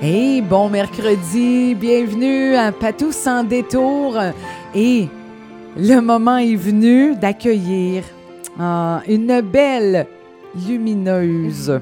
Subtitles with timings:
[0.00, 4.16] Hey, bon mercredi, bienvenue à Patou sans détour.
[4.72, 5.08] Et
[5.76, 8.04] le moment est venu d'accueillir
[8.60, 10.06] ah, une belle
[10.54, 11.80] lumineuse,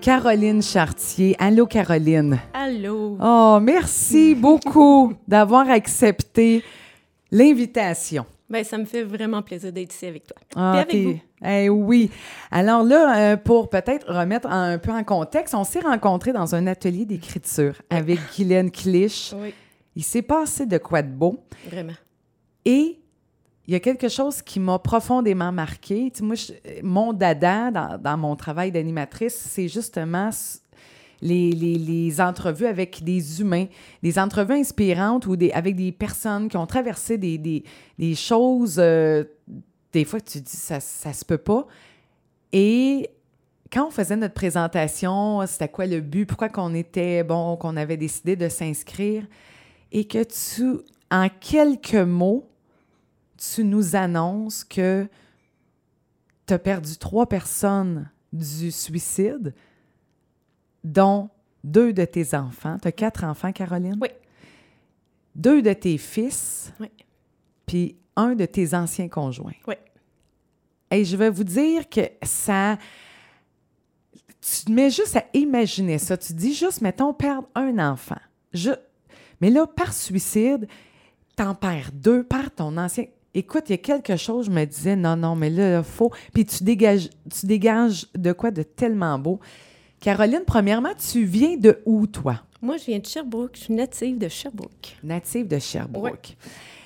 [0.00, 1.36] Caroline Chartier.
[1.38, 2.40] Allô, Caroline.
[2.52, 3.16] Allô.
[3.22, 6.64] Oh, merci beaucoup d'avoir accepté
[7.30, 8.26] l'invitation.
[8.54, 10.36] Ben, ça me fait vraiment plaisir d'être ici avec toi.
[10.56, 11.20] Ah, Et avec vous.
[11.44, 12.10] Eh oui.
[12.50, 16.66] Alors là, euh, pour peut-être remettre un peu en contexte, on s'est rencontrés dans un
[16.68, 19.34] atelier d'écriture avec Guylaine Clich.
[19.36, 19.52] Oui,
[19.96, 21.38] Il s'est passé de quoi de beau.
[21.68, 21.92] vraiment.
[22.64, 22.98] Et
[23.66, 26.10] il y a quelque chose qui m'a profondément marqué.
[26.12, 26.52] Tu sais, moi, je-
[26.82, 30.30] mon dada dans, dans mon travail d'animatrice, c'est justement
[31.22, 33.66] les, les- entrevues avec des humains,
[34.02, 37.64] des entrevues inspirantes ou des, avec des personnes qui ont traversé des, des-
[37.98, 39.24] des choses, euh,
[39.92, 41.66] des fois, tu dis, ça, ça se peut pas.
[42.52, 43.10] Et
[43.72, 47.96] quand on faisait notre présentation, c'était quoi le but, pourquoi qu'on était, bon, qu'on avait
[47.96, 49.26] décidé de s'inscrire,
[49.90, 50.78] et que tu,
[51.10, 52.48] en quelques mots,
[53.36, 55.06] tu nous annonces que
[56.46, 59.54] tu as perdu trois personnes du suicide,
[60.84, 61.30] dont
[61.64, 62.76] deux de tes enfants.
[62.80, 63.98] Tu as quatre enfants, Caroline?
[64.00, 64.08] Oui.
[65.34, 66.90] Deux de tes fils, Oui.
[67.66, 69.54] puis un de tes anciens conjoints?
[69.66, 69.74] Oui.
[70.90, 72.78] Et je vais vous dire que ça.
[74.40, 76.16] Tu te mets juste à imaginer ça.
[76.16, 78.20] Tu dis juste, mettons, perdre un enfant.
[78.52, 78.70] Je...
[79.40, 80.68] Mais là, par suicide,
[81.34, 83.06] t'en perds deux, par ton ancien.
[83.32, 86.12] Écoute, il y a quelque chose, je me disais, non, non, mais là, il faut.
[86.32, 89.40] Puis tu dégages, tu dégages de quoi de tellement beau?
[90.04, 92.42] Caroline, premièrement, tu viens de où, toi?
[92.60, 93.52] Moi, je viens de Sherbrooke.
[93.54, 94.98] Je suis native de Sherbrooke.
[95.02, 96.36] native de Sherbrooke.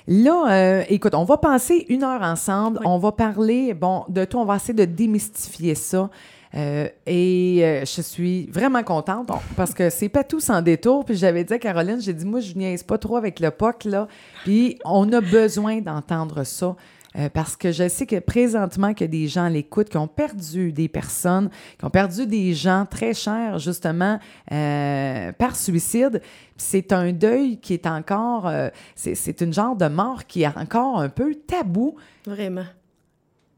[0.07, 2.77] Là, euh, écoute, on va passer une heure ensemble.
[2.79, 2.85] Oui.
[2.87, 4.37] On va parler, bon, de tout.
[4.37, 6.09] On va essayer de démystifier ça.
[6.55, 11.03] Euh, et euh, je suis vraiment contente bon, parce que c'est pas tout sans détour.
[11.03, 13.83] Puis j'avais dit à Caroline, j'ai dit, moi, je niaise pas trop avec le POC,
[13.83, 14.07] là.
[14.45, 16.73] Puis on a besoin d'entendre ça.
[17.17, 20.71] Euh, parce que je sais que présentement, a des gens à l'écoute qui ont perdu
[20.71, 24.19] des personnes, qui ont perdu des gens très chers, justement,
[24.51, 26.21] euh, par suicide.
[26.57, 30.99] C'est un deuil qui est encore, euh, c'est une genre de mort qui est encore
[30.99, 31.95] un peu tabou.
[32.25, 32.65] Vraiment.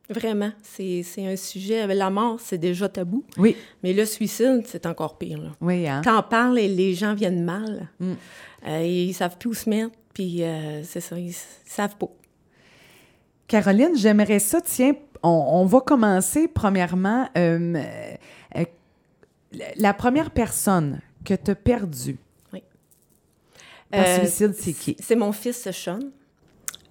[0.09, 0.51] Vraiment.
[0.61, 1.87] C'est un sujet.
[1.87, 3.23] La mort, c'est déjà tabou.
[3.37, 5.39] Oui, Mais le suicide, c'est encore pire.
[5.39, 5.49] Là.
[5.61, 6.01] oui, hein?
[6.03, 7.87] T'en parles et les gens viennent mal.
[7.99, 8.13] Mm.
[8.83, 9.91] Ils savent plus où se mettre.
[10.13, 10.43] Puis
[10.83, 11.35] c'est ça, ils, ils
[11.65, 12.09] savent pas.
[13.51, 17.27] Caroline, j'aimerais ça, tiens, on, on va commencer premièrement.
[17.37, 17.83] euh,
[18.55, 18.63] euh,
[19.75, 22.17] la première personne que tu as perdue
[23.91, 24.95] par Euh, suicide, c'est qui?
[25.01, 25.99] C'est mon fils Sean.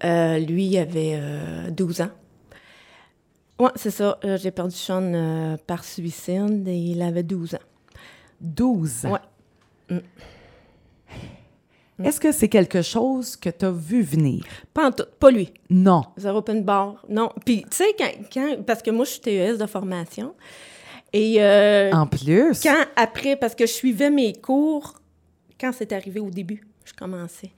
[0.03, 2.11] Lui, il avait euh, 12 ans.
[3.57, 4.19] Ouais, c'est ça.
[4.23, 7.65] J'ai perdu Sean par suicide et il avait 12 ans.
[8.39, 9.17] 12 ans?
[12.01, 12.07] Ouais.
[12.09, 14.43] Est-ce que c'est quelque chose que tu as vu venir?
[14.73, 15.51] Pas en tout, pas lui.
[15.69, 16.03] Non.
[16.17, 17.29] Zéro open bar, non.
[17.45, 20.33] Puis, tu sais, quand, quand- parce que moi, je suis TES de formation.
[21.13, 24.93] Et euh, En plus, quand, après, parce que je suivais mes cours
[25.59, 27.51] quand c'est arrivé au début, je commençais.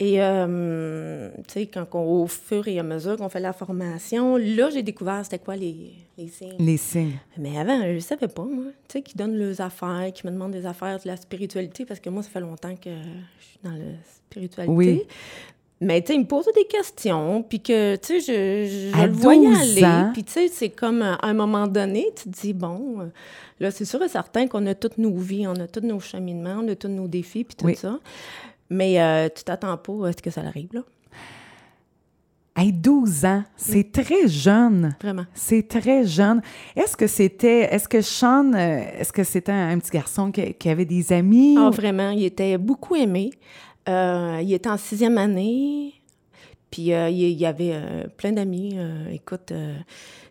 [0.00, 4.36] Et, euh, tu sais, quand on- au fur et à mesure qu'on fait la formation,
[4.36, 6.56] là, j'ai découvert c'était quoi les, les signes.
[6.58, 7.18] les signes.
[7.38, 8.64] Mais avant, je ne savais pas, moi.
[8.88, 12.00] Tu sais, qui donnent leurs affaires, qui me demandent des affaires de la spiritualité, parce
[12.00, 12.90] que moi, ça fait longtemps que
[13.38, 13.92] je suis dans la
[14.28, 14.72] spiritualité.
[14.72, 15.02] Oui.
[15.80, 19.06] Mais tu sais, il me posait des questions, puis que, tu sais, je, je À
[19.06, 20.10] le voyais 12 aller.
[20.12, 23.04] Puis, tu sais, c'est comme euh, à un moment donné, tu te dis, bon, euh,
[23.60, 26.60] là, c'est sûr et certain qu'on a toutes nos vies, on a tous nos cheminements,
[26.64, 27.76] on a tous nos défis, puis tout Oui.
[27.76, 27.98] ça.
[28.74, 30.80] Mais euh, tu t'attends pas à ce que ça arrive, là.
[32.56, 34.94] Hey, 12 ans, c'est très jeune.
[35.02, 35.24] Vraiment.
[35.34, 36.40] C'est très jeune.
[36.76, 40.54] Est-ce que c'était, est-ce que Sean, euh, est-ce que c'était un, un petit garçon qui,
[40.54, 41.56] qui avait des amis?
[41.58, 43.30] Ah, ou- vraiment, il était beaucoup aimé.
[43.88, 45.94] Euh, il était en sixième année.
[46.74, 48.72] Puis euh, il y avait euh, plein d'amis.
[48.74, 49.52] Euh, écoute,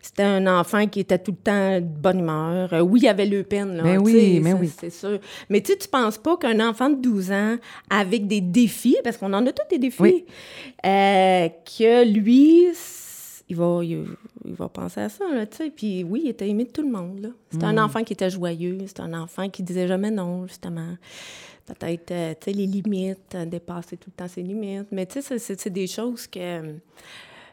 [0.02, 2.70] c'était un enfant qui était tout le temps de bonne humeur.
[2.86, 3.82] Oui, il avait le peine, là.
[3.82, 4.70] Mais tu oui, mais ça, oui.
[4.78, 5.18] C'est sûr.
[5.48, 7.56] Mais tu tu penses pas qu'un enfant de 12 ans,
[7.88, 10.24] avec des défis, parce qu'on en a tous des défis, Oui.
[10.82, 12.66] que lui,
[13.48, 14.04] il va, il,
[14.44, 15.70] il va penser à ça, là, tu sais.
[15.74, 17.28] Puis oui, il était aimé de tout le monde, là.
[17.50, 17.78] C'était Mm.
[17.78, 18.78] un enfant qui était joyeux.
[18.86, 20.96] C'était un enfant qui disait jamais non, justement
[21.66, 24.88] peut-être, euh, tu sais, les limites, euh, dépasser tout le temps ses limites.
[24.92, 26.74] Mais tu sais, c'est- des choses que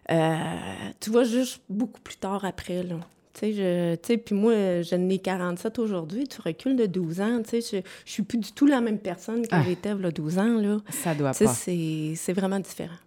[0.10, 0.56] euh,
[1.00, 3.00] tu vois juste beaucoup plus tard après, là.
[3.34, 7.82] Tu sais, puis moi, je n'ai 47 aujourd'hui, tu recules de 12 ans, tu sais,
[7.82, 9.64] je, je suis plus du tout la même personne que Ah.
[9.66, 10.80] j'étais, là, 12 ans, là.
[10.90, 11.54] Ça doit Tu sais, pas.
[11.54, 12.98] c'est c'est vraiment différent.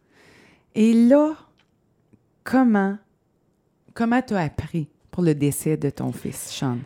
[0.75, 1.35] Et là,
[2.43, 2.97] comment,
[3.93, 6.79] comment tu as appris pour le décès de ton fils, Sean?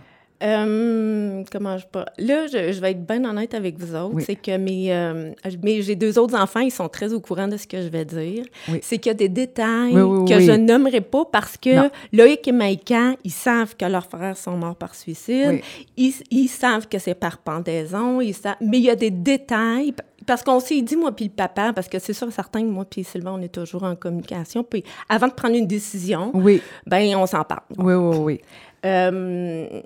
[0.42, 2.06] Euh, comment je pas.
[2.18, 4.14] Là, je, je vais être bien honnête avec vous autres.
[4.14, 4.22] Oui.
[4.24, 5.32] C'est que mes, euh,
[5.62, 8.04] mes- j'ai deux autres enfants, ils sont très au courant de ce que je vais
[8.04, 8.44] dire.
[8.68, 8.78] Oui.
[8.82, 11.90] C'est qu'il y a des détails Oui, que je nommerai pas parce que Non.
[12.12, 15.60] Loïc et Maïka, ils savent que leurs frères sont morts par suicide.
[15.96, 18.20] Ils, ils savent que c'est par pendaison.
[18.20, 18.56] Ils savent...
[18.60, 19.94] Mais il y a des détails.
[20.26, 22.84] Parce qu'on s'est dit, moi puis le papa, parce que c'est sûr certain que moi
[22.84, 24.62] puis Sylvain, on est toujours en communication.
[24.62, 27.62] Puis avant de prendre une décision, Oui, ben on s'en parle.
[27.78, 28.40] oui, oui, oui.
[28.86, 29.80] Euh,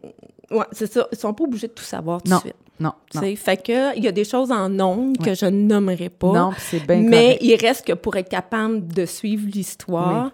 [0.51, 1.07] ouais, c'est ça.
[1.13, 2.55] Ils sont pas obligés de tout savoir tout de suite.
[2.81, 3.21] non, non.
[3.37, 5.35] Fait que il y a des choses en ondes que Ouais.
[5.35, 6.33] je nommerai pas.
[6.33, 7.39] Non, c'est bien mais correct.
[7.43, 10.31] il reste que pour être capable de suivre l'histoire,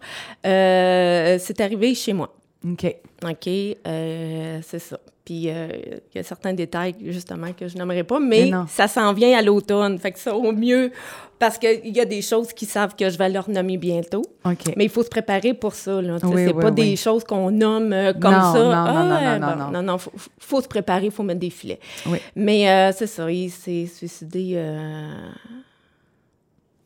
[0.46, 2.34] euh, c'est arrivé chez moi.
[2.64, 2.96] OK.
[3.24, 3.48] OK?
[3.86, 4.98] Euh, c'est ça.
[5.24, 5.68] Puis euh,
[6.14, 8.64] il y a certains détails, justement, que je nommerai pas, mais, Mais non.
[8.66, 9.98] ça s'en vient à l'automne.
[9.98, 10.90] Fait que ça, au mieux,
[11.38, 14.22] parce qu'il y a des choses qui savent que je vais leur nommer bientôt.
[14.46, 14.74] OK.
[14.76, 16.00] Mais il faut se préparer pour ça.
[16.00, 16.14] Là.
[16.22, 16.74] Oui, c'est oui, pas oui.
[16.74, 18.58] des choses qu'on nomme euh, comme Non, ça.
[18.58, 19.70] non, non, Ah, non, non, bon, non.
[19.70, 21.80] non, non, faut, faut se préparer, il faut mettre des filets.
[22.06, 22.18] Oui.
[22.34, 24.56] Mais euh, c'est ça, il s'est suicidé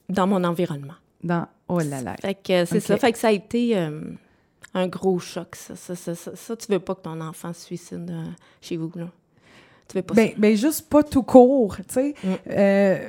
[0.08, 0.94] dans mon environnement.
[1.22, 1.46] Dans...
[1.68, 2.16] Oh là là.
[2.20, 2.96] Fait que c'est ça.
[2.96, 3.76] Fait que ça a été
[4.74, 5.76] un gros choc, ça.
[5.76, 8.24] Ça, ça, ça, ça, tu veux pas que ton enfant se suicide euh,
[8.60, 9.08] chez vous, là.
[9.88, 12.14] Tu veux pas Ben, ben, juste pas tout court, tu sais.
[12.24, 12.28] Mm.
[12.50, 13.08] Euh,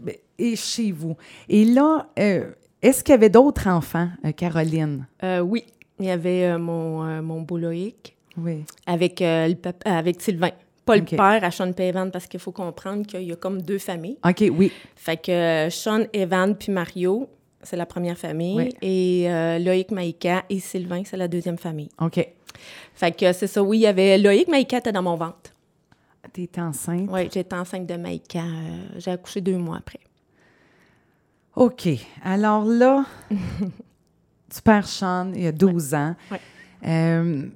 [0.00, 1.16] ben, et chez vous.
[1.48, 2.50] Et là, euh,
[2.82, 5.06] est-ce qu'il y avait d'autres enfants, Caroline?
[5.20, 5.42] ça?
[5.44, 5.64] Oui,
[5.98, 8.64] il y avait mon, mon beau Loïc Oui.
[8.86, 10.50] avec, le pap- euh, avec Sylvain.
[10.84, 13.78] Pas le père à Sean Evan parce qu'il faut comprendre qu'il y a comme deux
[13.78, 14.18] familles.
[14.24, 14.70] OK, oui.
[14.94, 17.28] Fait que Sean, Evan puis Mario,
[17.66, 18.56] c'est la première famille.
[18.56, 18.74] Oui.
[18.82, 21.88] Et euh, Loïc, Maïka et Sylvain, c'est la deuxième famille.
[22.00, 22.26] OK.
[22.94, 25.52] Fait que c'est ça, oui, il y avait Loïc, Maïka était dans mon ventre.
[26.32, 27.08] T'es enceinte?
[27.10, 28.40] Oui, j'étais enceinte de Maïka.
[28.40, 30.00] euh, j'ai accouché deux mois après.
[31.54, 31.88] OK.
[32.22, 36.14] Alors là, tu perds Sean, il y a 12 ans.
[36.30, 36.40] Ouais.
[36.86, 37.46] Euh,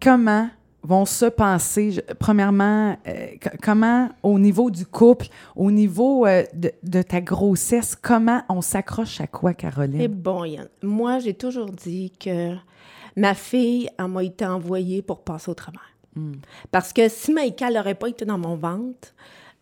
[0.00, 0.48] comment
[0.82, 3.26] vont se passer, je- premièrement, euh,
[3.62, 9.20] comment au niveau du couple, au niveau euh, de, de ta grossesse, comment on s'accroche
[9.20, 10.00] à quoi, Caroline?
[10.00, 12.54] Et bon, Yann, moi, j'ai toujours dit que
[13.16, 15.88] ma fille, elle m'a été envoyée pour passer au travers.
[16.16, 16.32] Hmm.
[16.70, 19.14] Parce que si Maïka n'aurait pas été dans mon ventre,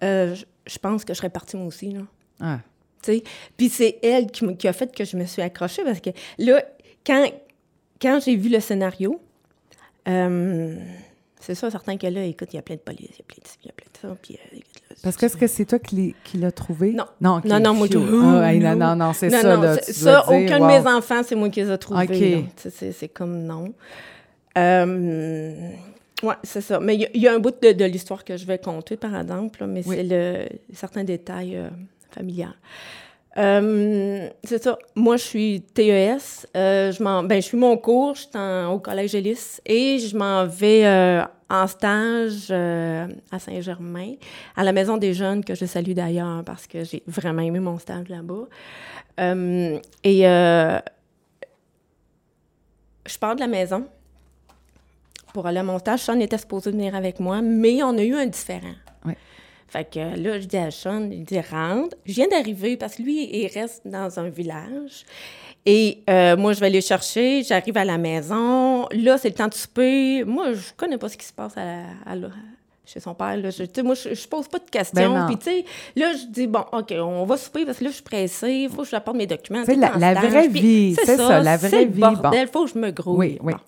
[0.03, 2.01] euh, je, je pense que je serais partie moi aussi, là.
[2.41, 2.59] Ah.
[3.57, 6.63] Puis c'est elle qui, qui a fait que je me suis accrochée parce que là,
[7.07, 7.27] quand,
[8.01, 9.21] quand j'ai vu le scénario,
[11.41, 13.25] c'est ça, certain que là, écoute, il y a plein de police, il y a
[13.27, 14.17] plein de il y a plein de ça.
[14.23, 16.93] Puis, euh, là, Parce que est-ce que c'est toi qui, qui l'as trouvé?
[16.93, 17.05] Non.
[17.21, 18.87] Non, Non, non, moi, je- Ah, hey, non, non.
[18.89, 19.77] non, non, c'est non, ça, non, là.
[19.79, 20.67] c'est- tu ça, dois dire, aucun wow.
[20.79, 22.45] de mes enfants, c'est moi qui les ai trouvés.
[22.45, 22.71] OK.
[22.93, 23.73] C'est- comme non.
[24.59, 25.71] Euh,
[26.23, 26.81] oui, c'est ça.
[26.81, 28.59] Mais il y a- il y, a un bout de, de l'histoire que je vais
[28.59, 29.97] compter, par exemple, là, mais Oui.
[29.97, 31.69] c'est le certains détails euh,
[32.11, 32.47] familiaux.
[33.37, 34.79] Euh, c'est ça.
[34.95, 36.47] Moi, je suis TES.
[36.57, 38.31] Euh, je, m'en, ben, je suis mon cours, je suis
[38.69, 44.15] au Collège Élis et je m'en vais euh, en stage à Saint-Germain,
[44.57, 47.79] à la Maison des Jeunes, que je salue d'ailleurs parce que j'ai vraiment aimé mon
[47.79, 48.49] stage là-bas.
[50.05, 50.23] Et
[53.07, 53.87] je pars de la maison
[55.33, 56.01] pour aller à mon stage.
[56.01, 58.75] Sean était supposé venir avec moi, mais on a eu un différent.
[59.05, 59.17] Ouais.
[59.71, 61.97] Fait que là, je dis à Sean, il dit rentre.
[62.05, 65.05] Je viens d'arriver parce que lui, il reste dans un village.
[65.65, 67.43] Et euh, moi, je vais aller chercher.
[67.45, 68.89] J'arrive à la maison.
[68.91, 70.25] Là, c'est le temps de souper.
[70.25, 72.15] Moi, je connais pas ce qui se passe à,
[72.85, 73.37] chez son père.
[73.37, 73.51] Là.
[73.51, 75.15] Je, moi, je, je pose pas de Ben questions.
[75.17, 75.27] non.
[75.27, 75.65] Puis, tu sais,
[75.95, 78.53] là, je dis, bon, OK, on va souper parce que là, je suis pressée.
[78.53, 79.63] Il faut que je apporte mes documents.
[79.65, 82.79] C'est la- la vraie vie, c'est ça, la c'est vraie vie, bordel, faut que je
[82.79, 83.17] me grouille.
[83.19, 83.53] Oui, oui.
[83.53, 83.59] Bon.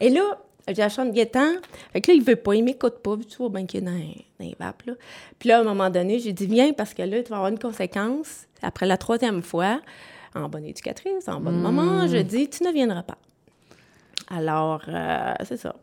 [0.00, 0.22] Et là,
[0.68, 1.54] j'ai la chambre Gaétan.
[1.92, 3.92] Fait que là, il veut pas, il m'écoute pas, tu vois, ben qu'il est dans,
[3.92, 4.94] dans les vapes, là.
[5.38, 7.50] Puis là, à un moment donné, j'ai dit, viens, parce que là, tu vas avoir
[7.50, 8.46] une conséquence.
[8.62, 9.80] Après la troisième fois,
[10.34, 13.18] en bonne éducatrice, en bonne maman, je dis, tu ne viendras pas.
[14.28, 15.76] Alors, euh, c'est ça.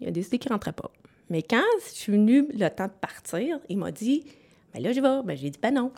[0.00, 0.90] Il a décidé qu'il ne rentrait pas.
[1.30, 4.24] Mais quand je suis venue le temps de partir, il m'a dit,
[4.72, 5.22] ben là, je vais.
[5.24, 5.92] Ben, j'ai dit, ben non.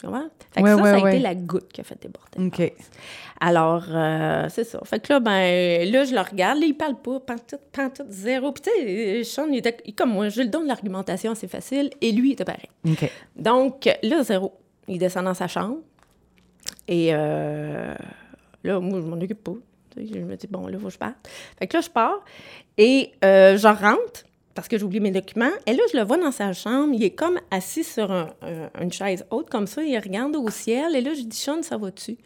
[0.00, 1.14] Fait que Ouais, ça, ouais, ça a ouais.
[1.14, 2.46] été la goutte qui a fait déborder.
[2.46, 2.72] OK.
[3.40, 4.80] Alors, euh, c'est ça.
[4.84, 8.52] Fait que là, ben, là, je le regarde, là, il parle pas, pantoute, pantoute, zéro.
[8.52, 11.90] Puis, tu sais, Sean, il était comme moi, j'ai le don de l'argumentation, c'est facile,
[12.00, 12.68] et lui, il était pareil.
[12.88, 13.10] OK.
[13.36, 14.54] Donc, là, zéro.
[14.88, 15.78] Il descend dans sa chambre,
[16.86, 17.94] et euh,
[18.62, 19.54] là, moi, je m'en occupe pas.
[19.96, 21.16] Je me dis, bon, là, il faut que je parte.
[21.58, 22.22] Fait que là, je pars,
[22.78, 24.25] et euh, je rentre,
[24.56, 27.04] parce que j'ai oublié mes documents, et là, je le vois dans sa chambre, il
[27.04, 30.96] est comme assis sur un- un- une chaise haute, comme ça, il regarde au ciel,
[30.96, 32.16] et là, je dis, Sean, ça va-tu?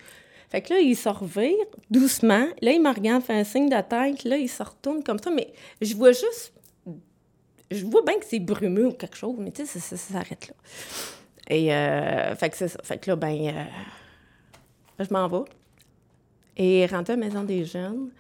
[0.49, 1.55] Fait que là, il se revire
[1.91, 2.47] doucement.
[2.61, 4.25] Là, il me regarde, fait un signe de tête.
[4.25, 5.31] Là, il se retourne comme ça.
[5.31, 6.53] Mais je vois juste...
[7.71, 10.55] Je vois bien que c'est brumeux ou quelque chose, mais tu sais, ça, s'arrête là.
[11.49, 12.81] Et euh, fait que c'est ça.
[12.83, 13.65] Fait que là, ben, euh,
[14.99, 15.45] je m'en vais.
[16.57, 18.11] Et rentré à la Maison des Jeunes,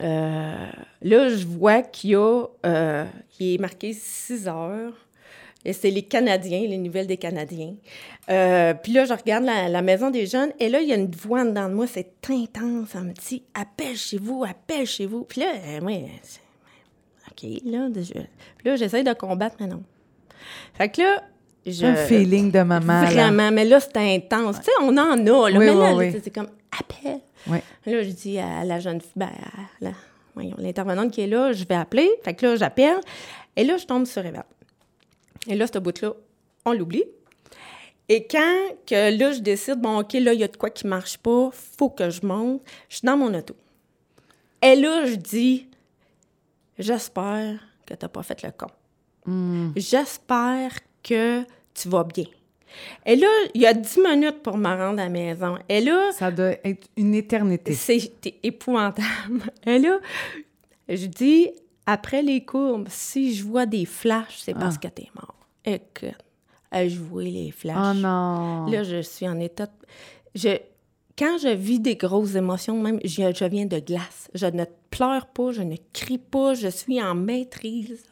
[0.00, 3.04] là, je vois qu'il y a, euh,
[3.38, 4.94] il est marqué 6 heures.
[5.64, 7.74] Et c'est les Canadiens, les nouvelles des Canadiens.
[8.28, 11.10] Euh, puis là, je regarde la, maison des jeunes, et là, il y a une
[11.10, 12.94] voix dedans de moi, c'est intense.
[12.94, 15.22] Me dit Appelle chez vous, appelle chez vous.
[15.22, 16.04] Puis là, oui,
[17.30, 19.84] OK, là, puis là, j'essaie de combattre, mais non.
[20.74, 21.22] Fait que là,
[21.64, 23.04] j'ai un feeling de maman.
[23.04, 24.58] Vraiment, mais là, c'est intense.
[24.58, 25.58] Tu sais, on en a, là.
[25.58, 26.48] mais là, c'est comme
[27.46, 29.94] Là, je dis à la jeune fille, ben,
[30.58, 32.10] l'intervenante qui est là, je vais appeler.
[32.22, 33.00] Fait que là, j'appelle.
[33.56, 34.42] Et là, je tombe sur Réveil.
[35.48, 36.12] Et là, ce bout-là,
[36.64, 37.04] on l'oublie.
[38.08, 40.86] Et quand que là, je décide, bon, OK, là, il y a de quoi qui
[40.86, 43.54] marche pas, faut que je monte, je suis dans mon auto.
[44.60, 45.68] Et là, je dis,
[46.78, 48.68] j'espère que tu n'as pas fait le con.
[49.26, 49.70] Hmm.
[49.76, 50.72] J'espère
[51.02, 51.42] que
[51.74, 52.26] tu vas bien.
[53.04, 55.58] Et là, il y a dix minutes pour me rendre à la maison.
[55.68, 56.12] Et là...
[56.12, 57.72] Ça doit être une éternité.
[57.74, 58.12] C'est
[58.42, 59.42] épouvantable.
[59.66, 59.98] Et là,
[60.88, 61.50] je dis,
[61.86, 64.88] après les courbes, si je vois des flashs, c'est parce ah.
[64.88, 65.34] que t'es mort.
[65.64, 66.16] Écoute,
[66.72, 67.76] je vois les flashs.
[67.76, 68.66] Oh non!
[68.66, 69.68] Là, je suis en état...
[70.34, 70.58] Je...
[71.18, 74.30] Quand je vis des grosses émotions, même, je, je viens de glace.
[74.34, 78.02] Je ne pleure pas, je ne crie pas, je suis en maîtrise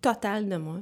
[0.00, 0.78] totale de moi.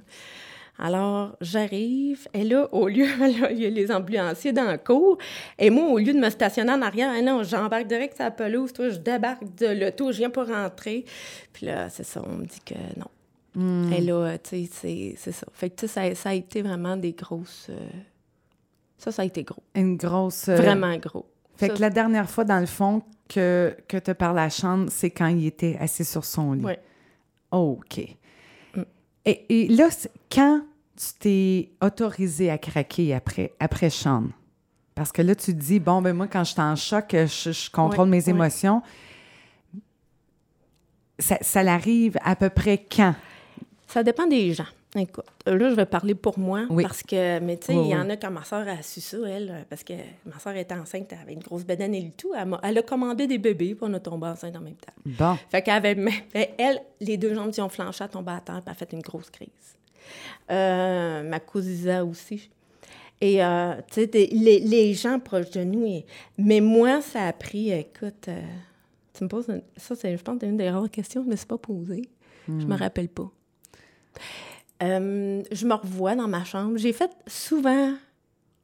[0.79, 3.07] Alors, j'arrive, et là, au lieu,
[3.51, 5.19] il y a les ambulanciers dans le cours,
[5.59, 8.31] et moi, au lieu de me stationner en arrière, ah non, j'embarque direct sur la
[8.33, 11.05] pelouse, toi, je débarque de l'auto, je viens pas rentrer.
[11.53, 13.07] Puis là, c'est ça, on me dit que non.
[13.55, 13.93] Hmm.
[13.93, 15.47] Et là, tu sais, c'est ça.
[15.53, 17.69] Fait que, tu sais, ça, a été vraiment des grosses...
[17.71, 17.89] Euh,
[18.99, 19.63] ça, ça a été gros.
[19.77, 20.49] Une grosse...
[20.49, 21.27] Euh, vraiment gros.
[21.57, 24.87] Fait que la dernière fois, dans le fond, que, que tu parles à la chambre,
[24.91, 26.65] c'est quand il était assis sur son lit.
[26.65, 26.75] Oui.
[27.53, 28.17] OK.
[29.27, 29.89] Et, là,
[30.31, 30.63] quand
[30.97, 34.25] tu t'es autorisé à craquer après, après Sean?
[34.95, 37.71] Parce que là, tu te dis, bon, ben moi, quand je suis en choc, je,
[37.71, 38.83] contrôle mes émotions.
[41.19, 43.15] Ça, ça l'arrive à peu près quand?
[43.89, 44.67] Ça dépend des gens.
[44.97, 48.09] Écoute, là, je vais parler pour moi parce que, mais tu sais, il y en
[48.09, 51.19] a quand ma soeur a su ça, elle, parce que ma soeur était enceinte, elle
[51.19, 52.33] avait une grosse bedaine et tout.
[52.63, 54.93] Elle a, commandé des bébés, pour on a tombé enceinte en même temps.
[55.05, 55.37] Bon.
[55.51, 55.97] Fait qu'elle avait,
[56.33, 58.93] elle, les deux jambes qui ont flanché, elle tombé à terre, puis elle a fait
[58.93, 59.49] une grosse crise.
[60.51, 62.49] Euh, ma cousine aussi.
[63.21, 66.05] Et, euh, tu sais, les, les, gens proches de nous,
[66.39, 68.41] mais moi, ça a pris, écoute, euh,
[69.13, 69.47] tu me poses,
[69.77, 72.03] ça, c'est, je pense, c'est une des rares questions, je ne me suis pas posée.
[72.47, 72.73] Je me hmm.
[72.75, 73.31] rappelle pas.
[74.83, 76.77] Euh, je me revois dans ma chambre.
[76.77, 77.93] J'ai fait souvent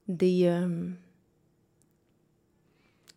[0.09, 0.89] des, euh,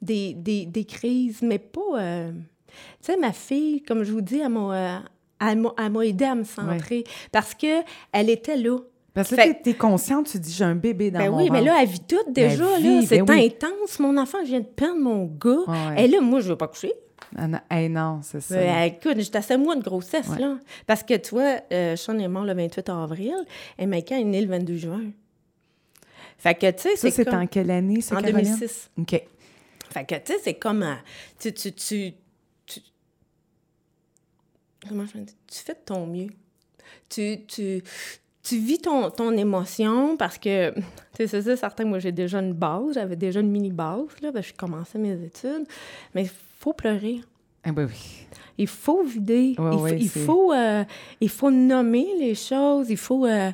[0.01, 1.81] des, des, crises, mais pas...
[1.97, 7.03] Euh, tu sais, ma fille, comme je vous dis, elle m'a, aidé à me centrer
[7.31, 7.83] parce qu'elle
[8.13, 8.77] était là.
[9.13, 11.61] Parce que tu es consciente, tu dis, j'ai un bébé dans ben mon oui, mais
[11.61, 12.65] là, elle vit tout déjà.
[13.05, 13.99] c'est ben intense.
[13.99, 15.95] Mon enfant, je viens de perdre mon gars.
[15.97, 16.93] Et là, moi, je veux pas coucher.
[17.37, 18.55] Ah, non, c'est ça.
[18.55, 20.57] Ben, écoute, j'étais à 7 mois de grossesse, là.
[20.85, 23.35] Parce que, tu vois, euh, Sean est mort le 28 avril
[23.77, 25.03] et Maïka est née le 22 juin.
[26.37, 27.11] Fait que, tu sais, c'est.
[27.11, 28.91] Ça, c'est en quelle année, En 2006.
[28.97, 29.21] OK.
[29.89, 30.83] Fait que, tu sais, c'est comme.
[30.83, 30.95] Euh,
[31.39, 32.13] tu, tu, tu,
[34.87, 35.33] Comment je dire?
[35.47, 36.27] Tu fais de ton mieux.
[37.09, 37.81] Tu, tu,
[38.43, 40.81] tu vis ton, ton émotion parce que, tu
[41.15, 44.43] sais, c'est ça, certain, moi, j'ai déjà une base, j'avais déjà une mini-base, là, ben,
[44.43, 45.65] je commençais mes études,
[46.13, 46.29] mais
[46.63, 47.19] faut pleurer.
[47.63, 48.27] Ah ben oui.
[48.57, 49.55] Il faut vider.
[49.97, 50.83] il, faut, euh,
[51.19, 52.89] il faut nommer les choses.
[52.89, 53.25] Il faut.
[53.25, 53.51] Euh,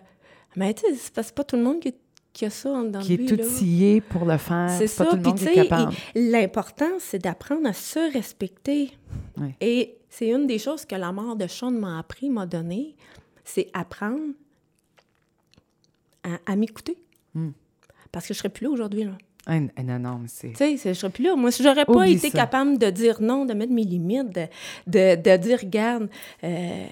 [0.56, 3.34] mais tu sais, c'est pas tout le monde qui, a ça dans qui le Qui
[3.34, 4.70] est outillé pour le faire.
[4.78, 5.06] C'est ça.
[5.06, 5.94] Pas tout le monde.
[6.16, 8.92] L'important, c'est d'apprendre à se respecter.
[9.60, 12.96] Et c'est une des choses que la mort de Sean m'a appris, m'a donné.
[13.44, 14.34] C'est apprendre
[16.46, 16.98] à, m'écouter.
[17.34, 17.52] Hmm.
[18.12, 19.06] Parce que je serais plus là aujourd'hui.
[19.06, 19.18] Là.
[19.46, 20.50] Ah, non, non, c'est...
[20.50, 21.36] Tu sais, je serais plus là.
[21.36, 24.40] Moi, si j'aurais pas été capable de dire non, de mettre mes limites,
[24.86, 26.10] de, de, dire, regarde,
[26.44, 26.86] euh,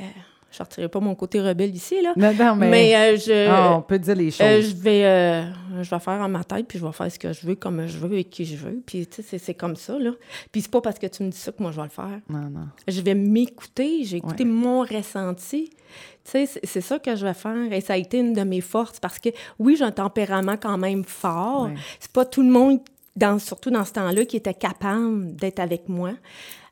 [0.52, 2.14] je sortirai pas mon côté rebelle ici, là.
[2.16, 2.70] Non, non, mais...
[2.70, 4.70] mais euh, je, ah, on peut dire les euh, choses.
[4.72, 7.46] je, vais, je vais faire en ma tête, puis je vais faire ce que je
[7.46, 8.82] veux, comme je veux, et qui je veux.
[8.86, 10.12] Puis, tu sais, c'est comme ça, là.
[10.52, 12.20] Puis c'est pas parce que tu me dis ça que moi, je vais le faire.
[12.30, 12.68] Non, non.
[12.88, 15.70] Je vais m'écouter, j'ai écouté mon ressenti.
[15.70, 17.72] Tu sais, c'est ça que je vais faire.
[17.72, 20.78] Et ça a été une de mes forces parce que, oui, j'ai un tempérament quand
[20.78, 21.70] même fort.
[22.00, 22.80] C'est pas tout le monde,
[23.16, 26.12] dans, surtout dans ce temps-là, qui était capable d'être avec moi.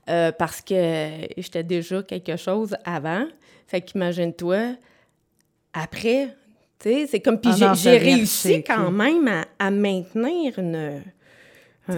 [0.08, 3.26] Euh, parce que j'étais déjà quelque chose avant.
[3.68, 4.76] Fait qu'imagine-toi,
[5.74, 6.36] après,
[6.80, 7.40] tu sais, c'est comme...
[7.40, 11.02] Puis ah j'ai réussi quand même à, maintenir une...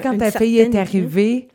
[0.01, 1.49] quand ta fille est arrivée,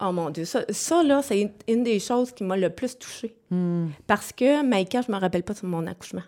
[0.00, 3.34] Oh mon Dieu, ça, ça là, c'est une des choses qui m'a le plus touchée.
[3.50, 3.86] Hmm.
[4.06, 6.22] Parce que, Maïka, je me rappelle pas de mon accouchement.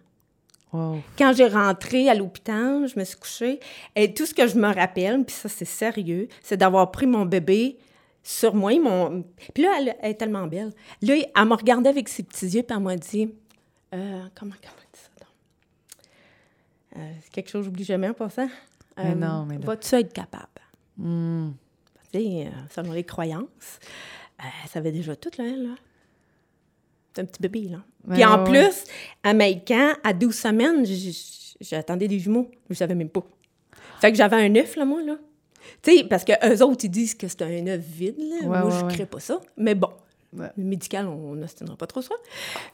[0.72, 3.60] Quand j'ai rentré à l'hôpital, je me suis couchée.
[3.96, 7.24] Et tout ce que je me rappelle, puis ça, c'est sérieux, c'est d'avoir pris mon
[7.24, 7.78] bébé
[8.22, 8.72] sur moi.
[8.72, 9.24] Ils m'ont...
[9.54, 10.72] Puis là, elle, elle est tellement belle.
[11.02, 13.30] Là, elle m'a regardé avec ses petits yeux, puis elle m'a dit...
[13.94, 15.28] Euh, comment, comment on dit ça, donc?
[16.96, 18.48] Euh, c'est quelque chose que j'oublie jamais en passant.
[18.96, 20.48] Mais non, mais Vas-tu être capable?
[20.96, 21.50] Hmm.
[22.12, 23.78] Tu sais, euh, selon les croyances,
[24.40, 25.74] euh, elle savait déjà tout, là, elle, là.
[27.12, 27.78] C'est un petit bébé, là.
[28.12, 28.84] Puis en ouais, plus,
[29.22, 30.86] à Maïcan, à 12 semaines,
[31.60, 32.50] j'attendais des jumeaux.
[32.70, 33.24] Je savais même pas.
[34.00, 35.16] Fait que j'avais un œuf, là, moi, là.
[35.82, 38.36] Tu sais, parce que eux autres, ils disent que c'est un œuf vide, là.
[38.42, 39.40] Ouais, moi, ouais, je ne crée pas ça.
[39.56, 39.90] Mais bon,
[40.36, 40.48] Ouais.
[40.58, 42.14] le médical, on n'ostinera pas trop ça.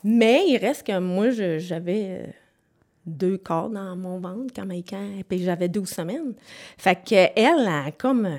[0.03, 2.27] Mais il reste que moi, j'avais euh,
[3.07, 6.35] deux corps dans mon ventre quand Maïcan, puis j'avais 12 semaines.
[6.79, 8.37] Fait qu'elle, elle a comme euh,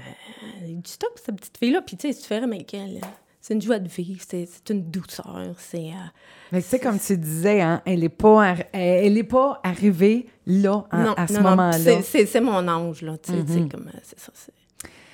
[0.68, 1.82] du stop, cette petite fille-là.
[1.82, 3.08] Puis tu sais, si tu fais Maïcan, là,
[3.48, 5.78] c'est une joie de vivre, c'est c'est une douceur, c'est...
[5.90, 6.08] euh,
[6.52, 10.26] Mais tu sais, comme tu disais, hein, elle n'est pas, arri- elle est pas arrivée
[10.48, 11.78] là, hein, non, à ce non, non, moment-là.
[11.78, 13.70] c'est- C'est c'est mon ange, là, tu sais, Mhm.
[13.70, 13.88] comme...
[13.94, 14.54] euh, C'est ça, c'est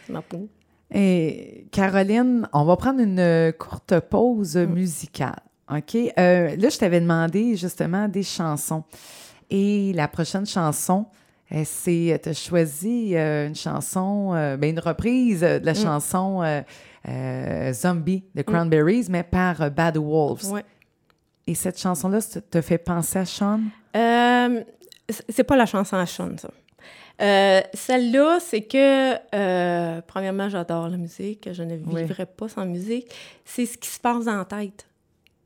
[0.08, 0.48] c'est ma peau.
[0.94, 4.66] Et Caroline, on va prendre une euh, courte pause Mm.
[4.74, 5.40] musicale.
[5.70, 5.96] OK?
[5.96, 8.84] Euh, là, je t'avais demandé justement des chansons.
[9.50, 11.06] Et la prochaine chanson,
[11.66, 12.20] c'est.
[12.24, 15.76] Tu as choisi une chanson, ben, une reprise de la Mm.
[15.76, 16.64] chanson
[17.74, 20.52] Zombie de Cranberries, mais par euh, Bad Wolves.
[20.52, 20.64] Ouais.
[21.48, 23.60] Et cette chanson-là, ça te fait penser à Sean?
[23.96, 24.64] Euh,
[25.30, 26.50] c'est pas la chanson à Sean, ça.
[27.22, 32.02] Euh, Celle-là, c'est que, euh, premièrement, j'adore la musique, je ne Oui.
[32.04, 33.08] vivrais pas sans musique.
[33.46, 34.88] C'est ce qui se passe la tête.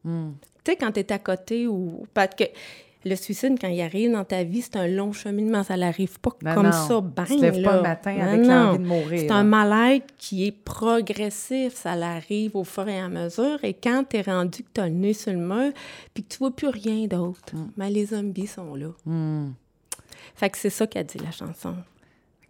[0.03, 0.31] Hmm.
[0.63, 2.05] Tu sais, quand tu es à côté ou.
[2.13, 2.43] Parce que
[3.05, 5.61] le suicide, quand il arrive dans ta vie, c'est un long cheminement.
[5.63, 6.71] Ça n'arrive pas Non, comme non.
[6.71, 7.27] ça, bang.
[7.27, 9.19] Tu te lèves pas le matin Non, avec l'envie de mourir.
[9.19, 11.75] C'est un mal-être qui est progressif.
[11.75, 13.59] Ça arrive au fur et à mesure.
[13.63, 15.71] Et quand tu es rendu que tu as le nez sur le mur,
[16.13, 18.87] puis que tu vois plus rien d'autre, mais les zombies sont là.
[19.05, 19.51] Hmm.
[20.33, 21.75] Fait que c'est ça qu'a dit la chanson.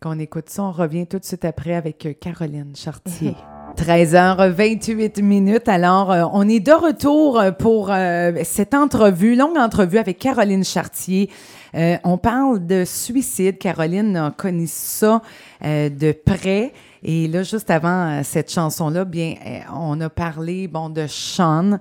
[0.02, 3.36] Qu'on écoute ça, on revient tout de suite après avec euh, Caroline Chartier.
[3.75, 5.67] 13h28 minutes.
[5.67, 10.63] Alors, euh, on est de retour euh, pour euh, cette entrevue, longue entrevue avec Caroline
[10.63, 11.29] Chartier.
[11.75, 13.58] Euh, on parle de suicide.
[13.58, 15.22] Caroline a connu ça
[15.62, 16.71] de près.
[17.04, 19.36] Et là, juste avant cette chanson-là, bien,
[19.76, 21.78] on a parlé, bon, de Sean,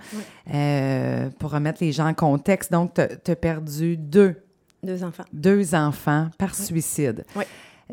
[1.39, 2.73] pour remettre les gens en contexte.
[2.73, 4.35] Donc, tu as perdu deux
[4.83, 5.25] Deux enfants.
[5.33, 7.25] deux enfants par suicide.
[7.37, 7.45] Oui.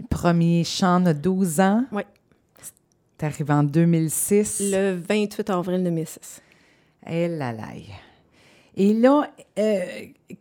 [0.10, 1.84] Premier, Sean a 12 ans.
[1.92, 2.04] Oui.
[3.22, 4.72] C'est arrivé en 2006.
[4.72, 6.42] Le 28 avril 2006.
[7.08, 7.68] Eh là là.
[8.76, 9.30] Et là,
[9.60, 9.80] euh,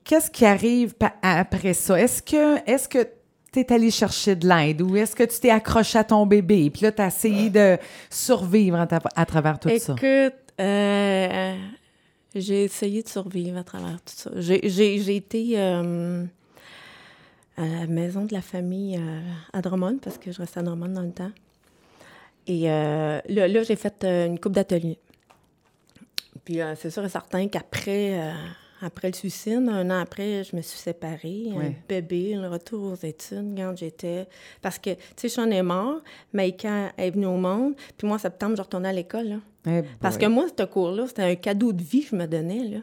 [0.03, 2.01] qu'est-ce qui arrive après ça?
[2.01, 3.07] Est-ce que est-ce que
[3.53, 6.71] tu es allé chercher de l'aide ou est-ce que tu t'es accroché à ton bébé
[6.71, 7.77] puis là, tu as essayé de
[8.09, 9.95] survivre à, ta- à travers tout ça?
[9.95, 11.55] Écoute, euh,
[12.35, 14.31] j'ai essayé de survivre à travers tout ça.
[14.37, 16.25] J'ai, été euh,
[17.59, 18.99] à la maison de la famille
[19.53, 21.33] à Drummond, parce que je restais à Drummond dans le temps.
[22.47, 24.99] Et euh, là, là, j'ai fait euh, une coupe d'atelier.
[26.45, 28.33] Puis euh, c'est sûr et certain qu'après euh,
[28.83, 31.45] après le suicide, un an après, je me suis séparée.
[31.55, 34.27] Un bébé, le retour aux études, quand j'étais...
[34.63, 36.01] Parce que, tu sais, Sean est mort,
[36.33, 39.41] Maïka est venue au monde, puis moi, en septembre, je retournais à l'école.
[39.67, 42.65] Eh Parce que moi, ce cours-là, c'était un cadeau de vie que je me donnais,
[42.65, 42.79] là.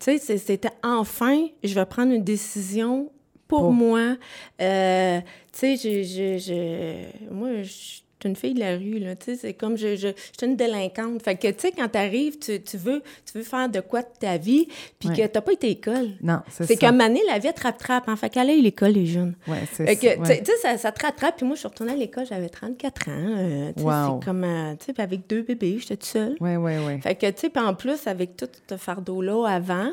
[0.00, 3.12] Tu sais, c'était enfin, je vais prendre une décision
[3.46, 4.16] pour moi.
[4.60, 5.20] Euh,
[5.52, 9.16] tu sais, je, je, je- moi, je suis une fille de la rue, là.
[9.16, 11.22] Tu sais, c'est comme, je, je, je suis une délinquante.
[11.22, 14.08] Fait que, tu sais, quand t'arrives, tu, tu veux, tu veux faire de quoi de
[14.18, 15.16] ta vie, puis Ouais.
[15.16, 16.10] que t'as pas été à l'école.
[16.22, 16.88] Non, c'est C'est ça.
[16.88, 18.08] un moment donné, la vie, elle te rattrape.
[18.08, 18.16] Hein?
[18.16, 19.34] Fait qu'elle aille à l'école, les jeunes.
[19.46, 20.14] Ouais, c'est Fait que, ça.
[20.14, 20.26] tu ouais.
[20.26, 21.36] sais- tu sais, ça, ça te rattrape.
[21.36, 23.12] Puis moi, je suis retournée à l'école, j'avais 34 ans.
[23.38, 24.18] euh, tu sais, Wow.
[24.20, 26.36] C'est comme, euh, tu sais, puis avec deux bébés, j'étais toute seule.
[26.40, 27.00] Ouais, ouais, ouais.
[27.00, 29.90] Fait que, tu sais, en plus, avec tout ce fardeau-là avant,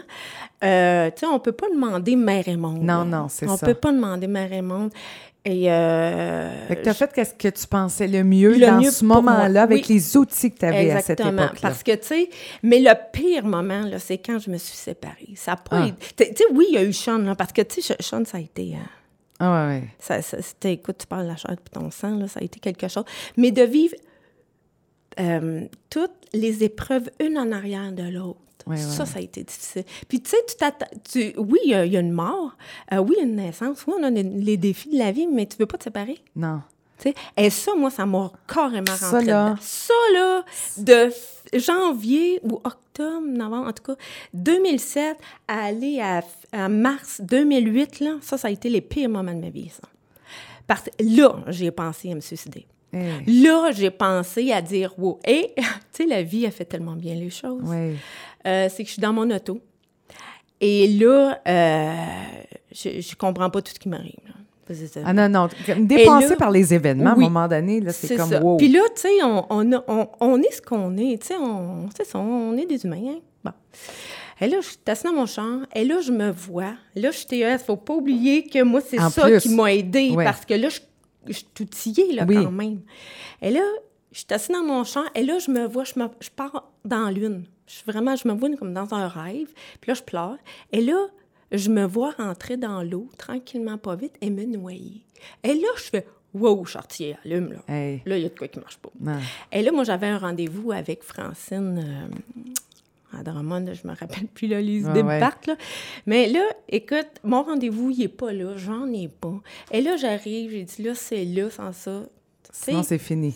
[0.63, 2.79] euh, tu sais, on peut pas demander mère et monde.
[2.81, 3.05] Non, là.
[3.05, 3.65] non, c'est On ça.
[3.65, 4.91] peut pas demander mère et monde.
[5.43, 8.79] Et, euh, Fait que tu as fait ce que tu pensais le mieux Le dans
[8.79, 9.95] mieux ce moment-là avec oui.
[9.95, 11.51] les outils que tu avais à cette époque-là?
[11.59, 12.29] Parce que, tu sais,
[12.61, 15.33] mais le pire moment, là, c'est quand je me suis séparée.
[15.35, 15.89] Ça a pas Ah.
[16.15, 18.37] Tu sais, oui, il y a eu Sean, là, parce que, tu sais, Sean, ça
[18.37, 18.73] a été...
[18.75, 18.77] euh,
[19.39, 19.83] Ah ouais, ouais.
[19.97, 22.43] Ça, ça- c'était, écoute, tu parles de la chair puis ton sang, là, ça a
[22.43, 23.05] été quelque chose.
[23.35, 23.95] Mais de vivre
[25.19, 28.39] euh, toutes les épreuves, une en arrière de l'autre.
[28.67, 29.83] Ouais, ouais, ça, ça a été difficile.
[30.07, 30.37] Puis, tu sais,
[31.11, 32.55] tu Oui, il y, a- il y a une mort.
[32.93, 33.85] euh, oui, il y a une naissance.
[33.87, 36.19] Oui, on a les, les défis de la vie, mais tu veux pas te séparer.
[36.35, 36.61] Non.
[36.97, 37.15] tu sais.
[37.37, 39.49] Et ça, moi, ça m'a carrément Ça, rentré là.
[39.49, 39.57] dedans.
[39.61, 40.45] Ça, là,
[40.77, 41.11] de
[41.59, 43.95] janvier ou octobre, novembre, en tout cas,
[44.33, 46.21] 2007 à aller à,
[46.51, 49.87] à mars 2008, là, ça, ça a été les pires moments de ma vie, ça.
[50.67, 52.65] Parce que là, j'ai pensé à me suicider.
[52.93, 55.19] Là, j'ai pensé à dire, wow.
[55.25, 57.63] Et, tu sais, la vie a fait tellement bien les choses.
[57.69, 57.95] ouais.
[58.47, 59.59] Euh, c'est que je suis dans mon auto.
[60.59, 61.93] Et là, euh,
[62.71, 64.15] je, je comprends pas tout ce qui m'arrive.
[65.03, 65.49] Ah non, non.
[65.79, 67.25] Dépassé là- par les événements, Oui.
[67.25, 68.41] à un moment donné, là, c'est comme ça.
[68.41, 68.55] wow.
[68.57, 71.21] Puis là, tu sais, on, on, a- on, on est ce qu'on est.
[71.21, 73.01] Tu sais, on, on est des humains.
[73.05, 73.19] hein.
[73.43, 73.51] Bon.
[74.39, 75.61] Et là, je suis assise dans mon champ.
[75.75, 76.73] Et là, je me vois.
[76.95, 77.57] Là, je suis TES.
[77.65, 79.39] Faut pas oublier que moi, c'est ça plus.
[79.41, 79.63] qui m'a.
[79.63, 80.23] Ouais.
[80.23, 80.79] Parce que là, je,
[81.27, 82.35] je suis outillée, là, Oui.
[82.35, 82.81] quand même.
[83.41, 83.61] Et là,
[84.11, 85.03] je suis assise dans mon champ.
[85.15, 87.45] Et là, je me vois, je, me, je pars dans lune.
[87.67, 89.53] Je suis vraiment, je me vois comme dans un rêve.
[89.79, 90.37] Puis là, je pleure.
[90.71, 91.07] Et là,
[91.51, 95.03] je me vois rentrer dans l'eau, tranquillement, pas vite, et me noyer.
[95.43, 97.59] Et là, je fais, wow, chartier, allume, là.
[97.73, 98.89] Hey, Là, il y a de quoi qui marche pas.
[99.51, 102.15] Et là, moi, j'avais un rendez-vous avec Francine euh,
[103.17, 105.19] à Drummond, je me rappelle plus, là, les Ah idées me ouais.
[105.19, 105.55] partent, là.
[106.05, 109.39] Mais là, écoute, mon rendez-vous, il est pas là, j'en ai pas.
[109.71, 112.03] Et là, j'arrive, j'ai dit, là, c'est là, sans ça.
[112.51, 113.35] Sinon, c'est fini.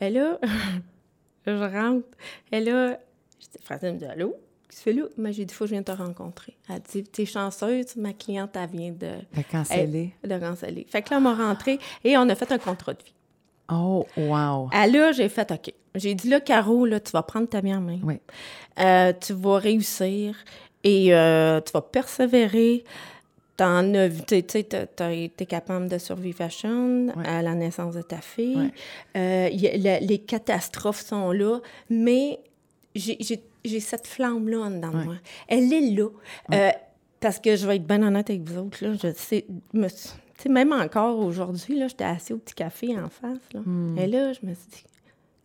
[0.00, 0.38] et là,
[1.46, 2.06] je rentre.
[2.52, 2.98] Et là,
[3.40, 4.34] je dis, Francine me dit, allô?
[4.68, 5.08] Qu'est-ce que tu fais là?
[5.16, 6.56] Mais j'ai dit, faut que je vienne te rencontrer.
[6.68, 10.12] Elle dit, t'es chanceuse, ma cliente, elle vient de, T'as cancellé.
[10.24, 10.86] de canceller.
[10.90, 13.12] Fait que là, on m'a rentré et on a fait un contrat de vie.
[13.70, 14.68] Oh, wow.
[14.72, 15.72] Ah là, j'ai fait OK.
[15.94, 17.98] J'ai dit là, Caro, là, tu vas prendre ta vie en main.
[18.02, 18.20] Oui.
[18.78, 20.36] Euh, tu vas réussir
[20.84, 22.84] et euh, tu vas persévérer.
[23.56, 27.26] T'en as vu, tu sais, t'as- été capable de survivre à Sean, Ouais.
[27.26, 28.56] à la naissance de ta fille.
[28.56, 28.72] Ouais.
[29.16, 32.38] Euh, y a- la- les catastrophes sont là, mais
[32.94, 33.18] j'ai-
[33.80, 35.04] cette flamme-là en dedans de Ouais.
[35.06, 35.14] moi.
[35.48, 36.08] Elle est là.
[37.18, 39.88] Parce que je vais être bien honnête avec vous autres, là, je sais, me
[40.44, 43.60] sais, même encore aujourd'hui, là, j'étais assise au petit café en face, là.
[43.64, 43.98] Hmm.
[43.98, 44.84] Et là, je me suis dit,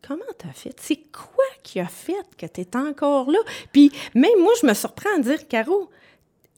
[0.05, 0.75] comment t'as fait?
[0.79, 3.39] C'est quoi qui a fait que t'es encore là?
[3.71, 5.89] Puis même moi, je me surprends à dire, Caro,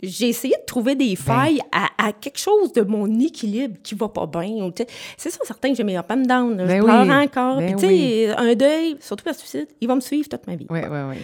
[0.02, 4.10] j'ai essayé de trouver des failles à, à quelque chose de mon équilibre qui va
[4.10, 4.70] pas bien.
[5.18, 6.58] C'est ça, certain que j'ai mes up and down.
[6.58, 6.66] là.
[6.66, 7.14] Ben je pleure oui.
[7.14, 7.58] encore.
[7.58, 10.56] Ben Puis, tu sais, un deuil, surtout par suicide, il va me suivre toute ma
[10.56, 10.68] vie.
[10.70, 11.18] Oui, oui, oui.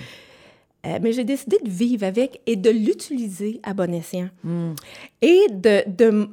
[0.85, 4.29] Euh, mais j'ai décidé de vivre avec et de l'utiliser à bon escient.
[4.45, 4.75] Hmm.
[5.21, 6.29] Et de,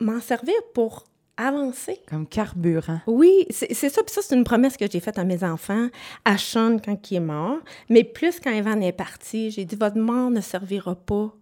[0.00, 1.04] m'en servir pour
[1.36, 2.00] avancer.
[2.08, 3.00] Comme carburant.
[3.06, 4.02] Oui, c'est ça.
[4.02, 5.88] Puis ça, c'est une promesse que j'ai faite à mes enfants,
[6.24, 7.58] à Sean quand il est mort.
[7.88, 11.32] Mais plus quand Evan est parti, j'ai dit, votre mort ne servira pas.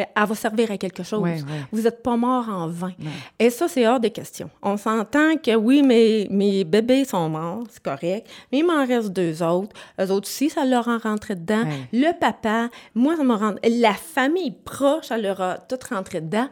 [0.00, 1.20] Euh, Elle va servir à quelque chose.
[1.20, 1.64] Ouais, ouais.
[1.72, 2.92] Vous n'êtes pas mort en vain.
[3.38, 4.50] Et ça, c'est hors de question.
[4.62, 9.10] On s'entend que oui, mes, mes bébés sont morts, c'est correct, mais il m'en reste
[9.10, 9.74] deux autres.
[10.00, 11.64] Eux autres aussi, ça leur a rentré dedans.
[11.92, 13.68] Le papa, moi, ça m'a rentré...
[13.70, 16.48] La famille proche, ça leur a tout rentré dedans.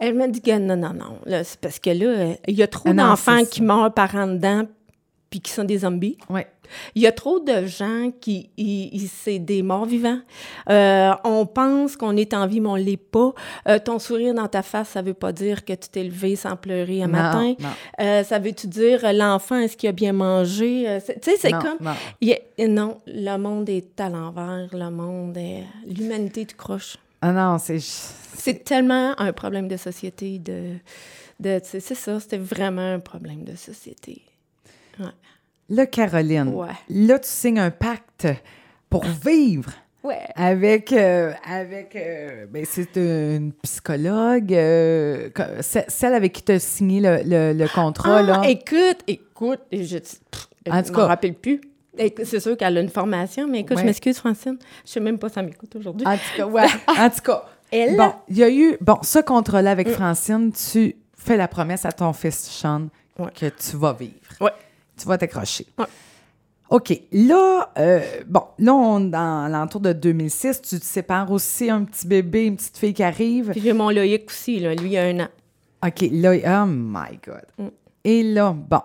[0.00, 1.18] Elle m'a dit que non, non, non.
[1.44, 4.64] C'est parce que là, il y a trop Ah d'enfants qui meurent par en dedans
[5.28, 6.16] puis qui sont des zombies.
[6.28, 6.40] Oui.
[6.94, 8.48] Il y a trop de gens qui,
[9.12, 10.20] c'est des morts vivants.
[10.68, 13.32] Euh, on pense qu'on est en vie, mais on l'est pas.
[13.68, 16.56] Euh, ton sourire dans ta face, ça veut pas dire que tu t'es levé sans
[16.56, 17.54] pleurer un Non, matin.
[17.58, 17.68] non.
[18.00, 21.00] Euh, ça veut-tu dire l'enfant, est-ce qu'il a bien mangé?
[21.04, 21.78] Tu sais, c'est comme...
[21.80, 21.90] non.
[21.90, 24.68] a- non, le monde est à l'envers.
[24.72, 25.64] Le monde est...
[25.86, 26.96] L'humanité, tu croches.
[27.22, 27.78] Ah non, c'est...
[27.80, 30.38] C'est tellement un problème de société.
[30.38, 30.76] De,
[31.40, 34.22] de, c'est ça, c'était vraiment un problème de société.
[35.68, 36.68] Là, Caroline, Ouais.
[36.88, 38.26] là, tu signes un pacte
[38.88, 39.70] pour vivre
[40.02, 40.18] Ouais.
[40.34, 40.92] avec...
[40.92, 45.28] euh, avec euh, ben, c'est une psychologue, euh,
[45.60, 48.42] celle avec qui tu as signé le, le- le contrat, Ah, là.
[48.48, 49.98] écoute, écoute, je
[50.70, 51.60] m'en cas- rappelle plus.
[52.24, 53.82] C'est sûr qu'elle a une formation, mais écoute, Ouais.
[53.82, 54.56] je m'excuse, Francine.
[54.86, 56.06] Je sais même pas si elle m'écoute aujourd'hui.
[56.06, 56.66] En tout cas, ouais.
[56.88, 58.76] en tout cas, Elle, bon, il y a eu...
[58.80, 59.72] Bon, ce contrat-là Mm.
[59.72, 63.30] avec Francine, tu fais la promesse à ton fils Sean Ouais.
[63.38, 64.14] que tu vas vivre.
[64.40, 64.52] Ouais.
[64.96, 65.66] Tu vas t'accrocher.
[65.78, 65.84] Ouais.
[66.70, 67.00] OK.
[67.12, 72.06] Là, euh, bon, là, on, dans l'entour de 2006, tu te sépares aussi un petit
[72.06, 73.50] bébé, une petite fille qui arrive.
[73.50, 74.74] Puis j'ai mon Loïc aussi, là.
[74.74, 75.28] Lui, il a un an.
[75.84, 77.42] OK, là, oh my God.
[77.58, 77.68] Mm.
[78.04, 78.82] Et là, bon,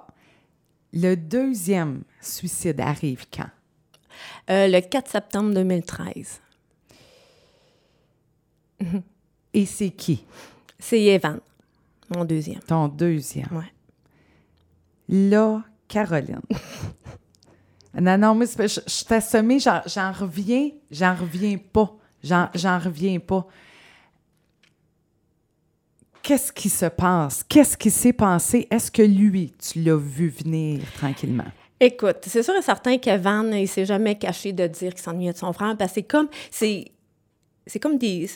[0.93, 3.49] le deuxième suicide arrive quand?
[4.49, 6.41] Euh, le 4 septembre 2013.
[9.53, 10.23] Et c'est qui?
[10.77, 11.39] C'est Evan,
[12.15, 12.59] mon deuxième.
[12.59, 13.47] Ton deuxième.
[13.51, 13.71] Ouais.
[15.07, 16.41] Là, Caroline.
[17.99, 21.95] non, non, mais je, je t'ai assommé, j'en reviens, j'en reviens pas.
[22.23, 23.47] J'en reviens pas.
[26.23, 27.43] Qu'est-ce qui se passe?
[27.47, 28.67] Qu'est-ce qui s'est passé?
[28.71, 31.45] Est-ce que lui, tu l'as vu venir tranquillement?
[31.79, 35.37] Écoute, c'est sûr et certain qu'Evan, il s'est jamais caché de dire qu'il s'ennuyait de
[35.37, 36.85] son frère, parce que c'est comme, c'est,
[37.67, 38.29] c'est comme des,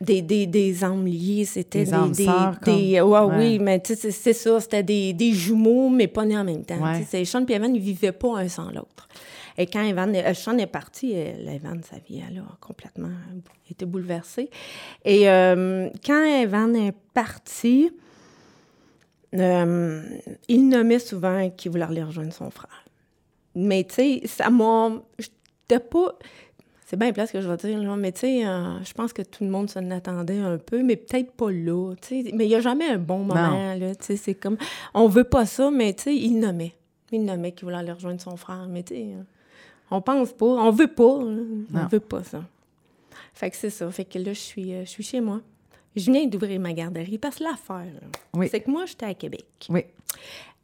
[0.00, 2.08] des, des, des âmes liées, c'était Des des...
[2.10, 2.24] des, des-
[2.62, 2.74] comme.
[2.76, 3.00] ouais,
[3.36, 3.36] Ouais.
[3.38, 6.64] Oui, mais tu sais, c'est, ça, c'était des, des jumeaux, mais pas nés en même
[6.64, 6.78] temps.
[6.82, 6.98] Ouais.
[6.98, 9.08] Tu sais, c'est- Sean et Evan, ils vivaient pas un sans l'autre.
[9.58, 13.10] Et quand Evan, euh, Sean est parti, Evan, sa vie, elle a complètement
[13.70, 14.48] été bouleversée.
[15.04, 17.90] Et euh, quand Evan est parti,
[19.34, 20.02] euh,
[20.48, 22.84] il nommait souvent qu'il voulait aller rejoindre son frère.
[23.54, 24.92] Mais tu sais, ça m'a.
[25.18, 26.18] J'étais pas.
[26.86, 29.22] c'est bien place que je vais dire, là, mais tu sais, euh, je pense que
[29.22, 31.94] tout le monde s'en attendait un peu, mais peut-être pas là.
[32.10, 34.56] Mais il n'y a jamais un bon moment, là, tu sais, c'est comme...
[34.94, 36.74] On veut pas ça, mais tu sais, il nommait.
[37.10, 39.22] Il nommait qu'il voulait aller rejoindre son frère, mais tu sais, euh,
[39.90, 41.44] on pense pas, on veut pas, hein.
[41.74, 42.42] on veut pas ça.
[43.34, 45.40] Fait que c'est ça, fait que là, je suis, euh, je suis chez moi.
[45.94, 47.92] Je viens d'ouvrir ma garderie, parce que l'affaire,
[48.34, 48.48] Oui.
[48.50, 49.44] c'est que moi, j'étais à Québec.
[49.68, 49.84] Oui.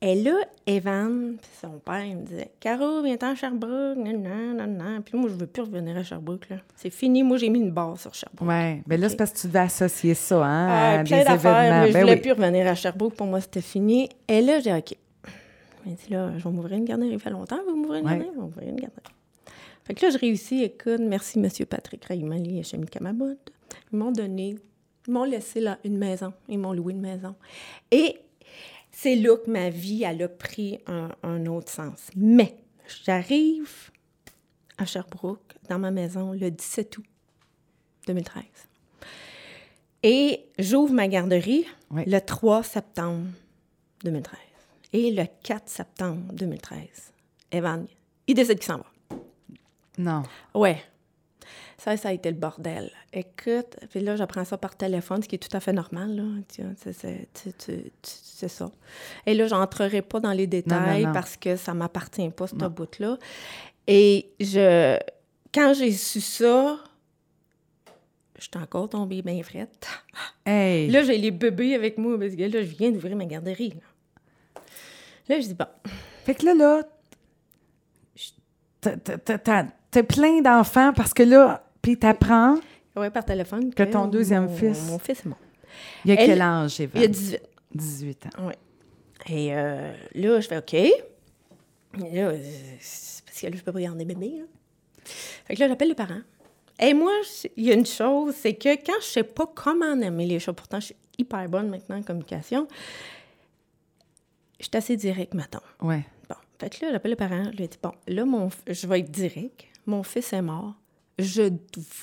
[0.01, 0.37] Et là,
[0.67, 5.03] Evan, puis son père, il me disait Caro, viens-t'en à Sherbrooke, nan, nan, nan.
[5.03, 6.57] Puis moi, je veux plus revenir à Sherbrooke, là.
[6.77, 7.25] C'est fini.
[7.25, 8.49] Moi, j'ai mis une barre sur Sherbrooke.
[8.49, 8.81] Oui.
[8.87, 11.81] Mais là, c'est parce que tu devais associer ça, hein, Ah, à plein des événements.
[11.83, 12.21] mais je Ben voulais oui.
[12.21, 13.15] plus revenir à Sherbrooke.
[13.15, 14.09] Pour moi, c'était fini.
[14.29, 14.97] Et là, j'ai dit OK.
[15.85, 17.11] Il m'a dit là, je vais m'ouvrir une garderie.
[17.13, 18.13] Il fait longtemps, vous m'ouvrez une Ouais.
[18.13, 18.31] garderie?
[18.33, 19.03] Je vais m'ouvrir une garderie.
[19.85, 20.63] Fait que là, je réussis.
[20.63, 21.49] Écoute, merci, M.
[21.69, 23.35] Patrick Raimali et Chemi Kamabot.
[23.93, 24.57] Ils m'ont donné,
[25.09, 26.33] ils m'ont laissé là une maison.
[26.49, 27.35] Ils m'ont loué une maison.
[27.91, 28.21] Et
[28.93, 32.09] c'est là que ma vie, elle a pris un, un autre sens.
[32.15, 32.55] Mais
[33.05, 33.91] j'arrive
[34.77, 37.05] à Sherbrooke, dans ma maison, le 17 août
[38.07, 38.45] 2013.
[40.03, 42.05] Et j'ouvre ma garderie Oui.
[42.07, 43.27] le 3 septembre
[44.05, 44.39] 2013.
[44.93, 46.79] Et le 4 septembre 2013,
[47.51, 47.87] Evan,
[48.27, 48.87] il décide qu'il s'en va.
[49.99, 50.23] Non.
[50.55, 50.81] Ouais.
[51.79, 52.91] Ça, ça a été le bordel.
[53.13, 56.25] Écoute, puis là, j'apprends ça par téléphone, ce qui est tout à fait normal, là.
[58.03, 58.71] C'est ça.
[59.25, 61.13] Et là, j'entrerai pas dans les détails non.
[61.13, 63.17] parce que ça m'appartient pas, ce bout-là.
[63.87, 64.99] Et je...
[65.55, 66.79] Quand j'ai su ça,
[68.39, 69.89] j'étais encore tombée bien frette.
[70.45, 70.91] Hey.
[70.91, 73.71] Là, j'ai les bébés avec moi parce que là, je viens d'ouvrir ma garderie.
[73.71, 74.63] Là,
[75.29, 75.67] là je dis, bon,
[76.25, 76.83] Fait que là, là,
[79.91, 82.57] t'as plein d'enfants parce que là, puis t'apprends,
[82.97, 83.73] ouais, par téléphone.
[83.75, 85.39] Que ton deuxième mon- fils- Mon fils est mort.
[86.05, 87.03] il y a Elle- quel âge, Evan?
[87.03, 87.41] Il a 18.
[87.75, 88.31] 18 ans.
[88.47, 88.53] Oui.
[89.29, 90.75] Et euh, là, je fais OK.
[90.75, 90.93] Et
[91.97, 92.39] là, euh,
[92.81, 94.35] c'est parce que là, je peux pas garder bébé.
[94.39, 94.45] Là.
[95.05, 96.21] Fait que là, j'appelle les parents.
[96.81, 97.13] Et moi,
[97.57, 100.55] il y a une chose, c'est que quand je sais pas comment nommer les choses,
[100.55, 102.69] pourtant, je suis hyper bonne maintenant en communication,
[104.61, 105.61] je suis assez direct, maintenant.
[105.83, 106.05] Ouais.
[106.29, 107.45] Bon, fait que là, j'appelle les parents.
[107.53, 109.65] Je leur dis, bon, là, mon, je vais être direct.
[109.87, 110.75] Mon fils est mort.
[111.19, 111.51] Je,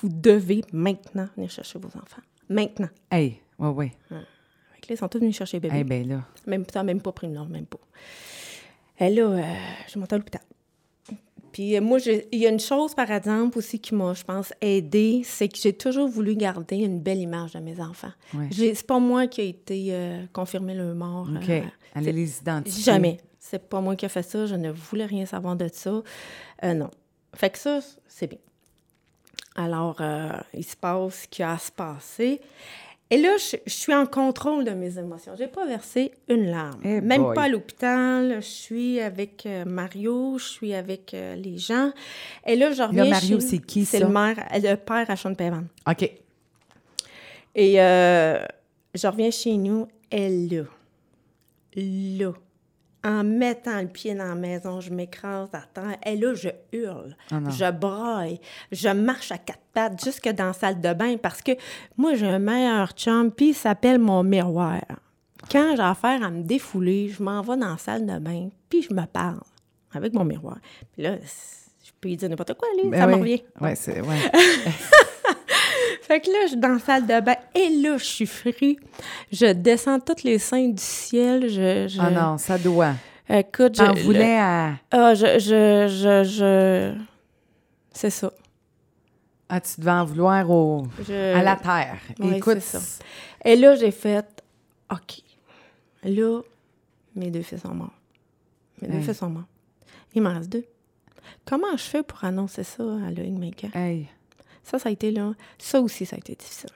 [0.01, 2.21] vous devez maintenant venir chercher vos enfants.
[2.49, 2.89] Maintenant.
[3.09, 3.91] Hey, ouais, ouais.
[4.09, 5.77] Fait que là, ils sont tous venus chercher bébé.
[5.79, 6.25] Eh ben là.
[6.45, 7.79] Même, même pas pris même pas.
[8.99, 9.41] Et là, euh,
[9.91, 10.41] je monte à l'hôpital.
[11.51, 14.53] Puis euh, moi, il y a une chose, par exemple, aussi qui m'a, je pense,
[14.61, 18.11] aidée, c'est que j'ai toujours voulu garder une belle image de mes enfants.
[18.33, 18.49] Ouais.
[18.51, 21.29] C'est pas moi qui ai été euh, confirmé le mort.
[21.33, 21.51] OK.
[21.93, 22.83] Allez les identifier.
[22.83, 23.17] Jamais.
[23.39, 24.45] C'est pas moi qui ai fait ça.
[24.45, 26.01] Je ne voulais rien savoir de ça.
[26.63, 26.89] Non.
[27.33, 28.39] Fait que ça, c'est bien.
[29.55, 32.41] Alors, euh, il se passe ce qui a à se passer.
[33.11, 35.33] Et là, je, je suis en contrôle de mes émotions.
[35.37, 36.79] J'ai pas versé une larme.
[36.83, 37.35] Eh Même boy.
[37.35, 38.37] pas à l'hôpital.
[38.41, 41.91] Je suis avec euh, Mario, je suis avec euh, les gens.
[42.47, 45.65] Et là, je reviens Mario, c'est qui, C'est le, maire, le père à Sean Pavan.
[45.87, 46.11] OK.
[47.53, 48.43] Et euh,
[48.95, 50.63] je reviens chez nous, elle là,
[51.75, 52.33] là,
[53.05, 55.97] en mettant le pied dans la maison, je m'écrase à terre.
[56.05, 58.39] Et là, je hurle, Ah je braille,
[58.71, 61.51] je marche à quatre pattes jusque dans la salle de bain parce que
[61.97, 64.81] moi, j'ai un meilleur chum, puis il s'appelle mon miroir.
[65.51, 68.81] Quand j'ai affaire à me défouler, je m'en vais dans la salle de bain, puis
[68.81, 69.41] je me parle
[69.93, 70.57] avec mon miroir.
[70.93, 73.19] Puis là, je peux lui dire n'importe quoi, lui, Ben ça me oui.
[73.19, 73.43] revient.
[73.61, 74.01] Ouais, c'est.
[74.01, 74.17] Ouais.
[76.07, 78.77] Fait que là, je suis dans la salle de bain et là, je suis free.
[79.31, 81.49] Je descends toutes les seins du ciel.
[81.49, 81.99] Je, je...
[81.99, 82.93] Ah non, ça doit.
[83.27, 83.83] Écoute, je...
[83.83, 84.73] T'en voulais à.
[84.91, 87.01] Ah, je, je, je, je...
[87.91, 88.31] C'est ça.
[89.49, 90.83] Ah, tu devais en vouloir au...
[91.07, 91.97] Je- à la terre.
[92.19, 92.59] Ouais, Écoute.
[92.59, 92.79] ça.
[93.43, 94.25] Et là, j'ai fait,
[94.91, 95.21] OK.
[96.03, 96.41] Là,
[97.15, 97.93] mes deux fils sont morts.
[98.81, 99.45] Mes deux fils sont morts.
[100.13, 100.65] Il m'en reste deux.
[101.45, 103.75] Comment je fais pour annoncer ça à Loïc Maker?
[103.75, 104.07] Hey.
[104.65, 105.33] Ça, ça a été là.
[105.57, 106.69] Ça aussi, ça a été difficile.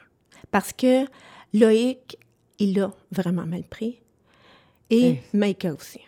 [0.51, 1.05] Parce que
[1.53, 2.17] Loïc,
[2.59, 3.99] il l'a vraiment mal pris.
[4.89, 5.21] Et Hey.
[5.33, 5.99] Maïka aussi.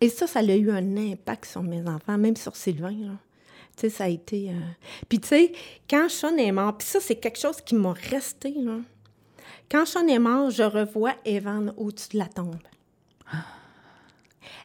[0.00, 2.90] Et ça, ça a eu un impact sur mes enfants, même sur Sylvain.
[2.90, 3.12] là.
[3.76, 4.50] Tu sais, ça a été...
[4.50, 4.54] euh,
[5.08, 5.52] Puis tu sais,
[5.88, 8.78] quand Sean est mort, puis ça, c'est quelque chose qui m'a resté, là.
[9.70, 12.56] Quand Sean est mort, je revois Evan au-dessus de la tombe.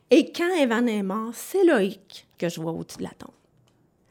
[0.10, 3.32] Et quand Evan est mort, c'est Loïc que je vois au-dessus de la tombe.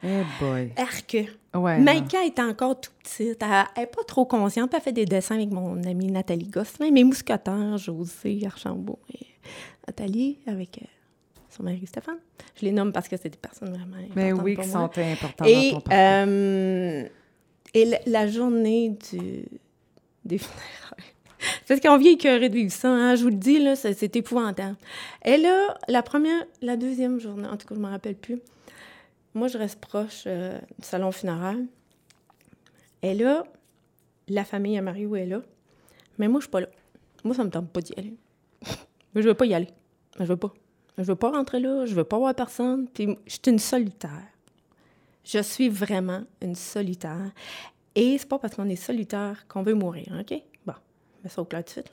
[0.06, 0.72] Eh boy.
[0.76, 1.16] Arc.
[1.54, 1.78] Ouais.
[1.78, 1.84] non.
[1.84, 3.42] Maïka est encore tout petite.
[3.42, 4.72] Elle n'est pas trop consciente.
[4.74, 6.78] Elle fait des dessins avec mon amie Nathalie Gosse.
[6.80, 9.26] Même mes mousquetaires, José, Archambault et
[9.86, 10.86] Nathalie avec euh,
[11.50, 12.18] son mari Stéphane.
[12.60, 14.90] Je les nomme parce que c'est des personnes vraiment Mais importantes oui, pour qui moi.
[14.94, 17.08] sont importants Et, dans ton euh,
[17.74, 19.44] et la, la journée du,
[20.24, 21.12] des funérailles.
[21.64, 23.92] C'est parce qu'on vient écœuré de vivre ça, hein, je vous le dis, là, c'est,
[23.92, 24.76] c'est épouvantable.
[25.24, 28.38] Et là, la première, la deuxième journée, en tout cas, je ne me rappelle plus,
[29.36, 31.58] moi, je reste proche euh, du salon funéraire.
[33.02, 33.44] Et là,
[34.28, 35.42] la famille à Mario est là.
[36.18, 36.68] Mais moi, je suis pas là.
[37.22, 38.14] Moi, ça me tente pas d'y aller.
[39.14, 39.68] Je veux pas y aller.
[40.18, 40.52] Je veux pas.
[40.98, 41.86] Je veux pas rentrer là.
[41.86, 42.86] Je veux pas voir personne.
[42.98, 44.26] Je suis une solitaire.
[45.24, 47.30] Je suis vraiment une solitaire.
[47.94, 50.38] Et c'est pas parce qu'on est solitaire qu'on veut mourir, OK?
[50.66, 50.74] Bon,
[51.22, 51.90] mais ça au clair de suite.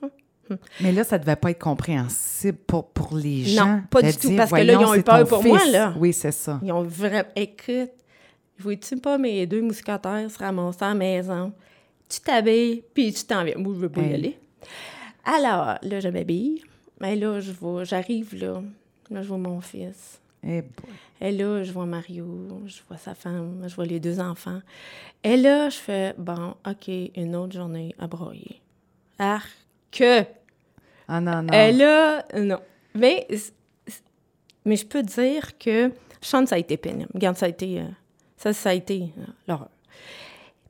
[0.81, 3.65] Mais là, ça devait pas être compréhensible pour, pour les gens.
[3.65, 5.51] Non, pas du tout, dire, parce que là, ils ont eu peur pour fils.
[5.51, 5.93] moi, là.
[5.97, 6.59] Oui, c'est ça.
[6.63, 7.27] Ils ont vraiment.
[7.35, 7.91] Écoute,
[8.59, 11.53] vois-tu pas mes deux mousquetaires se ramasser à la maison?
[12.09, 13.57] Tu t'habilles, puis tu t'en viens.
[13.57, 14.37] Moi, je veux pas y aller.
[15.25, 16.61] Alors, là, je m'habille.
[16.99, 18.61] Mais là, je vois, j'arrive là.
[19.09, 20.19] Là, je vois mon fils.
[20.45, 20.63] Eh.
[21.21, 22.25] Et là, je vois Mario,
[22.65, 24.59] je vois sa femme, je vois les deux enfants.
[25.23, 28.59] Et là, je fais, bon, OK, une autre journée à broyer.
[29.19, 29.39] Ah,
[29.93, 30.25] que!
[31.07, 31.53] Ah non, non.
[31.53, 32.59] Et là, non.
[32.95, 33.27] Mais,
[34.65, 37.09] mais je peux dire que Sean, ça a été pénible.
[37.13, 37.85] Regarde, ça a été, euh,
[38.37, 39.69] ça, ça a été euh, l'horreur.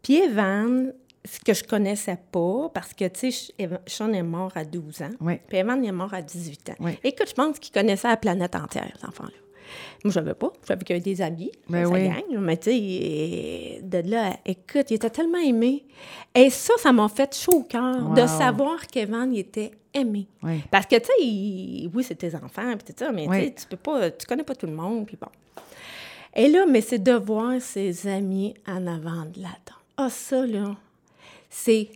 [0.01, 0.93] Puis Evan,
[1.25, 3.55] ce que je connaissais pas, parce que, tu sais,
[3.87, 5.11] Sean est mort à 12 ans.
[5.21, 5.39] Oui.
[5.47, 6.75] Puis Evan est mort à 18 ans.
[6.79, 6.99] Oui.
[7.03, 9.31] Écoute, je pense qu'il connaissait la planète entière, cet enfant-là.
[10.03, 10.51] Moi, je savais pas.
[10.69, 12.09] Y avait des amis, Ben sa oui.
[12.39, 15.85] Mais tu sais, de là, écoute, il était tellement aimé.
[16.35, 20.27] Et ça, ça m'a fait chaud au cœur de savoir qu'Evan, il était aimé.
[20.41, 20.61] Oui.
[20.71, 23.39] Parce que, tu sais, il- oui, c'est tes enfants, puis tout ça, mais tu Oui.
[23.45, 25.27] sais, tu peux pas, tu connais pas tout le monde, puis bon.
[26.35, 29.77] Et là, mais c'est de voir ses amis en avant de la tombe.
[29.97, 30.75] Ah, ça, là,
[31.49, 31.89] c'est,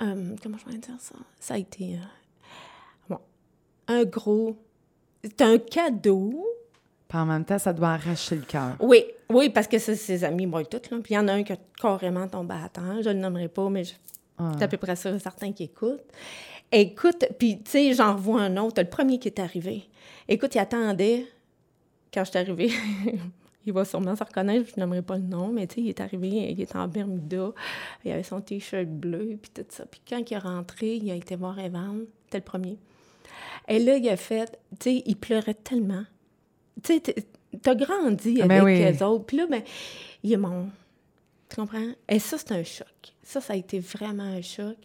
[0.00, 1.14] euh, comment je vais dire ça?
[1.38, 1.98] Ça a été, euh,
[3.10, 3.18] bon,
[3.88, 4.56] un gros,
[5.22, 6.42] c'est un cadeau.
[7.08, 8.76] Puis en même temps, ça doit arracher le cœur.
[8.80, 10.98] Oui, oui, parce que c'est ses amis, moi, toutes, là.
[11.02, 13.48] Puis il y en a un qui a carrément tombé à terre, je le nommerai
[13.48, 13.92] pas, mais je,
[14.38, 14.52] Ah.
[14.58, 16.02] c'est à peu près ça, certains qui écoutent.
[16.72, 19.84] Écoute, puis tu sais, j'en revois un autre, le premier qui est arrivé.
[20.28, 21.26] Écoute, il attendait
[22.12, 22.70] quand je suis arrivée.
[23.66, 26.00] il va sûrement se reconnaître, je n'aimerais pas le nom, mais tu sais, il est
[26.00, 27.52] arrivé, il était en Bermuda,
[28.04, 29.86] il avait son t-shirt bleu, puis tout ça.
[29.86, 32.78] Puis quand il est rentré, il a été voir Evan, c'était le premier.
[33.68, 36.04] Et là, il a fait, tu sais, il pleurait tellement.
[36.82, 37.14] Tu sais,
[37.62, 38.78] t'as grandi Ben avec oui.
[38.78, 39.62] les autres, puis là, ben,
[40.22, 40.68] il est mon...
[41.48, 41.92] Tu comprends?
[42.08, 42.86] Et ça, c'est un choc.
[43.22, 44.76] Ça, ça a été vraiment un choc.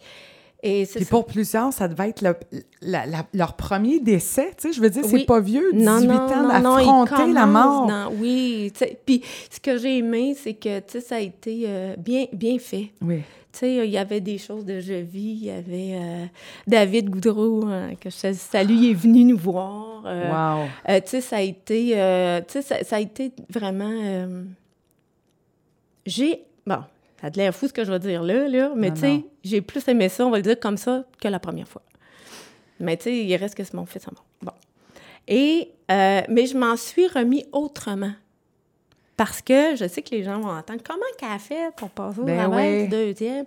[0.63, 2.35] Et Puis pour plusieurs, ça devait être le-
[2.83, 4.51] la- la- leur premier décès.
[4.57, 5.09] Tu sais, je veux dire, Oui.
[5.21, 7.87] c'est pas vieux, 18 non, non, ans, non, non, d'affronter la mort.
[7.87, 8.71] dans- oui,
[9.05, 12.59] puis ce que j'ai aimé, c'est que, tu sais, ça a été euh, bien, bien
[12.59, 12.91] fait.
[13.01, 13.21] Oui.
[13.53, 16.25] Tu sais, il y avait des choses de je vis, il y avait euh,
[16.67, 20.03] David Goudreau, hein, que je salue, il est venu nous voir.
[20.05, 20.29] euh,
[20.61, 20.67] Wow.
[20.89, 21.87] euh, tu sais, ça a été,
[22.47, 23.91] tu sais, ça, ça a été vraiment...
[26.05, 26.43] j'ai...
[26.65, 26.79] Bon,
[27.21, 29.23] ça a de l'air fou ce que je vais dire là, là mais tu sais,
[29.43, 31.83] j'ai plus aimé ça, on va le dire comme ça, que la première fois.
[32.79, 34.23] Mais tu sais, il reste que c'est mon fils à moi.
[34.41, 34.51] Bon.
[35.27, 38.13] Et, euh, mais je m'en suis remis autrement.
[39.17, 42.19] Parce que je sais que les gens vont entendre comment qu'elle a fait pour passer
[42.19, 43.45] au Ben deuxième?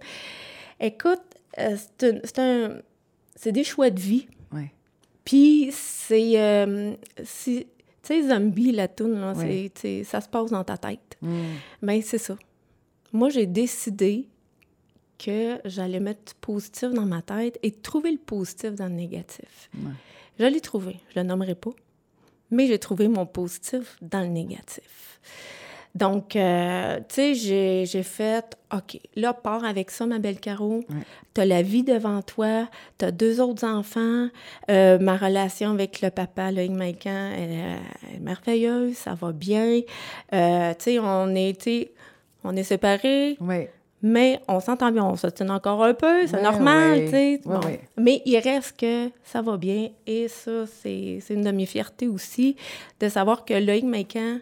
[0.79, 1.21] Écoute,
[1.59, 2.77] euh, c'est un- c'est un...
[3.35, 4.29] C'est des choix de vie.
[4.53, 4.69] Oui.
[5.25, 6.39] Puis c'est...
[6.41, 7.65] euh, tu
[8.03, 9.35] sais, Zombie, la toune, là,
[10.05, 11.17] ça se passe dans ta tête.
[11.23, 11.43] Mm.
[11.83, 12.37] Ben c'est ça.
[13.15, 14.29] Moi, j'ai décidé
[15.25, 19.71] que j'allais mettre positif dans ma tête et trouver le positif dans le négatif.
[19.79, 19.93] Ouais.
[20.41, 20.97] Je l'ai trouvé.
[21.15, 21.71] Je le nommerai pas.
[22.51, 25.21] Mais j'ai trouvé mon positif dans le négatif.
[25.95, 27.35] Donc, euh, tu sais,
[27.87, 30.83] j'ai, fait, OK, là, pars avec ça, ma belle Caro.
[31.35, 34.29] Tu as la vie devant toi, tu as deux autres enfants.
[34.71, 37.79] Euh, ma relation avec le papa, Loïc Maïcan, elle, est-
[38.11, 39.83] elle est merveilleuse, ça va bien.
[40.33, 41.93] Euh, tu sais, on sais,
[42.45, 43.67] on est séparés, Oui.
[44.03, 47.05] mais on s'entend bien, on se tient encore un peu, c'est Ouais, normal, ouais.
[47.07, 47.41] tu sais.
[47.47, 47.61] Ouais, Bon.
[47.67, 47.81] ouais.
[47.97, 52.57] Mais il reste que ça va bien et ça, c'est une de mes fiertés aussi,
[53.01, 54.39] de savoir que Loïc Maïcan,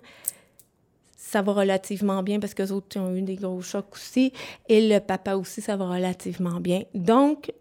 [1.16, 4.32] ça va relativement bien parce que les autres ont eu des gros chocs aussi
[4.68, 6.82] et le papa aussi, ça va relativement bien.
[6.94, 7.52] Donc,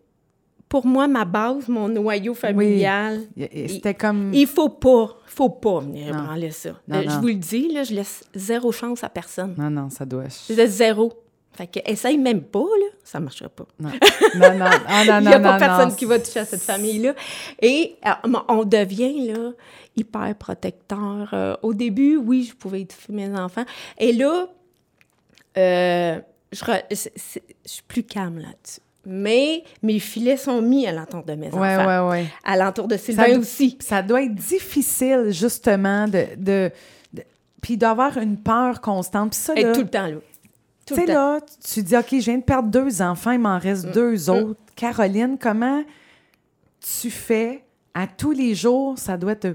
[0.71, 3.19] pour moi, ma base, mon noyau familial,
[3.67, 4.31] C'était comme.
[4.33, 6.23] il faut pas, faut pas venir Non.
[6.23, 6.69] branler ça.
[6.87, 9.53] Non, Euh, Je vous le dis, là, je laisse zéro chance à personne.
[9.57, 10.23] Non, non, ça doit.
[10.47, 11.11] Je laisse zéro.
[11.51, 13.65] Fait que essaye même pas, là, ça marchera pas.
[13.77, 13.89] Non,
[14.35, 14.65] non, non.
[14.87, 17.15] Ah, non, Il n'y a pas personne qui va toucher à cette famille-là.
[17.61, 18.11] Et euh,
[18.47, 19.51] on devient, là,
[19.97, 21.29] hyper protecteur.
[21.33, 23.65] Euh, au début, oui, je pouvais étouffer mes enfants.
[23.97, 24.47] Et là,
[25.57, 26.21] je,
[26.63, 28.79] re- je suis plus calme là-dessus.
[29.05, 32.09] Mais mes filets sont mis à l'entour de mes Ouais, enfants.
[32.09, 32.25] ouais, ouais.
[32.43, 33.77] À l'entour de Sylvain do- aussi.
[33.79, 36.25] Ça doit être difficile, justement, de.
[36.37, 36.71] de,
[37.13, 37.23] de-
[37.61, 39.31] puis d'avoir une peur constante.
[39.31, 40.17] Puis ça, Et là, tout le temps, là.
[40.85, 43.87] Tu sais, là, tu dis, OK, je viens de perdre deux enfants, il m'en reste
[43.87, 43.91] Mm.
[43.91, 44.59] deux autres.
[44.75, 45.83] Caroline, comment
[47.01, 48.97] tu fais à tous les jours?
[48.97, 49.47] Ça doit te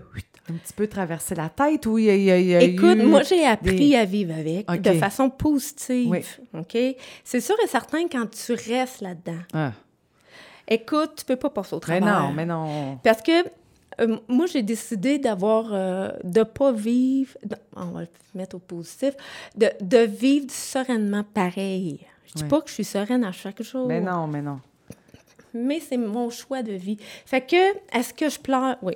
[0.49, 2.55] Un petit peu traverser la tête ou il y a, il y a- il y
[2.55, 6.09] a Écoute, eu moi, j'ai appris des- à vivre avec de façon positive.
[6.09, 6.21] Oui.
[6.55, 6.77] OK?
[7.25, 9.41] C'est sûr et certain quand tu restes là-dedans.
[9.53, 9.73] Ah.
[10.69, 12.23] Écoute, tu peux pas passer au Mais travers.
[12.23, 12.99] non, mais non.
[13.03, 13.45] Parce que
[14.01, 18.59] euh, moi, j'ai décidé d'avoir, euh, de pas vivre, de- on va le mettre au
[18.59, 19.15] positif,
[19.57, 22.01] de, de vivre sereinement pareil.
[22.27, 22.49] Je dis Oui.
[22.49, 24.61] pas que je suis sereine à chaque jour, Mais non, mais non.
[25.55, 26.99] mais c'est mon choix de vie.
[27.25, 28.77] Fait que, est-ce que je pleure?
[28.83, 28.95] Oui.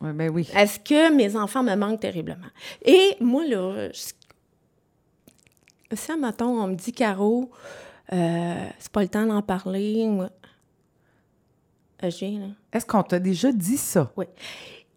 [0.00, 0.48] Oui, ben oui.
[0.54, 2.46] Est-ce que mes enfants me manquent terriblement?
[2.84, 4.12] Et moi, là, je-
[5.96, 7.50] si, mettons, on me dit, Caro,
[8.12, 10.22] euh, c'est pas le temps d'en parler, ou...
[10.22, 10.28] Euh.
[12.02, 14.12] Est-ce qu'on t'a déjà dit ça?
[14.16, 14.26] Oui.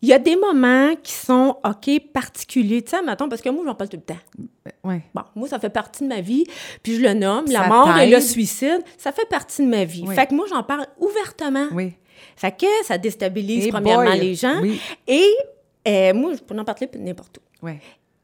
[0.01, 2.81] Il y a des moments qui sont, OK, particuliers.
[2.81, 4.71] Tu sais, mettons, parce que moi, j'en parle tout le temps.
[4.83, 4.95] Oui.
[5.13, 6.45] Bon, moi, ça fait partie de ma vie,
[6.83, 9.83] puis je le nomme, Ça la mort et le suicide, ça fait partie de ma
[9.85, 10.03] vie.
[10.07, 10.15] Oui.
[10.15, 11.67] Fait que moi, j'en parle ouvertement.
[11.73, 11.95] Oui.
[12.35, 14.19] Fait que ça déstabilise, premièrement, boy!
[14.19, 14.61] les gens.
[14.61, 14.79] Oui.
[15.07, 15.25] Et
[15.87, 17.67] euh, moi, je peux en parler n'importe où.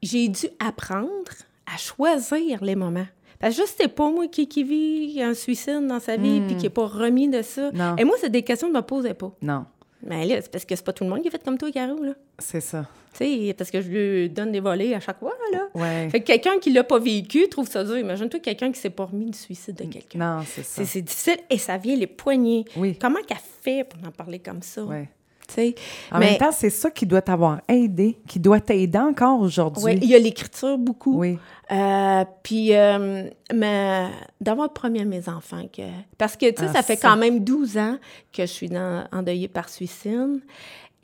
[0.02, 1.32] J'ai dû apprendre
[1.66, 3.08] à choisir les moments.
[3.40, 6.56] Parce que je sais pas, moi, qui, qui vit un suicide dans sa vie, puis
[6.56, 7.72] qui n'est pas remis de ça.
[7.72, 7.78] Hmm.
[7.78, 7.96] Non.
[7.98, 9.32] Et moi, c'est des questions que je me posais pas.
[9.42, 9.66] Non,
[10.04, 11.72] Mais là, c'est parce que c'est pas tout le monde qui est fait comme toi,
[11.72, 12.14] Caro, là.
[12.40, 12.86] c'est ça.
[13.18, 15.68] Sais, parce que je lui donne des volets à chaque fois, là.
[15.74, 16.10] Oui.
[16.10, 17.98] Fait que quelqu'un qui l'a pas vécu trouve ça dur.
[17.98, 20.20] Imagine-toi quelqu'un qui s'est pas remis du suicide de quelqu'un.
[20.20, 20.84] Non, c'est ça.
[20.84, 22.66] C'est difficile et ça vient les poignets.
[22.76, 22.98] Oui.
[23.00, 24.84] Comment qu'elle fait pour en parler comme ça?
[24.84, 25.04] Oui.
[25.48, 25.76] Tu sais?
[26.12, 29.84] En Mais même temps, c'est ça qui doit t'avoir aidé, qui doit t'aider encore aujourd'hui.
[29.84, 31.20] ouais, il y a l'écriture beaucoup.
[31.20, 31.38] Oui.
[31.72, 34.08] Euh, puis, euh, mais
[34.42, 35.84] d'avoir promis à mes enfants que.
[36.18, 37.10] Parce que, tu sais, Ah, ça fait ça.
[37.10, 37.98] quand même 12 ans
[38.34, 40.42] que je suis dans, endeuillée par suicide.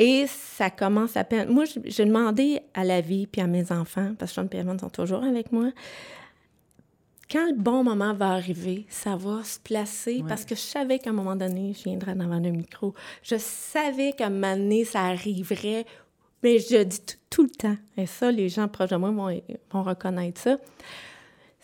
[0.01, 1.49] Et ça commence à peine.
[1.49, 4.89] Moi, j'ai demandé à la vie puis à mes enfants, parce que Sean et sont
[4.89, 5.69] toujours avec moi,
[7.31, 11.11] quand le bon moment va arriver, ça va se placer parce que je savais qu'à
[11.11, 12.95] un moment donné, je viendrais devant le micro.
[13.21, 15.85] Je savais qu'à un moment donné, ça arriverait.
[16.41, 19.41] Mais je dis tout, tout le temps, et ça, les gens proches de moi vont,
[19.71, 20.57] vont reconnaître ça.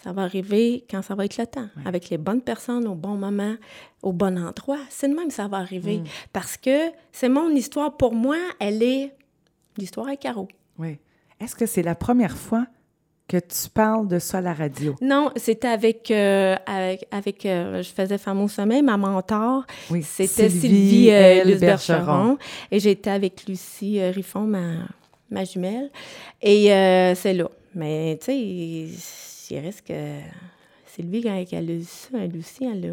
[0.08, 3.16] Ça va arriver quand ça va être le temps, avec les bonnes personnes, au bon
[3.16, 3.58] moment,
[4.02, 4.80] au bon endroit.
[4.90, 6.00] C'est de même que ça va arriver.
[6.32, 7.98] Parce que c'est mon histoire.
[7.98, 9.14] Pour moi, elle est
[9.78, 10.48] l'histoire à carreaux.
[10.80, 10.98] Oui.
[11.42, 12.68] Est-ce que c'est la première fois
[13.28, 14.96] que tu parles de ça à la radio?
[15.02, 19.66] Non, c'était avec, euh, avec, avec, euh, je faisais Femme au sommeil, ma mentor.
[19.90, 20.04] Oui.
[20.04, 21.98] C'était Sylvie, Sylvie, euh, elle, Luce Bergeron.
[22.06, 22.38] Bergeron.
[22.72, 24.88] Et j'étais avec Lucie euh, Riffon, ma,
[25.30, 25.92] ma jumelle.
[26.42, 26.68] Et
[27.14, 27.50] c'est là.
[27.76, 30.20] Mais, tu sais, il, reste que
[30.86, 32.90] Sylvie, quand elle a lu ça, elle a...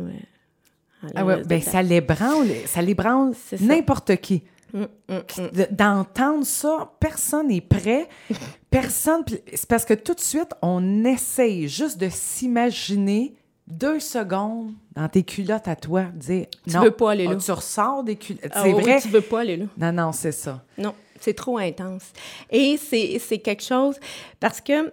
[1.03, 4.43] elle a Ah ouais, ben ça l'ébranle, ça l'ébranle n'importe qui.
[4.75, 5.23] Hum, hum.
[5.53, 8.09] De- D'entendre ça, personne n'est prêt.
[8.71, 9.23] Personne.
[9.55, 13.35] C'est parce que tout de suite, on essaye juste de s'imaginer
[13.69, 16.83] deux secondes dans tes culottes à toi, dire Tu non.
[16.83, 17.37] veux pas aller Ah, là.
[17.37, 18.51] tu ressors des culottes.
[18.53, 19.01] Ah c'est vrai.
[19.01, 19.67] tu veux pas aller là.
[19.79, 20.65] Non, non, c'est ça.
[20.77, 22.03] Non, c'est trop intense.
[22.51, 23.97] Et c'est c'est quelque chose
[24.41, 24.93] parce que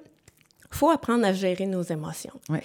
[0.72, 2.40] faut apprendre à gérer nos émotions.
[2.50, 2.64] Ouais.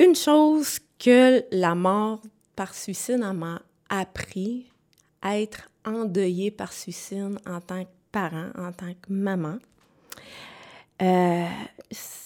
[0.00, 2.22] Une chose que la mort
[2.56, 4.66] par suicide m'a appris,
[5.22, 9.58] à être endeuillée par suicide en tant que parent, en tant que maman.
[11.02, 11.46] Euh,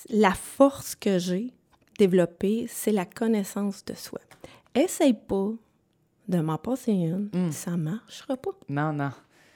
[0.08, 1.52] la force que j'ai
[1.98, 4.20] développée, c'est la connaissance de soi.
[4.74, 5.50] Essaye pas
[6.28, 8.52] de m'en passer une, ça marchera pas.
[8.68, 9.10] Non, non.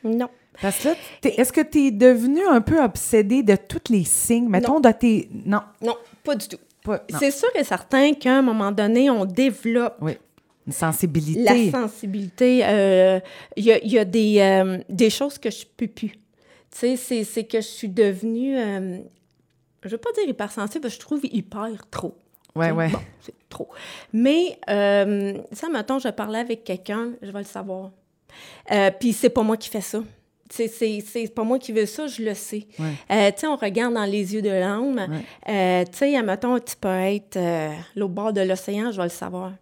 [0.07, 0.29] Non.
[0.63, 4.05] Parce que là, t'es- est-ce que tu es devenu un peu obsédé de tous les
[4.05, 4.49] signes?
[4.49, 5.29] Mettons, de tes.
[5.45, 5.61] Non.
[5.83, 6.57] Non, pas du tout.
[6.87, 6.99] Non.
[7.19, 10.13] C'est sûr et certain qu'à un moment donné, on développe Oui.
[10.67, 11.43] Une sensibilité.
[11.71, 12.61] la sensibilité.
[12.65, 13.21] euh,
[13.57, 16.11] Il y, a, il y a des, euh, des choses que je peux plus.
[16.11, 16.19] Tu
[16.71, 18.99] sais, c'est- c'est que je suis devenue, euh,
[19.85, 22.17] je veux pas dire hypersensible, parce que je trouve hyper trop.
[22.55, 22.89] Ouais, ouais.
[22.89, 23.69] Bon, c'est trop.
[24.13, 27.91] Mais, euh, ça, mettons, je parlais avec quelqu'un, je vais le savoir.
[28.73, 30.03] Euh, Puis c'est pas moi qui fais ça.
[30.49, 32.69] C'est- pas moi qui veux ça, je le sais.
[32.79, 32.93] Ouais.
[33.11, 35.05] Euh, tu sais, on regarde dans les yeux de l'âme.
[35.49, 39.09] Euh, tu sais, mettons, tu peux être euh, l'autre bord de l'océan, je vais le
[39.09, 39.53] savoir.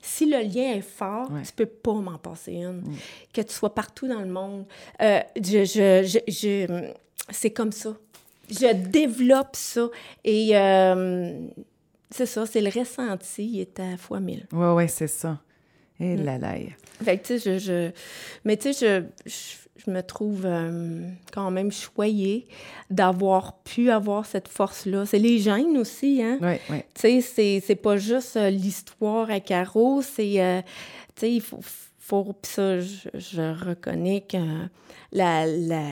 [0.00, 1.42] Si le lien est fort, Ouais.
[1.42, 2.82] tu peux pas m'en passer une.
[3.32, 4.64] Que tu sois partout dans le monde.
[5.00, 6.90] Je, je, je, je-
[7.30, 7.94] c'est comme ça.
[8.50, 9.88] Je développe ça.
[10.24, 10.48] Et
[12.10, 14.46] c'est ça, c'est le ressenti, il est à fois mille.
[14.52, 15.38] Oui, oui, c'est ça.
[16.02, 16.54] Et là là.
[17.04, 17.90] Fait que, tu sais, je, je...
[18.44, 21.00] Mais tu sais, je, je, je me trouve euh,
[21.32, 22.46] quand même choyée
[22.90, 25.06] d'avoir pu avoir cette force-là.
[25.06, 26.38] C'est les gènes aussi, hein?
[26.40, 26.78] Oui, oui.
[26.94, 30.40] Tu sais, c'est, pas juste euh, l'histoire à carreaux, c'est...
[30.40, 30.60] euh,
[31.14, 31.60] tu sais, il faut...
[31.98, 34.38] faut puis ça, je, je reconnais que
[35.12, 35.46] la...
[35.46, 35.82] la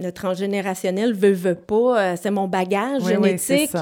[0.00, 3.72] le transgénérationnel veut, veut pas, c'est mon bagage Oui, génétique.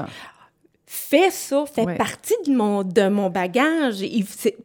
[0.87, 1.95] Fait ça, fait Ouais.
[1.97, 3.99] partie de mon, de mon bagage.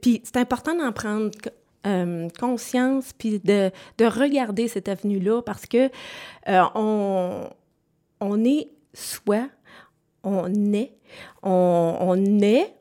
[0.00, 1.30] Puis c'est important d'en prendre
[1.84, 5.90] euh, conscience, puis de, de, regarder cette avenue-là, parce que
[6.48, 7.48] euh, on,
[8.20, 9.48] on est soi,
[10.22, 10.92] on est,
[11.42, 12.72] on, on est,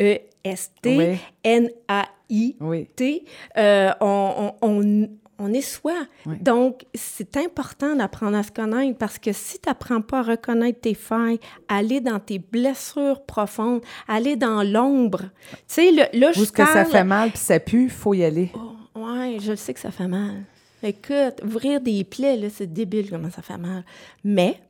[0.00, 3.24] E-S-T, N-A-I-T,
[3.58, 5.08] euh, on, on, on
[5.52, 5.94] est soi.
[6.40, 10.80] Donc, c'est important d'apprendre à se connaître parce que si tu n'apprends pas à reconnaître
[10.80, 16.46] tes failles, aller dans tes blessures profondes, aller dans l'ombre, tu sais, là, je Où
[16.46, 18.50] que ça fait mal puis ça pue, il faut y aller.
[18.54, 20.44] Oh, oui, je sais que ça fait mal.
[20.82, 23.84] Écoute, ouvrir des plaies, là, c'est débile comment ça fait mal.
[24.24, 24.60] Mais,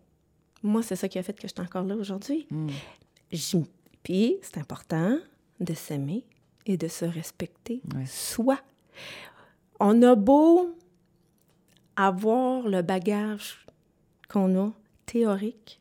[0.63, 2.47] moi, c'est ça qui a fait que je suis encore là aujourd'hui.
[2.51, 2.69] Hmm.
[4.03, 5.19] Puis, c'est important
[5.61, 6.25] de s'aimer
[6.65, 8.59] et de se respecter soi
[9.81, 10.77] on a beau
[11.97, 13.67] avoir le bagage
[14.29, 14.73] qu'on a
[15.07, 15.81] théorique,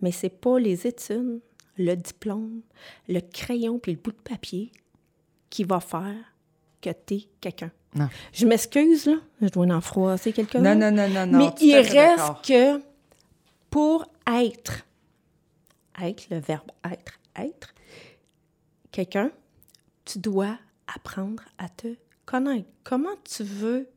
[0.00, 1.40] mais c'est pas les études,
[1.76, 2.62] le diplôme,
[3.08, 4.72] le crayon puis le bout de papier
[5.50, 6.34] qui va faire
[6.80, 7.70] que tu es quelqu'un.
[8.32, 9.16] Je m'excuse, là.
[9.40, 10.60] Je dois en froisser quelqu'un.
[10.60, 11.38] Non, non, non, non, non.
[11.38, 12.80] Mais il reste que
[13.70, 14.84] pour être,
[16.00, 17.74] être, le verbe être, être,
[18.92, 19.30] quelqu'un,
[20.04, 21.88] tu dois apprendre à te
[22.30, 22.68] connaître.
[22.84, 23.88] Comment tu veux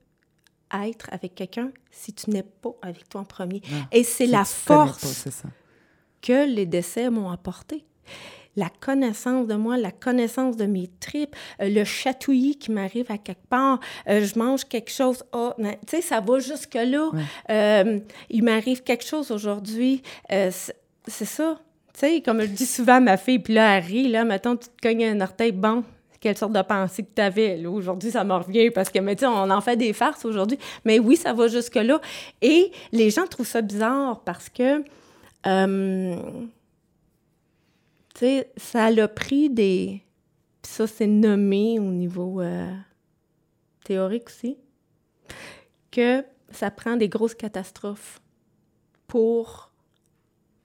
[0.73, 3.61] être avec quelqu'un si tu n'es pas avec toi en premier?
[3.91, 5.27] Et c'est la force
[6.21, 7.83] que les décès m'ont apporté.
[8.55, 13.17] La connaissance de moi, la connaissance de mes tripes, euh, le chatouillis qui m'arrive à
[13.17, 13.79] quelque part,
[14.09, 17.11] euh, je mange quelque chose, oh, tu sais, ça va jusque-là.
[17.49, 21.59] Euh, il m'arrive quelque chose aujourd'hui, c'est ça.
[21.93, 24.55] Tu sais, comme je dis souvent à ma fille, puis là, elle rit, là, mettons,
[24.55, 25.83] tu te cognes un orteil, bon,
[26.21, 27.65] quelle sorte de pensée que tu avais.
[27.65, 30.59] Aujourd'hui, ça me revient parce que, mais on en fait des farces aujourd'hui.
[30.85, 31.99] Mais oui, ça va jusque-là.
[32.41, 34.83] Et les gens trouvent ça bizarre parce que,
[35.47, 36.15] euh,
[38.13, 40.03] tu sais, ça a pris des...
[40.61, 42.71] Puis ça, c'est nommé au niveau euh,
[43.83, 44.57] théorique aussi,
[45.89, 48.21] que ça prend des grosses catastrophes
[49.07, 49.71] pour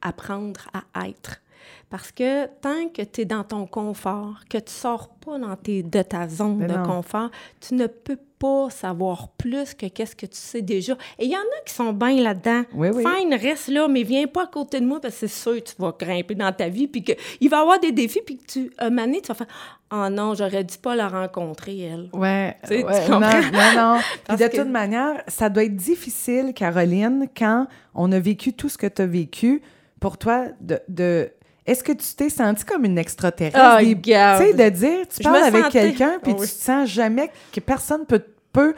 [0.02, 1.40] apprendre à être.
[1.88, 5.84] Parce que tant que tu es dans ton confort, que tu sors pas dans tes,
[5.84, 7.30] de ta zone de confort,
[7.60, 10.94] tu ne peux pas savoir plus que qu'est-ce que tu sais déjà.
[11.18, 12.62] Et il y en a qui sont bien là-dedans.
[12.74, 13.04] Oui, oui.
[13.04, 15.70] Fine, reste là, mais viens pas à côté de moi parce que c'est sûr que
[15.70, 18.46] tu vas grimper dans ta vie, puis qu'il va y avoir des défis, puis que
[18.46, 19.46] tu, un moment tu vas faire
[19.92, 24.36] «Oh non, j'aurais dû pas la rencontrer, elle.» Ouais, ouais non, non, non.
[24.36, 28.88] de toute manière, ça doit être difficile, Caroline, quand on a vécu tout ce que
[28.88, 29.62] tu as vécu,
[30.00, 31.30] pour toi, de, de
[31.66, 33.58] est-ce que tu t'es senti comme une extraterrestre?
[33.58, 37.60] Oh, tu sais, de dire, tu parles avec quelqu'un, puis tu te sens jamais que
[37.60, 38.74] personne peut, peut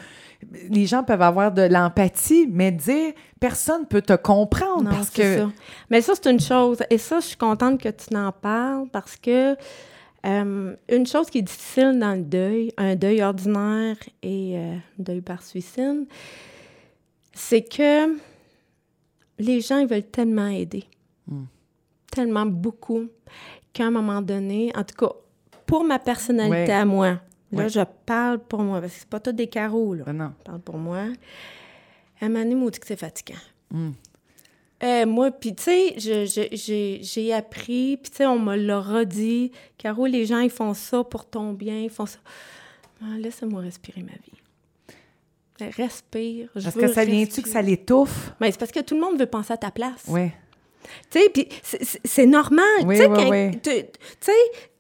[0.71, 5.39] les gens peuvent avoir de l'empathie, mais dire personne peut te comprendre parce que.
[5.39, 5.49] Ça.
[5.91, 6.79] Mais ça, c'est une chose.
[6.91, 9.57] Et ça, je suis contente que tu n'en parles parce que
[10.27, 14.77] euh, une chose qui est difficile dans le deuil, un deuil ordinaire et un euh,
[14.99, 16.07] deuil par suicide,
[17.35, 18.17] c'est que
[19.39, 20.85] les gens, ils veulent tellement aider.
[21.27, 21.45] Hmm
[22.19, 23.07] tellement beaucoup
[23.73, 25.13] qu'à un moment donné, en tout cas,
[25.67, 27.21] pour ma personnalité à moi,
[27.53, 30.03] là, je parle pour moi, parce que c'est pas tout des carreaux, là.
[30.05, 31.05] Ben je parle pour moi.
[32.21, 33.39] À un moment donné, que c'est fatigant.
[33.71, 33.91] Hmm.
[34.83, 35.95] Euh, moi, puis tu sais,
[37.03, 39.53] j'ai appris, puis tu sais, on me l'a redit.
[39.77, 42.19] Caro, les gens, ils font ça pour ton bien, ils font ça.
[43.01, 44.97] Ah, Laisse-moi respirer ma vie.
[45.61, 46.49] Ben, respire.
[46.53, 48.33] Parce que ça vient-tu que ça l'étouffe?
[48.41, 50.05] Mais ben, c'est parce que tout le monde veut penser à ta place.
[50.09, 50.31] Oui.
[51.11, 51.49] Tu sais, puis
[52.05, 52.65] c'est normal.
[52.85, 53.61] Oui, tu oui,
[54.21, 54.33] sais,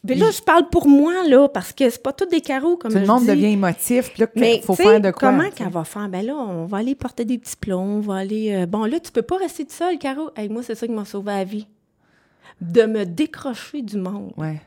[0.04, 2.92] ben là, je parle pour moi, là, parce que c'est pas tous des carreaux, comme
[2.92, 5.30] Tout le monde devient émotif, puis là, il faut faire de quoi.
[5.30, 6.08] comment qu'elle va faire?
[6.08, 8.54] Ben là, on va aller porter des petits plombs, on va aller...
[8.54, 10.30] Euh, bon, là, tu peux pas rester tout seul, Caro.
[10.36, 11.66] Hey, moi, c'est ça qui m'a sauvé la vie.
[12.60, 14.32] De me décrocher du monde.
[14.36, 14.60] Ouais.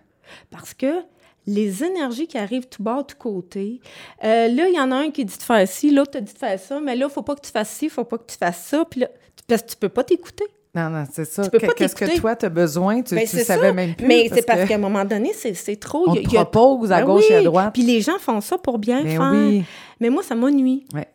[0.50, 1.02] Parce que
[1.48, 3.82] les énergies qui arrivent tout bas, tout côté.
[4.24, 6.34] Euh, là, il y en a un qui dit de faire ci, l'autre te dit
[6.34, 8.18] de faire ça, mais là, il faut pas que tu fasses ci, il faut pas
[8.18, 8.86] que tu fasses ça.
[8.86, 9.08] Puis là,
[9.48, 10.46] parce que tu peux pas t'écouter.
[10.74, 11.50] Non, non, c'est ça.
[11.50, 13.02] Qu'est-ce que toi, tu as besoin?
[13.02, 14.08] Tu, ne ben, savais même plus.
[14.08, 16.10] Mais c'est parce qu'à un moment donné, c'est trop.
[16.10, 17.74] On te propose à ben gauche et à droite.
[17.74, 19.32] Puis les gens font ça pour bien mais faire.
[19.34, 19.64] Oui.
[20.00, 20.86] Mais moi, ça m'ennuie.
[20.94, 21.08] Ouais.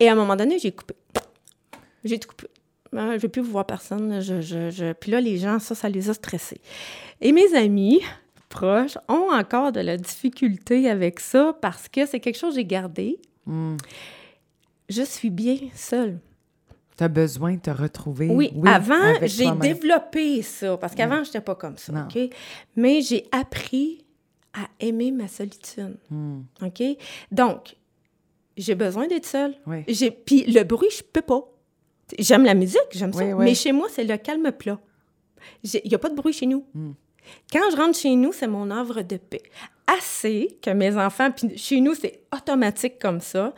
[0.00, 0.94] Et à un moment donné, j'ai coupé.
[2.02, 2.48] J'ai tout coupé.
[2.92, 4.20] Ben, je ne veux plus voir personne.
[4.20, 4.92] Je, je, je...
[4.92, 6.60] Puis là, les gens, ça, ça les a stressés.
[7.20, 8.00] Et mes amis
[8.48, 12.64] proches ont encore de la difficulté avec ça parce que c'est quelque chose que j'ai
[12.64, 13.18] gardé.
[13.46, 13.76] Hmm.
[14.88, 16.18] Je suis bien seule.
[16.96, 18.28] Tu as besoin de te retrouver.
[18.28, 22.30] Oui, avant, j'ai développé ça, parce qu'avant, je n'étais pas comme ça, OK?
[22.76, 24.04] Mais j'ai appris
[24.52, 26.42] à aimer ma solitude, hmm.
[26.62, 26.82] OK?
[27.32, 27.76] Donc,
[28.56, 29.54] j'ai besoin d'être seule.
[29.66, 29.82] Oui.
[30.24, 31.42] Puis le bruit, je peux pas.
[32.18, 34.78] J'aime la musique, j'aime ça, mais chez moi, c'est le calme plat.
[35.62, 36.64] Il n'y a pas de bruit chez nous.
[36.74, 36.92] Hmm.
[37.52, 39.42] Quand je rentre chez nous, c'est mon œuvre de paix.
[39.86, 43.54] Assez que mes enfants, puis chez nous, c'est automatique comme ça.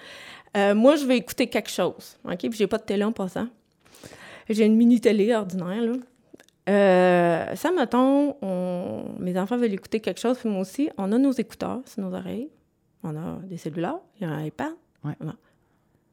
[0.56, 2.38] Euh, moi, je vais écouter quelque chose, OK?
[2.38, 3.48] Puis j'ai pas de télé en passant.
[4.48, 5.92] J'ai une mini-télé ordinaire, là.
[6.68, 9.04] Euh, ça, mettons, on...
[9.20, 12.12] mes enfants veulent écouter quelque chose, puis moi aussi, on a nos écouteurs sur nos
[12.16, 12.48] oreilles,
[13.04, 14.72] on a des cellulaires, il y a un iPad.
[15.04, 15.12] Ouais.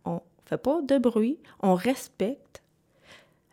[0.05, 2.61] On fait pas de bruit, on respecte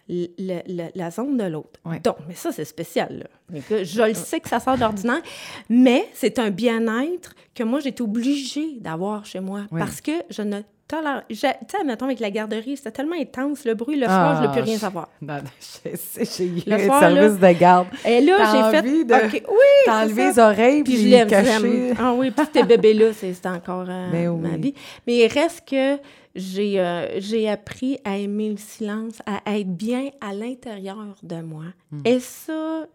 [0.09, 0.26] le-
[0.66, 1.80] le- la zone de l'autre.
[1.86, 2.01] Ouais.
[2.01, 3.26] Donc, mais ça, c'est spécial.
[3.53, 3.61] Là.
[3.68, 5.22] Que je le sais que ça sort d'ordinaire,
[5.70, 10.61] mais c'est un bien-être que moi, j'étais obligée d'avoir chez moi parce que je ne
[10.91, 11.22] tolère...
[11.28, 14.53] Tu sais, mettons, avec la garderie, c'était tellement intense, le bruit, le soir, je ne
[14.53, 15.09] plus rien je- savoir.
[15.22, 17.86] Non, non, je sais, j'ai eu Le soir, service de garde.
[18.05, 18.36] Et là,
[18.72, 18.82] j'ai fait...
[18.82, 21.93] de- oui, T'as enlevé les oreilles, Puis puis je l'aime, caché.
[21.99, 24.61] Ah oui, puis ces bébés-là, c'est encore euh, Ben ma oui.
[24.61, 24.74] vie.
[25.07, 25.99] Mais il reste que
[26.34, 27.18] j'ai euh,
[27.53, 31.64] appris à aimer le silence, à être bien à l'intérieur de moi.
[31.91, 32.01] Hmm.
[32.05, 32.86] Et ça,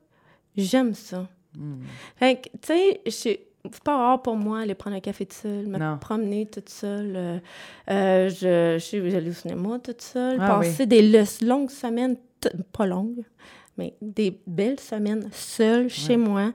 [0.58, 1.28] j'aime ça.
[2.18, 3.40] Fait que, tu sais, je-
[3.72, 5.98] c'est pas rare pour moi aller prendre un café toute seule, me Non.
[6.00, 7.14] promener toute seule.
[7.16, 7.38] euh,
[7.90, 12.18] euh, je, je suis allée au cinéma toute seule, Ah passer des le- longues semaines,
[12.72, 13.24] pas longues,
[13.78, 16.52] mais des belles semaines seule chez moi.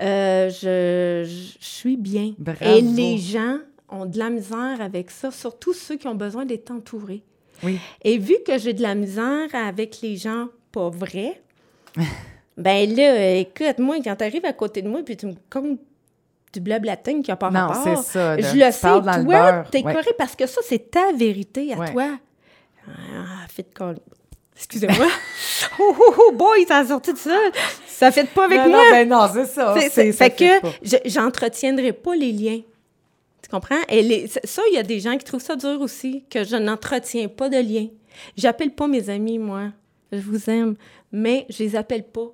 [0.00, 2.34] Euh, je, je- je suis bien.
[2.38, 2.58] Bravo.
[2.64, 3.58] Et les gens
[3.88, 7.22] ont de la misère avec ça, surtout ceux qui ont besoin d'être entourés.
[7.62, 7.78] Oui.
[8.02, 11.40] Et vu que j'ai de la misère avec les gens pas vrais,
[12.56, 15.78] ben là, écoute, moi, quand tu arrives à côté de moi puis tu me comptes
[16.52, 19.92] du blablatin qui n'a pas Non, rapport, c'est ça, je le sais, toi, t'es Ouais.
[19.92, 21.92] correct parce que ça, c'est ta vérité à Ouais.
[21.92, 22.04] toi.
[22.86, 23.98] Ah, de col-
[24.56, 25.06] Excusez-moi.
[25.80, 27.36] oh, oh, oh, boy, ça a sorti de ça.
[27.86, 28.84] Ça fait pas avec non, moi.
[28.84, 29.74] non, ben non, c'est ça.
[29.88, 30.30] C'est- ça fait
[30.62, 32.60] que j'entretiendrai pas les liens.
[33.42, 33.80] Tu comprends?
[33.88, 36.56] Et les- ça, il y a des gens qui trouvent ça dur aussi, que je
[36.56, 37.88] n'entretiens pas de liens.
[38.36, 39.70] J'appelle pas mes amis, moi.
[40.12, 40.74] Je vous aime,
[41.10, 42.28] mais je les appelle pas.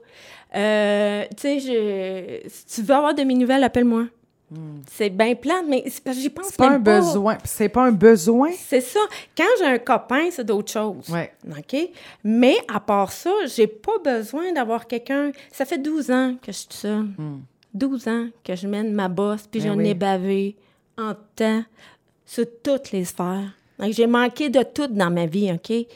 [0.55, 4.05] Euh, tu sais, je- si tu veux avoir de mes nouvelles, appelle-moi.
[4.90, 6.57] C'est bien plate, mais j'y pense Hmm.
[6.57, 7.36] Pas un besoin.
[7.44, 8.49] C'est pas un besoin.
[8.57, 9.01] C'est ça.
[9.36, 11.07] Quand j'ai un copain, c'est d'autres choses.
[11.11, 11.34] Ouais.
[11.51, 11.76] OK?
[12.24, 15.32] Mais à part ça, j'ai pas besoin d'avoir quelqu'un.
[15.53, 17.09] Ça fait 12 ans que je suis seule.
[17.74, 19.64] 12 ans que je mène ma bosse, puis Hmm.
[19.64, 19.88] J'en oui.
[19.88, 20.57] ai bavé
[20.96, 21.62] en temps
[22.24, 23.53] sur toutes les sphères.
[23.78, 25.86] Donc, j'ai manqué de tout dans ma vie, OK?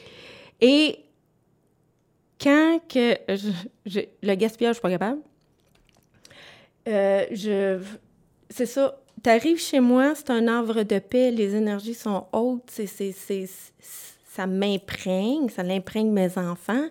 [0.61, 0.99] Et
[2.43, 3.49] quand que je-
[3.85, 5.19] je- le gaspillage, je suis pas capable,
[6.87, 7.79] euh, je...
[8.49, 8.99] C'est ça.
[9.21, 13.47] T'arrives chez moi, c'est un havre de paix, les énergies sont hautes, c'est, c'est, c'est-
[13.79, 16.87] c'est- ça m'imprègne, ça l'imprègne mes enfants.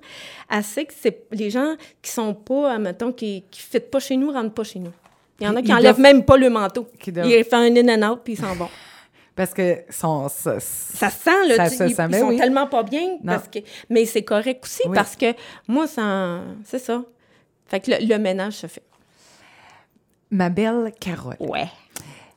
[0.49, 4.33] Assez que c'est les gens qui sont pas, mettons, qui ne fitent pas chez nous,
[4.33, 4.93] rentrent pas chez nous.
[5.41, 6.87] Il y en a qui ils enlèvent doivent- même pas le manteau.
[7.01, 8.69] Qui doivent- Ils font un in and out, puis ils s'en vont.
[9.35, 11.57] Parce que son, ça- Ça se sent, là.
[11.57, 12.37] Ça tu- se ils, ils mais sont oui.
[12.37, 13.19] tellement pas bien.
[13.25, 14.95] Parce que, mais c'est correct aussi Oui.
[14.95, 15.27] parce que
[15.69, 17.03] moi, ça, c'est ça.
[17.67, 18.83] Fait que le, le ménage se fait.
[20.31, 21.37] ma belle Carole.
[21.41, 21.67] Ouais.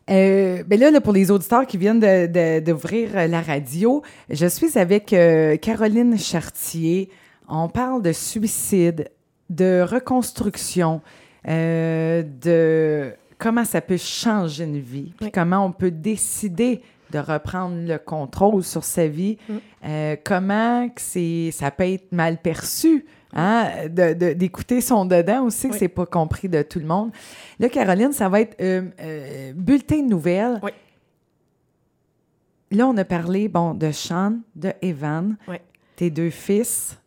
[0.09, 4.01] Euh, ben là, là, pour les auditeurs qui viennent de- de- d'ouvrir euh, la radio,
[4.29, 7.09] je suis avec euh, Caroline Chartier.
[7.49, 9.09] On parle de suicide,
[9.49, 11.01] de reconstruction,
[11.47, 15.31] euh, de comment ça peut changer une vie, puis Oui.
[15.31, 16.81] comment on peut décider
[17.11, 19.53] de reprendre le contrôle sur sa vie, Mm.
[19.85, 23.05] euh, comment que c'est, ça peut être mal perçu.
[23.37, 25.79] Hein, de- de- d'écouter son dedans aussi, que Oui.
[25.79, 27.11] c'est pas compris de tout le monde.
[27.59, 30.59] Là, Caroline, ça va être euh, euh, bulletin de nouvelles.
[30.63, 30.71] Oui.
[32.71, 35.57] Là, on a parlé, bon, de Sean, de Evan, Oui.
[35.97, 36.97] tes deux fils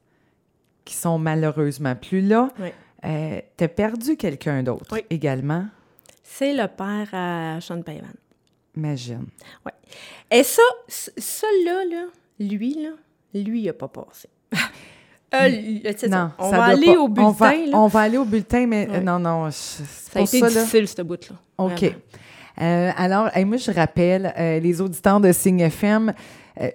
[0.84, 2.50] qui sont malheureusement plus là.
[3.04, 5.64] Euh, T'as perdu quelqu'un d'autre également,
[6.30, 8.12] C'est le père à Sean Payman.
[8.76, 9.26] imagine.
[10.30, 12.04] Et ça, ça là, là,
[12.38, 12.90] lui, là,
[13.34, 14.28] lui, il a pas passé.
[15.34, 16.32] Euh, le- ça.
[16.38, 17.70] On ça va aller pas- au on bulletin, va, là.
[17.78, 20.62] on va aller au bulletin, mais non, non, je- Ça a été ça, là.
[20.62, 21.36] difficile, ce bout-là.
[21.58, 21.82] OK.
[22.62, 26.14] Euh, alors, hey, moi, je rappelle euh, les auditeurs de Signe FM.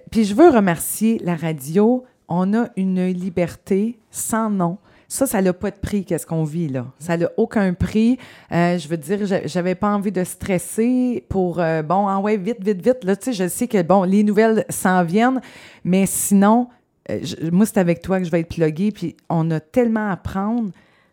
[0.08, 2.04] Puis je veux remercier la radio.
[2.28, 4.78] On a une liberté sans nom.
[5.14, 6.86] Ça, ça n'a pas de prix, qu'est-ce qu'on vit là.
[6.98, 8.18] Ça n'a aucun prix.
[8.50, 12.36] Euh, je veux dire, j'a- j'avais pas envie de stresser pour, euh, bon, ah ouais,
[12.36, 13.04] vite, vite, vite.
[13.04, 15.40] Là, tu sais, je sais que, bon, les nouvelles s'en viennent,
[15.84, 16.66] mais sinon,
[17.10, 20.10] euh, je- moi, c'est avec toi que je vais être pluguée, puis on a tellement
[20.10, 20.70] à prendre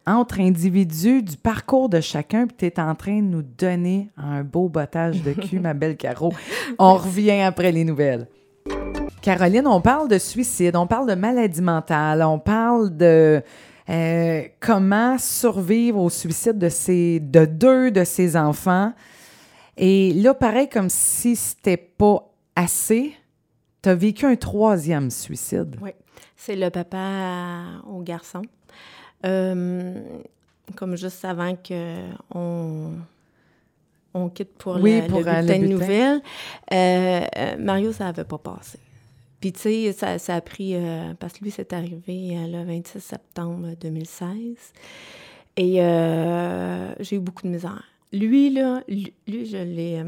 [0.07, 4.43] entre individus du parcours de chacun, puis tu es en train de nous donner un
[4.43, 6.33] beau bottage de cul, ma belle Caro.
[6.79, 8.25] On revient après les nouvelles.
[9.21, 13.43] Caroline, on parle de suicide, on parle de maladie mentale, on parle de
[13.91, 18.93] euh, comment survivre au suicide de, ses, de deux de ses enfants?
[19.77, 23.13] Et là, pareil, comme si c'était pas assez,
[23.81, 25.75] tu as vécu un troisième suicide.
[25.81, 25.91] Oui.
[26.35, 28.41] C'est le papa au garçon.
[29.25, 29.93] Euh,
[30.75, 32.93] comme juste avant qu'on
[34.13, 35.73] on quitte pour, Oui, le, pour, le le bulletin de bulletin.
[35.73, 36.21] nouvelles,
[36.73, 37.21] euh,
[37.59, 38.79] Mario, ça n'avait pas passé.
[39.41, 40.75] Puis, tu sais, ça, ça a pris...
[40.75, 44.37] euh, parce que lui, c'est arrivé euh, le 26 septembre 2016.
[45.57, 47.83] Et euh, j'ai eu beaucoup de misère.
[48.13, 50.01] Lui, là, lui, lui, je l'ai...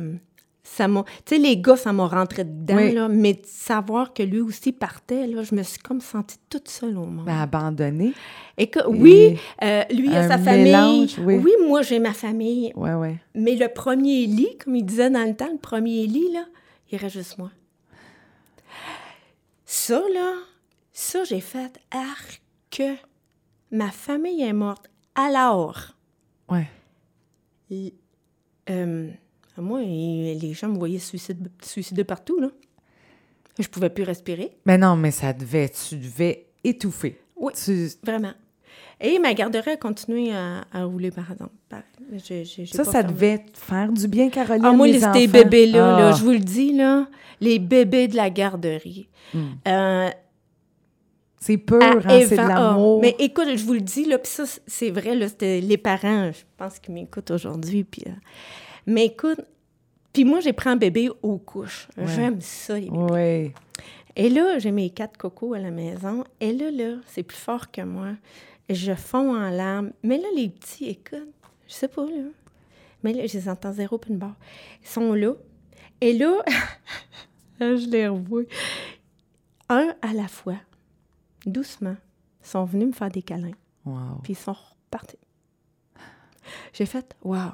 [0.64, 1.04] ça m'a...
[1.26, 2.92] Tu sais, les gars, ça m'a rentré dedans, Oui.
[2.94, 6.70] là, mais de savoir que lui aussi partait, là, je me suis comme sentie toute
[6.70, 7.26] seule au monde.
[7.26, 8.14] Ben, abandonné.
[8.58, 11.08] Et que, oui, Et- lui a sa famille.
[11.26, 11.38] oui.
[11.44, 12.72] oui, moi, j'ai ma famille.
[12.76, 13.18] Ouais, ouais.
[13.36, 16.46] Mais le premier lit, comme il disait dans le temps, le premier lit, là,
[16.92, 17.50] il reste juste moi.
[19.76, 20.36] Ça, là,
[20.92, 22.94] ça, j'ai fait arc que
[23.72, 24.88] ma famille est morte.
[25.16, 25.96] Alors,
[26.48, 26.68] Ouais.
[28.70, 29.10] euh,
[29.58, 32.50] moi, les gens me voyaient suicide, suicider partout, là.
[33.58, 37.20] Je pouvais plus respirer, Mais non, mais ça devait, tu devais étouffer.
[37.36, 37.52] Oui.
[37.54, 38.34] Tu- vraiment.
[39.06, 41.52] Et ma garderie a continué à, à rouler, par exemple.
[42.72, 44.64] Ça, ça devait te faire du bien, Caroline.
[44.66, 46.12] Ah, moi, les bébés-là, là, Ah.
[46.18, 47.08] je vous le dis, là,
[47.42, 49.10] les bébés de la garderie.
[49.34, 49.40] Mm.
[49.68, 50.10] Euh,
[51.40, 53.02] C'est pur, hein, c'est de ah, l'amour.
[53.02, 56.32] mais écoute, je vous le dis, là, puis ça, c'est vrai, là, c'était les parents,
[56.32, 58.04] je pense qu'ils m'écoutent aujourd'hui, puis...
[58.08, 58.12] euh,
[58.88, 59.42] mais écoute,
[60.14, 61.90] puis moi, j'ai pris un bébé aux couches.
[61.98, 62.06] Ouais.
[62.08, 63.54] J'aime ça, les bébés.
[64.16, 66.24] Et là, j'ai mes quatre cocos à la maison.
[66.40, 68.10] Et là, là, c'est plus fort que moi.
[68.70, 69.92] Je fonds en larmes.
[70.04, 71.28] Mais là, les petits, écoute,
[71.68, 72.30] je sais pas, là.
[73.04, 74.36] Mais là, je les entends zéro puis une barre.
[74.82, 75.34] Ils sont là.
[76.02, 76.44] Et là,
[77.60, 78.44] je les revois.
[79.70, 80.58] Un à la fois,
[81.46, 81.98] doucement,
[82.42, 83.52] sont venus me faire des câlins.
[83.86, 84.20] Wow.
[84.24, 85.18] Puis ils sont repartis.
[86.74, 87.52] J'ai fait «wow».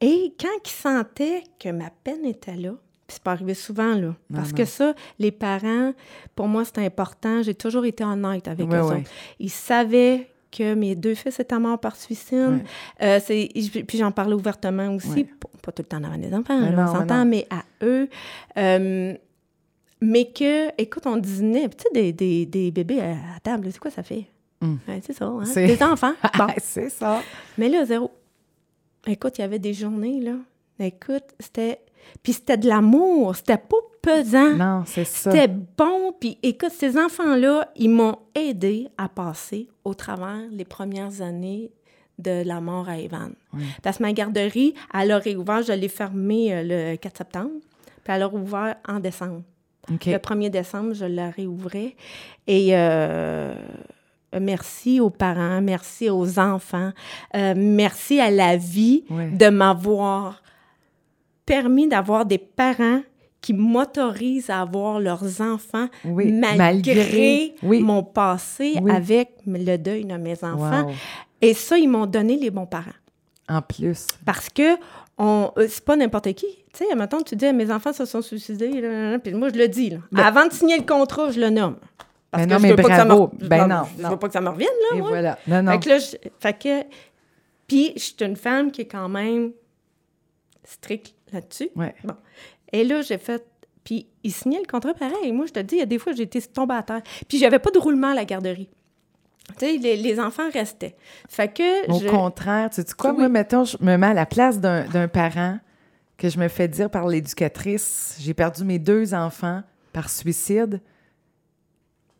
[0.00, 2.70] Et quand ils sentaient que ma peine était là,
[3.06, 4.56] puis c'est pas arrivé souvent, là, parce non.
[4.56, 5.92] que ça, les parents,
[6.36, 7.42] pour moi, c'est important.
[7.42, 9.10] J'ai toujours été honnête avec eux autres.
[9.40, 12.60] Ils savaient que mes deux fils étaient morts par suicide.
[13.02, 13.48] Euh, c'est-
[13.86, 15.24] puis j'en parlais ouvertement aussi, Ouais.
[15.24, 17.46] pas, pas tout le temps devant les enfants, Mais là, non, on mais s'entend, mais
[17.50, 18.08] à eux.
[18.56, 19.14] Euh,
[20.00, 23.78] mais que, écoute, on dînait, tu sais, des, des, des bébés à, à table, c'est
[23.78, 24.26] quoi ça fait?
[24.62, 24.78] Hum.
[24.88, 25.42] Ouais, c'est ça, hein?
[25.54, 26.12] Des enfants.
[26.38, 26.46] Bon.
[26.58, 27.22] c'est ça.
[27.56, 28.10] Mais là, zéro.
[29.06, 30.34] Écoute, il y avait des journées, là.
[30.78, 31.78] Écoute, c'était.
[32.22, 33.36] Puis c'était de l'amour.
[33.36, 34.54] C'était pas pesant.
[34.54, 35.30] Non, c'est ça.
[35.30, 36.14] C'était bon.
[36.18, 41.70] Puis écoute, ces enfants-là, ils m'ont aidé à passer au travers les premières années
[42.20, 43.32] de la mort à Evan.
[43.54, 43.64] Oui.
[43.82, 47.50] Parce que ma garderie, elle a réouvert, je l'ai fermée euh, le 4 septembre,
[48.04, 49.42] puis elle a rouvert en décembre.
[49.88, 51.96] Le 1er décembre, je la réouvrais.
[52.46, 53.54] Et euh,
[54.38, 56.92] merci aux parents, merci aux enfants,
[57.34, 60.42] euh, merci à la vie de m'avoir
[61.46, 63.02] permis d'avoir des parents
[63.40, 66.56] qui m'autorisent à avoir leurs enfants Oui, malgré,
[66.94, 67.80] malgré- oui.
[67.82, 68.90] mon passé Oui.
[68.90, 70.86] avec le deuil de mes enfants.
[70.88, 70.92] Wow.
[71.40, 72.90] Et ça, ils m'ont donné les bons parents.
[73.48, 74.06] En plus.
[74.26, 74.76] Parce que
[75.16, 76.46] on, euh, c'est pas n'importe qui.
[76.72, 79.48] Tu sais, mettons, tu dis, mes enfants se sont suicidés, là, là, là, puis moi,
[79.52, 79.90] je le dis.
[79.90, 79.98] Là.
[80.24, 81.76] Avant de signer le contrat, je le nomme.
[82.30, 84.10] Parce Ben que non, je mais pas que ça me- Ben non, Je non.
[84.10, 85.08] veux pas que ça me revienne, là, Et moi.
[85.08, 85.38] voilà.
[85.48, 85.72] Non, non.
[85.72, 86.82] Fait que là, je- fait que...
[87.66, 89.50] Puis, je suis une femme qui est quand même
[90.64, 91.70] stricte là-dessus.
[91.76, 91.94] Ouais.
[92.04, 92.14] Bon.
[92.72, 93.44] Et là, j'ai fait...
[93.84, 95.32] Puis, ils signaient le contrat pareil.
[95.32, 97.02] Moi, je te dis, il y a des fois, j'ai été tombée à terre.
[97.28, 98.68] Puis, j'avais pas de roulement à la garderie.
[99.58, 100.94] Tu sais, les, les enfants restaient.
[101.28, 101.90] Fait que...
[101.90, 103.18] Au je- contraire, tu sais quoi, Oui.
[103.20, 105.58] moi, mettons, je me mets à la place d'un d'un parent
[106.18, 109.62] que je me fais dire par l'éducatrice, j'ai perdu mes deux enfants
[109.92, 110.80] par suicide.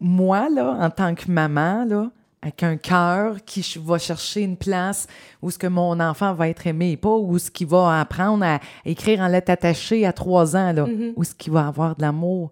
[0.01, 2.11] Moi, là, en tant que maman, là,
[2.43, 5.07] avec un cœur qui va chercher une place
[5.43, 8.45] où ce que mon enfant va être aimé et pas, où ce qu'il va apprendre
[8.45, 11.13] à écrire en lettres attachées à trois ans, là, Mhm.
[11.17, 12.51] où ce qu'il va avoir de l'amour,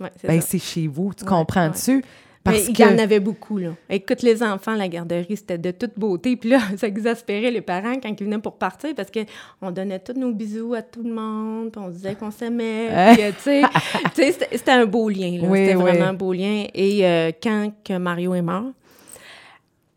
[0.00, 2.02] Ouais, c'est ben c'est chez vous, tu Ouais, comprends-tu?
[2.44, 2.82] Parce il que...
[2.82, 3.70] y en avait beaucoup, là.
[3.88, 6.36] Écoute, les enfants, la garderie, c'était de toute beauté.
[6.36, 10.18] Puis là, ça exaspérait les parents quand ils venaient pour partir parce qu'on donnait tous
[10.18, 13.14] nos bisous à tout le monde, puis on disait qu'on s'aimait.
[13.14, 13.30] puis, euh,
[14.14, 15.48] tu sais, c'était c'était un beau lien, là.
[15.48, 15.82] Oui, c'était oui.
[15.82, 16.66] vraiment un beau lien.
[16.74, 18.72] Et euh, quand que Mario est mort,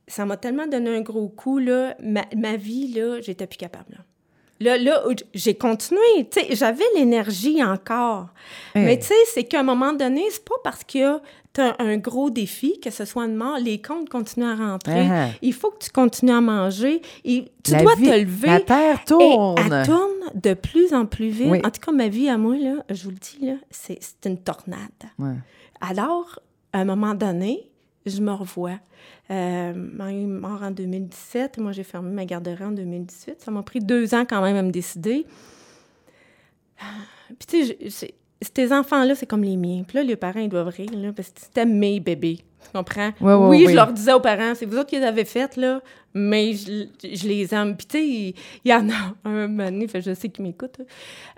[0.07, 1.95] ça m'a tellement donné un gros coup, là.
[2.01, 3.97] Ma, ma vie, là, j'étais plus capable, là.
[4.61, 5.03] Là, là,
[5.33, 5.99] j'ai continué,
[6.51, 8.27] j'avais l'énergie encore.
[8.73, 8.85] Hey.
[8.85, 11.17] Mais tu sais, c'est qu'à un moment donné, c'est pas parce que
[11.53, 15.07] tu as un gros défi, que ce soit une mort, les comptes continuent à rentrer.
[15.11, 15.27] Ah.
[15.41, 17.01] Il faut que tu continues à manger.
[17.25, 18.47] Et tu La dois vie- te lever.
[18.47, 19.55] La terre Et tourne.
[19.73, 21.47] elle tourne de plus en plus vite.
[21.49, 21.59] Oui.
[21.65, 24.37] En tout cas, ma vie à moi, là, je vous le dis, c'est c'est une
[24.37, 24.79] tornade.
[25.19, 25.35] Ouais.
[25.81, 26.39] Alors,
[26.73, 27.69] à un moment donné,
[28.05, 28.79] je me revois.
[29.31, 31.57] Euh, mort en 2017.
[31.57, 33.41] Moi, j'ai fermé ma garderie en 2018.
[33.41, 35.25] Ça m'a pris deux ans quand même à me décider.
[37.39, 37.77] Puis, tu sais,
[38.11, 39.83] je- ces enfants-là, c'est comme les miens.
[39.87, 42.39] Puis là, les parents, ils doivent rire, là, parce que c'était mes bébés.
[42.63, 43.11] Tu comprends?
[43.21, 43.71] Ouais, ouais, oui, ouais.
[43.71, 45.81] je leur disais aux parents, c'est vous autres qui les avez faites, là,
[46.13, 47.75] mais je, je les aime.
[47.77, 48.35] Puis, tu sais, il,
[48.65, 50.81] il y en a un fait, je sais qu'il m'écoute.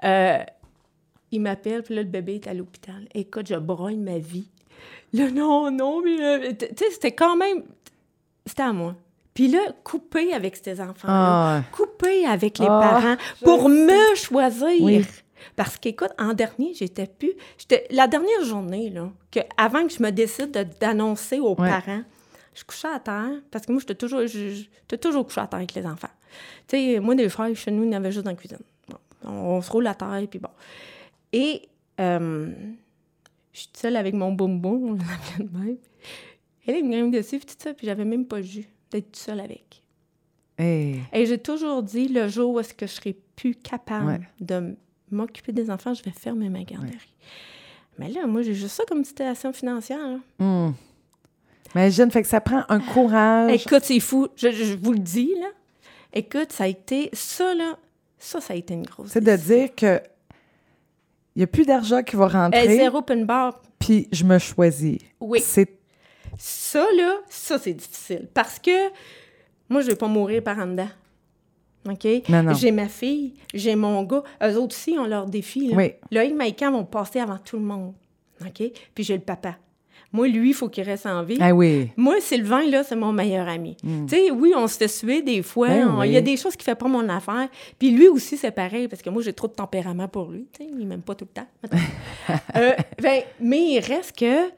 [0.04, 0.38] Euh,
[1.32, 3.08] il m'appelle, puis là, le bébé est à l'hôpital.
[3.14, 4.50] Écoute, je broille ma vie.
[5.14, 6.56] Là, non, non, mais...
[6.58, 7.64] Tu sais, c'était quand même...
[8.46, 8.96] C'était à moi.
[9.34, 14.82] Puis là, couper avec ces enfants-là, Ah, couper avec les Ah, parents pour me choisir.
[14.82, 15.06] Oui.
[15.56, 17.34] Parce qu'écoute, en dernier, j'étais plus.
[17.58, 21.70] J'étais, la dernière journée, là, que, avant que je me décide de- d'annoncer aux Ouais.
[21.70, 22.02] parents,
[22.56, 25.76] je couchais à terre, parce que moi, j'étais toujours, j'étais toujours couchée à terre avec
[25.76, 26.10] les enfants.
[26.68, 28.58] Tu sais, moi, des fois, chez nous, il y en avait juste dans la cuisine.
[28.90, 30.50] Bon, on, on se roule à terre, puis bon.
[31.32, 31.62] Et
[32.00, 32.50] euh,
[33.58, 35.78] je suis seule avec mon boum-boum, on l'appelait de même.
[36.68, 39.06] Elle est venue me dessus, puis tout ça, puis j'avais même pas le jus d'être
[39.06, 39.82] toute seule avec.
[40.60, 41.00] hey.
[41.12, 44.20] Et j'ai toujours dit, le jour où est-ce que je serai plus capable Ouais.
[44.42, 44.76] de
[45.10, 47.16] m'occuper des enfants, je vais fermer ma garderie.
[47.98, 49.98] Mais là, moi, j'ai juste ça comme situation financière.
[50.08, 50.20] là.
[50.40, 50.76] Hum.
[51.74, 53.52] Imagine, fait que ça prend un courage.
[53.66, 54.28] Écoute, c'est fou.
[54.36, 55.48] Je, je vous le dis, là.
[56.14, 57.10] Écoute, ça a été...
[57.14, 57.78] Ça, là,
[58.20, 60.00] ça, ça a été une grosse C'est de dire que
[61.38, 63.62] il n'y a plus d'argent qui va Euh, rentrer, zéro open bar.
[63.78, 64.98] puis je me choisis.
[65.20, 65.40] Oui.
[65.40, 65.78] C'est
[66.36, 68.28] Ça, là, ça, c'est difficile.
[68.34, 68.90] Parce que
[69.70, 70.90] moi, je vais pas mourir par en dedans.
[71.88, 72.08] OK?
[72.60, 74.24] J'ai ma fille, j'ai mon gars.
[74.44, 75.70] Eux autres aussi ont leur défi.
[75.70, 75.78] Là.
[75.78, 75.94] Oui.
[76.12, 77.94] Loïc Maïcan vont passer avant tout le monde.
[78.42, 78.72] OK?
[78.96, 79.56] Puis j'ai le papa.
[80.14, 81.38] Moi, lui, il faut qu'il reste en vie.
[81.42, 81.90] Ah oui.
[81.98, 83.76] Moi, Sylvain, là, c'est mon meilleur ami.
[83.82, 85.68] Tu sais, oui, on se fait suer des fois.
[85.68, 86.08] Ben on- oui.
[86.08, 87.50] Il y a des choses qui ne fait pas mon affaire.
[87.78, 90.48] Puis lui aussi, c'est pareil, parce que moi, j'ai trop de tempérament pour lui.
[90.54, 91.48] Tu sais, il m'aime pas tout le temps.
[92.56, 94.50] Euh, ben, mais il reste que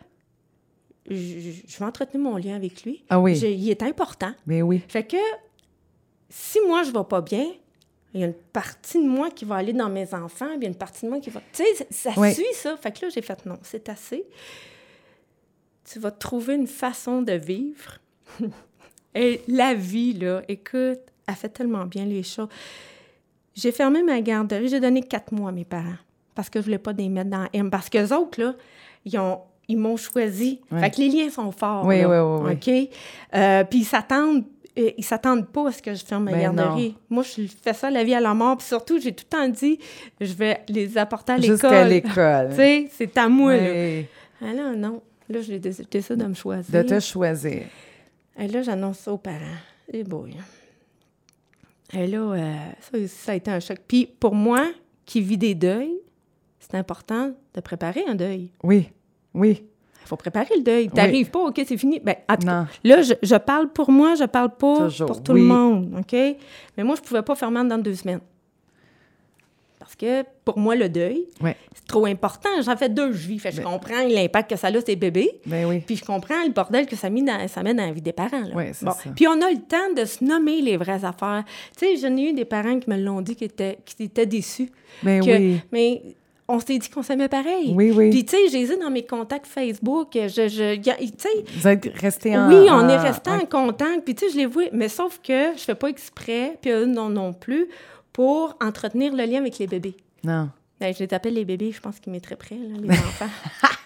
[1.10, 3.04] je, vais entretenir mon lien avec lui.
[3.10, 3.36] Ah oui.
[3.36, 4.32] Je- il est important.
[4.46, 4.82] Mais oui.
[4.88, 5.18] Fait que
[6.30, 7.46] si moi, je ne vais pas bien,
[8.14, 10.64] il y a une partie de moi qui va aller dans mes enfants, puis il
[10.64, 11.42] y a une partie de moi qui va...
[11.54, 12.34] Tu sais, ça Oui.
[12.34, 12.76] suit ça.
[12.78, 14.24] Fait que là, j'ai fait non, c'est assez.
[15.92, 18.00] Tu vas trouver une façon de vivre.
[19.16, 22.50] Et la vie, là, écoute, elle fait tellement bien les choses.
[23.56, 25.98] J'ai fermé ma garderie, j'ai donné quatre mois à mes parents
[26.36, 27.70] parce que je voulais pas les mettre dans M.
[27.70, 28.56] Parce qu'eux autres, là,
[29.04, 30.62] ils ont ils m'ont choisi.
[30.72, 30.80] Ouais.
[30.80, 31.86] Fait que les liens sont forts.
[31.86, 32.90] Oui, là, oui, oui, OK?
[33.36, 34.44] Euh, puis ils s'attendent
[34.78, 36.96] euh, ils s'attendent pas à ce que je ferme ma Ben garderie.
[37.10, 38.58] Moi, je fais ça la vie à la mort.
[38.58, 39.80] Puis surtout, j'ai tout le temps dit,
[40.22, 41.56] je vais les apporter à l'école.
[41.56, 42.50] Jusqu'à l'école.
[42.52, 43.72] Tu sais, c'est à moi, là.
[43.72, 44.06] Oui.
[44.42, 45.02] Ah non.
[45.30, 46.74] Là, j'ai déc- décidé de me choisir.
[46.84, 47.64] De te choisir.
[48.38, 49.60] Et là, j'annonce ça aux parents.
[49.92, 50.36] Et boy.
[51.94, 53.78] Et là, euh, ça, aussi, ça a été un choc.
[53.88, 54.68] Puis pour moi,
[55.06, 55.98] qui vis des deuils,
[56.60, 58.52] c'est important de préparer un deuil.
[58.64, 58.90] Oui.
[59.34, 59.64] Oui.
[60.04, 60.90] Il faut préparer le deuil.
[60.90, 62.00] T'arrives pas, OK, c'est fini.
[62.00, 65.22] Ben, en tout cas, là, je, je parle pour moi, je parle pas Toujours, pour
[65.24, 65.42] tout oui.
[65.42, 66.14] le monde, OK?
[66.78, 68.22] Mais moi, je pouvais pas fermer dans deux semaines.
[69.90, 71.56] Parce que pour moi, le deuil, Ouais.
[71.74, 72.50] c'est trop important.
[72.62, 73.40] J'en fais deux vies.
[73.40, 75.32] Fait que je Ben- comprends l'impact que ça a sur les bébés.
[75.48, 75.80] Ben oui.
[75.80, 78.14] Puis je comprends le bordel que ça met dans, ça met dans la vie des
[78.14, 78.40] parents.
[78.42, 78.56] là.
[78.56, 78.92] Ouais, Bon.
[78.92, 79.10] ça.
[79.16, 81.44] Puis on a le temps de se nommer les vraies affaires.
[81.76, 84.28] Tu sais, j'en ai eu des parents qui me l'ont dit qui étaient, qui étaient
[84.28, 84.70] déçus.
[85.02, 85.60] Ben que- oui.
[85.72, 86.04] Mais
[86.48, 87.74] on s'est dit qu'on s'aimait pareil.
[87.76, 88.12] Oui, oui.
[88.12, 90.10] Puis tu sais, j'ai eu dans mes contacts Facebook.
[90.14, 90.84] Je, je, tu
[91.18, 92.48] sais, Vous êtes restés en...
[92.48, 94.04] oui, on est en- resté en- en contact.
[94.06, 94.66] Puis tu sais, je les vois.
[94.72, 97.68] Mais sauf que je fais pas exprès, puis eux non, non plus,
[98.14, 99.96] pour entretenir le lien avec les bébés.
[100.24, 100.50] Non.
[100.80, 103.26] Ben, je les appelle les bébés, je pense qu'ils très près, là, les enfants.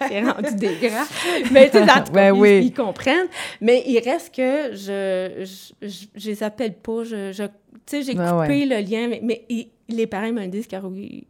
[0.07, 1.05] C'est rendu des grands.
[1.51, 2.65] Mais tu sais, dans tout cas, Ben ils, oui.
[2.65, 3.27] ils comprennent.
[3.61, 5.43] Mais il reste que je,
[5.81, 7.03] je, je, je les appelle pas.
[7.03, 7.49] Je, tu
[7.87, 8.65] sais, j'ai coupé Ah ouais.
[8.65, 9.07] le lien.
[9.07, 11.25] Mais, mais ils- les parents me le disent, car oui,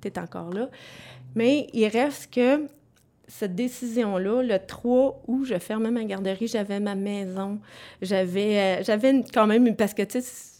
[0.00, 0.68] t'es encore là.
[1.34, 2.66] Mais il reste que
[3.28, 7.58] cette décision-là, le 3 août, je fermais ma garderie, j'avais ma maison,
[8.00, 9.74] j'avais euh, j'avais quand même une...
[9.76, 10.55] Parce que, tu sais,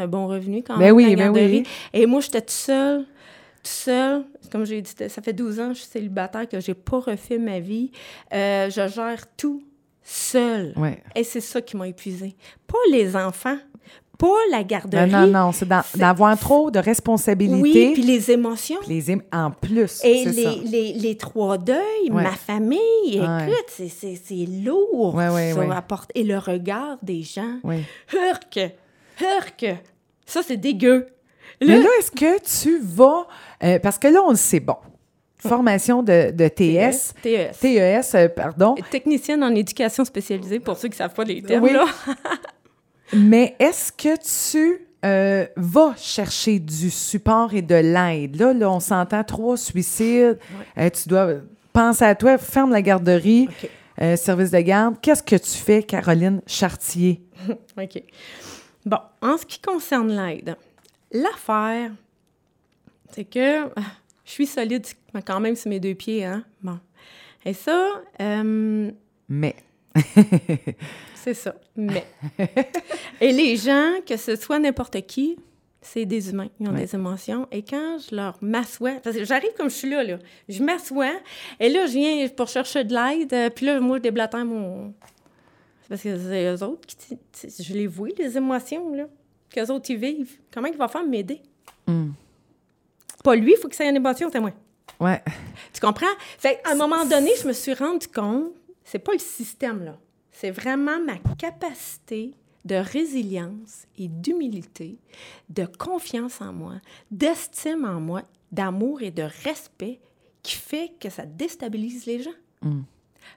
[0.00, 1.62] un bon revenu quand Ben même, oui, la ben garderie.
[1.64, 1.66] oui.
[1.92, 3.04] Et moi, j'étais toute seule,
[3.56, 4.24] toute seule.
[4.50, 7.38] Comme j'ai dit, ça fait 12 ans que je suis célibataire, que j'ai pas refait
[7.38, 7.90] ma vie.
[8.32, 9.62] Euh, je gère tout
[10.02, 10.72] seule.
[10.76, 11.02] Ouais.
[11.14, 12.34] Et c'est ça qui m'a épuisée.
[12.66, 13.56] Pas les enfants,
[14.18, 15.10] pas la Non, garderie.
[15.10, 15.52] non, non.
[15.52, 17.60] C'est d'en- c'est- d'avoir trop de responsabilités.
[17.60, 18.76] Oui, puis les émotions.
[18.80, 20.00] puis les en plus.
[20.04, 20.50] Et les, ça.
[20.64, 22.22] les, les trois deuils, Ouais.
[22.22, 22.78] ma famille,
[23.14, 23.44] Ouais.
[23.48, 23.88] écoute, c'est-
[24.64, 25.60] lourd Ouais, ça.
[26.14, 27.76] Et le regard des gens, Oui.
[29.20, 29.76] Hurk, hurk,
[30.26, 31.06] ça c'est dégueu.
[31.60, 33.26] Mais Là- là, est-ce que tu vas...
[33.62, 34.76] euh, parce que là, on le sait, bon.
[35.36, 37.12] Formation de, de TS.
[37.22, 37.50] TES.
[37.60, 38.74] TES, euh, pardon.
[38.90, 41.62] Technicienne en éducation spécialisée, pour ceux qui ne savent pas les termes.
[41.64, 41.72] Oui.
[41.72, 41.84] Là.
[43.12, 44.16] Mais est-ce que
[44.52, 48.36] tu euh, vas chercher du support et de l'aide?
[48.36, 50.38] Là, là on s'entend trois suicides.
[50.78, 51.28] Euh, tu dois
[51.72, 53.48] penser à toi, ferme la garderie,
[54.00, 54.96] euh, service de garde.
[55.02, 57.20] Qu'est-ce que tu fais, Caroline Chartier?
[57.78, 58.02] OK.
[58.84, 60.56] Bon, en ce qui concerne l'aide,
[61.10, 61.90] l'affaire,
[63.12, 63.62] c'est que
[64.24, 64.86] je suis solide
[65.26, 66.44] quand même sur mes deux pieds, hein?
[66.62, 66.78] Bon.
[67.44, 68.90] Et ça, euh,
[69.28, 69.56] Mais.
[71.14, 71.54] c'est ça.
[71.76, 72.04] Mais.
[73.20, 75.36] Et les gens, que ce soit n'importe qui,
[75.80, 76.48] c'est des humains.
[76.58, 76.80] Ils ont Ouais.
[76.80, 77.46] des émotions.
[77.52, 80.18] Et quand je leur m'assois, parce que j'arrive comme je suis là, là.
[80.48, 81.12] Je m'assois,
[81.60, 84.94] et là, je viens pour chercher de l'aide, euh, puis là, moi, je déblatère mon.
[85.84, 87.18] C'est parce que c'est eux autres qui.
[87.62, 89.06] Je les vois, les émotions, là.
[89.50, 90.38] Qu'eux autres, ils vivent.
[90.50, 91.42] Comment il va faire m'aider?
[91.86, 92.12] Hmm.
[93.22, 94.52] Pas lui, il faut que ça ait une émotion, c'est moi.
[94.98, 95.22] Ouais.
[95.74, 96.06] Tu comprends?
[96.38, 99.98] Fait qu'à un moment donné, je me suis rendu compte, c'est pas le système, là.
[100.32, 102.32] C'est vraiment ma capacité
[102.64, 104.96] de résilience et d'humilité,
[105.50, 106.76] de confiance en moi,
[107.10, 110.00] d'estime en moi, d'amour et de respect
[110.42, 112.30] qui fait que ça déstabilise les gens.
[112.62, 112.82] Mm.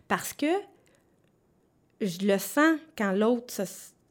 [0.07, 0.47] Parce que
[2.01, 3.63] je le sens quand l'autre se...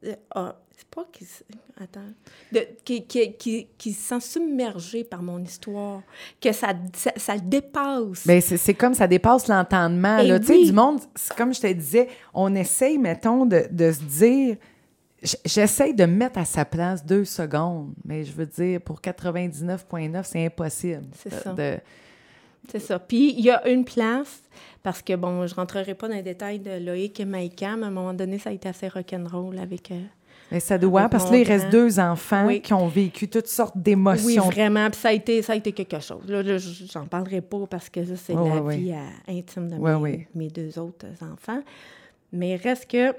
[0.06, 1.42] euh, a- c'est pas qu'il se-
[1.78, 2.00] Attends.
[2.52, 6.00] De- qui, qui, qui, qui se sent submergé par mon histoire,
[6.40, 8.26] que ça, ça, ça le dépasse.
[8.26, 10.18] Ben, c'est c'est comme ça dépasse l'entendement.
[10.22, 10.40] Eh là.
[10.40, 10.66] Tu sais, oui.
[10.66, 14.56] du monde, c'est comme je te disais, on essaye, mettons, de, de se dire.
[15.22, 19.00] j- J'essaye de me mettre à sa place deux secondes, mais je veux dire, pour
[19.02, 21.04] 99,9, c'est impossible.
[21.22, 21.52] C'est de- ça.
[21.52, 21.78] de-
[22.70, 22.98] C'est ça.
[22.98, 24.42] Puis il y a une place,
[24.82, 27.88] parce que, bon, je rentrerai pas dans les détails de Loïc et Maïka, mais à
[27.88, 29.90] un moment donné, ça a été assez rock'n'roll avec...
[29.90, 30.00] euh,
[30.52, 32.60] mais ça doit, parce que là, il reste deux enfants Oui.
[32.60, 34.44] qui ont vécu toutes sortes Oui, d'émotions.
[34.44, 34.88] vraiment.
[34.90, 36.22] Puis ça a été, ça a été quelque chose.
[36.28, 39.76] Là, là, j'en parlerai pas parce que ça, c'est la vie euh, intime de
[40.36, 41.60] mes deux autres enfants.
[42.32, 43.12] Mais il reste que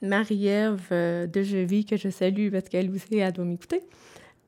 [0.00, 3.82] Marie-Ève euh, de Jevy, que je salue parce qu'elle aussi, elle doit m'écouter,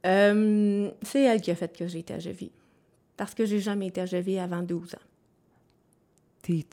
[0.07, 2.51] euh, c'est elle qui a fait que j'ai été à Jevy.
[3.17, 4.99] Parce que j'ai jamais été Jevy avant 12 ans.
[6.43, 6.65] T'es-tu Ouais,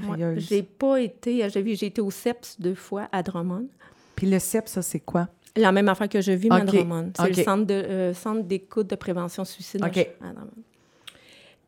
[0.00, 0.46] sérieuse?
[0.48, 1.76] j'ai pas été Jevy.
[1.76, 3.68] J'ai été au CEPS deux fois à Drummond.
[4.16, 5.28] Puis le CEP, ça, c'est quoi?
[5.54, 7.12] La même affaire que je vis, mais à Drummond.
[7.16, 10.50] C'est le centre de euh, centre d'écoute de prévention suicide à Drummond.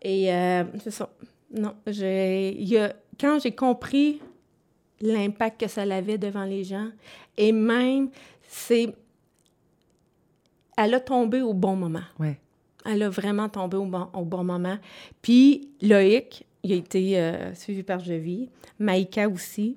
[0.02, 1.08] Et euh, c'est ça.
[1.52, 4.20] Non, j'ai, a, quand j'ai compris
[5.00, 6.90] l'impact que ça avait devant les gens,
[7.36, 8.10] et même,
[8.48, 8.94] c'est...
[10.76, 12.02] Elle a tombé au bon moment.
[12.18, 12.38] Ouais.
[12.86, 14.78] Elle a vraiment tombé au bon, au bon moment.
[15.22, 18.48] Puis Loïc, il a été euh, suivi par Jevi.
[18.78, 19.76] Maïka aussi.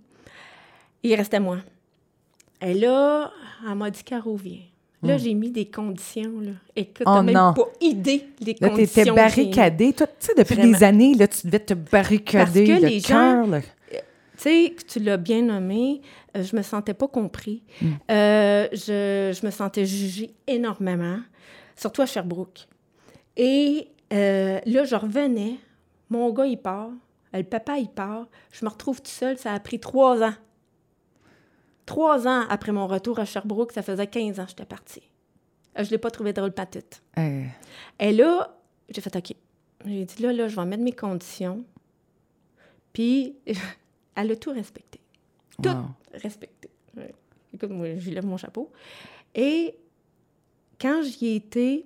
[1.03, 1.57] Il restait moi.
[2.61, 3.31] Et là,
[3.67, 4.59] elle m'a dit, Caro, viens.
[5.03, 6.39] Là, j'ai mis des conditions.
[6.41, 6.51] Là.
[6.75, 7.09] Écoute, Hmm.
[7.11, 7.53] Oh t'as même non.
[7.53, 9.03] pas idée des Là, conditions.
[9.03, 9.93] t'étais barricadée.
[9.93, 10.77] Toi, tu sais, depuis Vraiment.
[10.77, 13.47] des années, là, tu devais te barricader Parce que le les cœur.
[13.47, 13.61] là.
[13.61, 13.97] Tu
[14.37, 16.01] sais, que tu l'as bien nommé,
[16.35, 17.61] euh, je me sentais pas compris.
[17.81, 17.85] Mm.
[18.11, 21.19] Euh, je, je me sentais jugée énormément,
[21.75, 22.67] surtout à Sherbrooke.
[23.37, 25.55] Et euh, là, je revenais,
[26.09, 26.89] mon gars, il part,
[27.33, 30.33] euh, le papa, il part, je me retrouve tout seul, ça a pris trois ans.
[31.85, 35.03] Trois ans après mon retour à Sherbrooke, ça faisait 15 ans que j'étais partie.
[35.77, 37.01] Euh, Je l'ai pas trouvé drôle patite.
[37.17, 37.45] Euh,
[37.99, 38.57] Et là,
[38.89, 39.33] j'ai fait OK.
[39.85, 41.63] J'ai dit là, là, je vais mettre mes conditions.
[42.91, 43.35] Puis,
[44.15, 44.99] elle a tout respecté.
[45.61, 45.85] Tout wow.
[46.13, 46.69] respecté.
[47.53, 48.71] Écoute, moi, je lui lève mon chapeau.
[49.33, 49.77] Et
[50.81, 51.85] quand j'y ai été,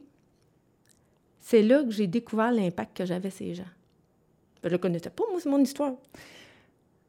[1.42, 3.64] c'est là que j'ai découvert l'impact que j'avais ces gens.
[4.64, 5.94] Je ne le connaissais pas, moi, c'est mon histoire.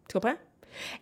[0.09, 0.35] Tu comprends?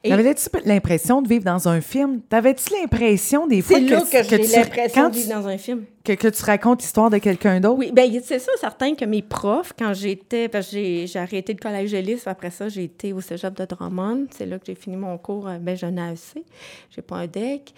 [0.02, 2.22] T'avais-tu l'impression de vivre dans un film?
[2.28, 5.84] T'avais-tu l'impression des fois là que, j'ai tu- l'impression de vivre dans un film.
[6.02, 7.78] que, que tu racontes l'histoire de quelqu'un d'autre?
[7.78, 11.52] Oui, bien, c'est ça, certain que mes profs, quand j'étais, parce que j'ai, j'ai arrêté
[11.52, 14.26] le collège de Lys, après ça, j'ai été au cégep de Drummond.
[14.32, 16.44] C'est là que j'ai fini mon cours, euh, ben, un AEC,
[16.90, 17.72] j'ai pas un DEC.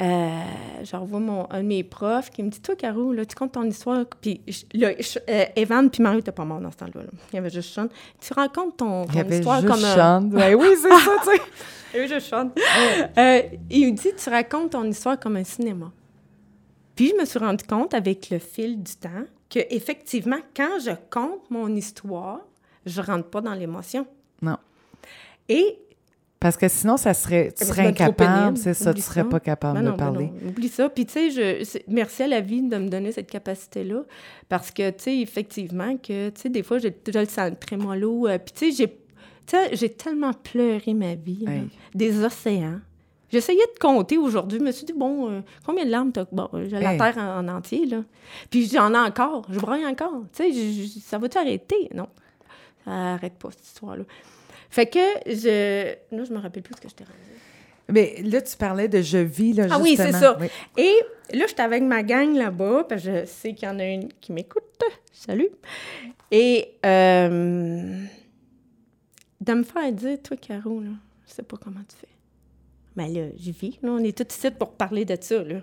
[0.00, 0.40] Euh,
[0.82, 3.52] je revois mon, un de mes profs qui me dit Toi, Caro, là, tu comptes
[3.52, 4.04] ton histoire?
[4.20, 4.40] Puis,
[4.72, 7.02] là, je- euh, Evan puis Mario n'étaient pas morts dans ce temps-là.
[7.02, 7.08] là.
[7.32, 7.86] Il y avait juste Sean.
[8.20, 9.94] Tu racontes ton, Il y ton avait histoire juste comme un.
[10.56, 11.42] Oui, c'est ça, tu sais.
[11.94, 12.50] Il y avait juste Sean.
[13.18, 15.92] Euh, il me dit Tu racontes ton histoire comme un cinéma.
[16.96, 20.90] Puis je me suis rendu compte avec le fil du temps que effectivement, quand je
[21.10, 22.40] compte mon histoire,
[22.84, 24.06] je rentre pas dans l'émotion.
[24.42, 24.56] Non.
[25.48, 25.78] Et
[26.44, 29.28] Parce que sinon, ça serait, tu serais incapable, c'est ça, tu serais ça.
[29.30, 30.26] pas capable Ben de ben parler.
[30.42, 30.90] non, oublie ça.
[30.90, 34.02] Puis, tu sais, merci à la vie de me donner cette capacité-là.
[34.50, 37.56] Parce que, tu sais, effectivement, que, tu sais, des fois, j'ai je le sens le
[37.56, 38.26] trémolo.
[38.28, 38.88] euh, puis, tu sais,
[39.50, 41.46] j'ai, j'ai tellement pleuré ma vie.
[41.46, 41.52] là.
[41.94, 42.80] Des océans.
[43.32, 44.58] J'essayais de compter aujourd'hui.
[44.58, 46.26] Je me suis dit, bon, euh, combien de larmes t'as?
[46.30, 48.04] Bon, euh, j'ai la terre en, en entier, là.
[48.50, 49.46] Puis, j'en ai encore.
[49.48, 50.24] Je braille encore.
[50.36, 51.88] Tu sais, ça va-tu arrêter?
[51.94, 52.08] Non.
[52.84, 54.04] Ça arrête pas, cette histoire-là.
[54.74, 55.94] Fait que, je...
[56.10, 57.16] Là, je me rappelle plus ce que je t'ai rendu.
[57.88, 60.36] Mais là, tu parlais de je vis, là, Ah oui, c'est ça.
[60.40, 60.48] Oui.
[60.76, 60.96] Et
[61.32, 64.08] là, j'étais avec ma gang là-bas, parce que je sais qu'il y en a une
[64.14, 64.82] qui m'écoute.
[65.12, 65.50] Salut.
[66.28, 68.02] Et euh,
[69.40, 70.90] de me faire dire, toi, Caro, là,
[71.28, 72.08] je sais pas comment tu fais.
[72.96, 73.78] Mais là, j'y vis.
[73.80, 75.40] Là, on est tous ici pour parler de ça.
[75.44, 75.60] Là.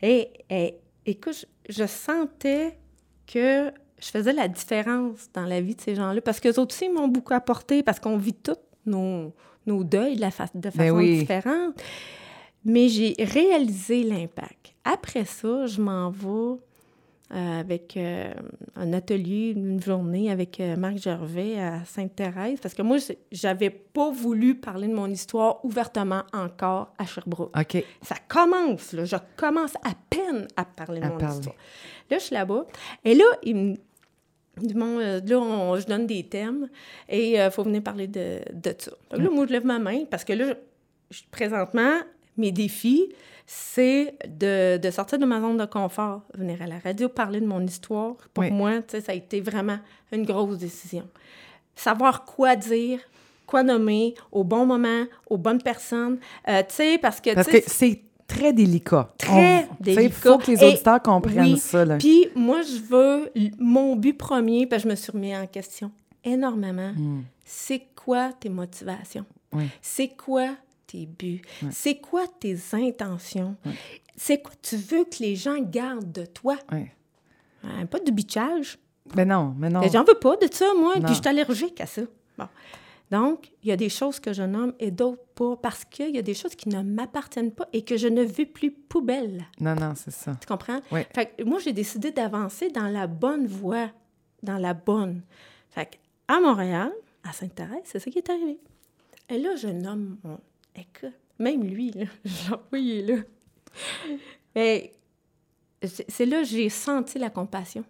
[0.00, 0.76] Et, et
[1.06, 2.78] écoute, je, je sentais
[3.26, 6.20] que je faisais la différence dans la vie de ces gens-là.
[6.20, 9.32] Parce que autres aussi m'ont beaucoup apporté, parce qu'on vit tous nos,
[9.66, 11.18] nos deuils de, la fa- de façon oui.
[11.20, 11.74] différente.
[12.64, 14.74] Mais j'ai réalisé l'impact.
[14.84, 16.58] Après ça, je m'en vais
[17.30, 18.32] euh, avec euh,
[18.74, 22.96] un atelier, une journée avec euh, Marc Gervais à Sainte-Thérèse, parce que moi,
[23.30, 27.54] j'avais pas voulu parler de mon histoire ouvertement encore à Sherbrooke.
[27.56, 27.84] OK.
[28.02, 29.04] Ça commence, là.
[29.04, 31.34] Je commence à peine à parler de À mon parler.
[31.36, 31.56] histoire.
[32.10, 32.64] Là, je suis là-bas.
[33.04, 33.76] Et là, ils me-
[34.62, 36.68] ils m'ont, euh, là, on- je donne des thèmes
[37.08, 38.90] et il faut venir parler de, de ça.
[39.10, 40.54] Que là, moi, je lève ma main parce que là,
[41.10, 41.94] je- présentement,
[42.36, 43.08] mes défis,
[43.46, 47.46] c'est de, de sortir de ma zone de confort, venir à la radio, parler de
[47.46, 48.16] mon histoire.
[48.34, 48.50] Pour Oui.
[48.50, 49.78] moi, ça a été vraiment
[50.12, 51.08] une grosse décision.
[51.74, 53.00] Savoir quoi dire,
[53.46, 56.18] quoi nommer, au bon moment, aux bonnes personnes.
[56.48, 57.34] Euh, tu sais, parce que...
[57.34, 59.12] Parce que c'est très délicat.
[59.18, 60.02] Très On- délicat.
[60.02, 61.84] Il faut que les Et- auditeurs comprennent oui, ça.
[61.84, 61.96] Là.
[61.98, 65.90] Puis moi, je veux, mon but premier, parce que je me suis remis en question
[66.22, 67.22] énormément, Hmm.
[67.44, 69.24] c'est quoi tes motivations?
[69.52, 69.64] Oui.
[69.82, 70.50] C'est quoi
[70.86, 71.42] tes buts?
[71.70, 73.56] C'est quoi tes intentions?
[74.16, 76.56] C'est quoi tu veux que les gens gardent de toi?
[76.70, 78.78] Hein, pas de bitchage.
[79.16, 79.80] Mais non, mais non.
[79.90, 82.02] J'en veux pas de ça, moi, puis je suis allergique à ça.
[82.36, 82.46] Bon.
[83.10, 86.18] Donc, il y a des choses que je nomme et d'autres pas, parce qu'il y
[86.18, 89.46] a des choses qui ne m'appartiennent pas et que je ne veux plus poubelle.
[89.60, 90.36] Non, non, c'est ça.
[90.40, 90.80] Tu comprends?
[90.92, 91.00] Oui.
[91.14, 93.90] Fait que moi, j'ai décidé d'avancer dans la bonne voie,
[94.42, 95.22] dans la bonne.
[95.70, 95.96] Fait que
[96.28, 96.92] à Montréal,
[97.24, 98.58] à Sainte-Thérèse, c'est ça qui est arrivé.
[99.30, 100.38] Et là, je nomme mon...
[100.74, 103.22] Écoute, même lui, là, genre, oui, il est là.
[104.54, 104.92] Mais
[105.82, 107.84] c'est c'est là que j'ai senti la compassion.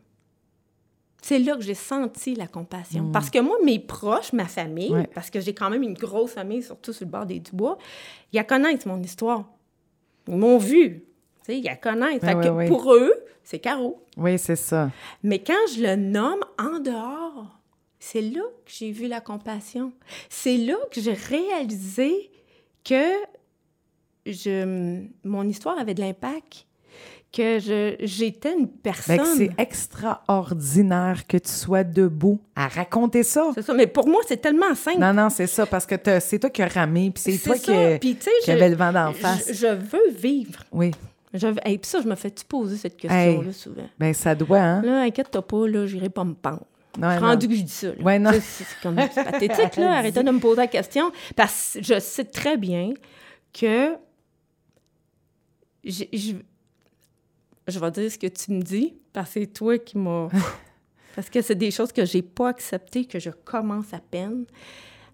[1.21, 3.11] C'est là que j'ai senti la compassion.
[3.12, 4.95] Parce que moi, mes proches, ma famille, Mm.
[5.01, 5.11] Ouais.
[5.14, 7.77] parce que j'ai quand même une grosse famille, surtout sur le bord des Dubois,
[8.33, 9.45] ils connaissent mon histoire.
[10.29, 11.05] Ils m'ont vu.
[11.49, 12.23] Ils la connaissent.
[12.23, 13.12] Ouais, Fait que ouais, pour eux,
[13.43, 14.05] c'est Caro.
[14.16, 14.91] Oui, c'est ça.
[15.23, 17.59] Mais quand je le nomme en dehors,
[17.99, 19.93] c'est là que j'ai vu la compassion.
[20.29, 22.31] C'est là que j'ai réalisé
[22.85, 23.12] que
[24.27, 26.66] je, mon histoire avait de l'impact,
[27.31, 29.20] que je, j'étais une Ben, personne.
[29.37, 33.51] c'est extraordinaire que tu sois debout à raconter ça.
[33.55, 33.74] C'est ça.
[33.74, 34.99] Mais pour moi, c'est tellement simple.
[34.99, 37.99] Non, non, c'est ça, parce que c'est toi qui as ramé, puis c'est toi qui.
[38.01, 39.47] Puis, qui je- avait le vent d'en face.
[39.49, 40.64] Je, je veux vivre.
[40.72, 40.91] Oui.
[41.35, 41.47] Je.
[41.64, 43.89] Hey, puis ça, je me fais-tu poser cette question-là souvent?
[43.99, 44.83] Ben, ça doit, hein?
[44.83, 46.64] Là, inquiète-toi pas, là, j'irai pas me pendre.
[46.99, 47.89] Non, Je suis rendu que je dis ça.
[48.03, 48.31] Ouais, non.
[48.41, 49.93] C'est- comme c'est pathétique, là.
[49.99, 51.12] Arrêtez de me poser la question.
[51.37, 52.95] Parce que je sais très bien
[53.53, 53.95] que
[55.85, 56.33] je, je,
[57.69, 60.29] je vais dire ce que tu me dis, parce que c'est toi qui m'as...
[61.14, 64.45] parce que c'est des choses que j'ai pas acceptées, que je commence à peine.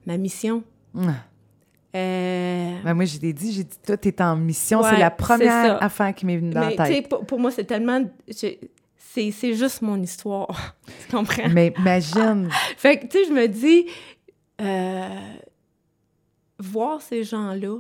[0.07, 0.63] Ma mission.
[0.95, 1.15] Hum.
[1.97, 4.81] euh, Ben, moi, je l'ai dit, j'ai dit, toi, t'es en mission.
[4.83, 7.09] Ouais, c'est la première affaire qui m'est venue dans mais la tu sais, tête.
[7.09, 8.03] pour, pour moi, c'est tellement...
[8.29, 10.77] c'est juste mon histoire.
[11.09, 11.49] tu comprends?
[11.51, 12.49] Mais imagine.
[12.77, 13.87] Fait que, tu sais, je me dis,
[14.61, 15.09] euh,
[16.59, 17.79] voir ces gens-là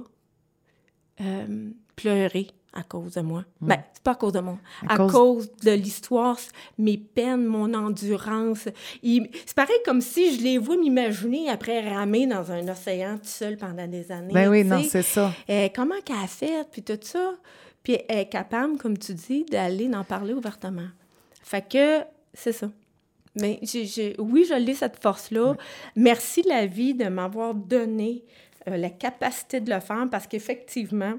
[1.20, 3.44] euh, pleurer à cause de moi.
[3.60, 4.58] Ben, c'est pas à cause de moi.
[4.88, 5.52] À À, cause- cause...
[5.62, 6.36] de l'histoire,
[6.76, 8.68] mes peines, mon endurance.
[9.02, 13.24] Ils- C'est pareil comme si je les vois m'imaginer après ramer dans un océan tout
[13.28, 14.34] seul pendant des années.
[14.34, 15.32] Ben oui, non, c'est ça.
[15.48, 17.34] Euh, comment qu'elle a fait, puis tout ça.
[17.82, 20.88] Puis elle est capable, comme tu dis, d'aller en parler ouvertement.
[21.42, 22.00] Fait que
[22.32, 22.70] c'est ça.
[23.36, 25.56] Mais j'ai, j'ai- oui, je l'ai, cette force-là.
[25.96, 28.24] Merci la vie de m'avoir donné
[28.68, 31.14] euh, la capacité de le faire parce qu'effectivement,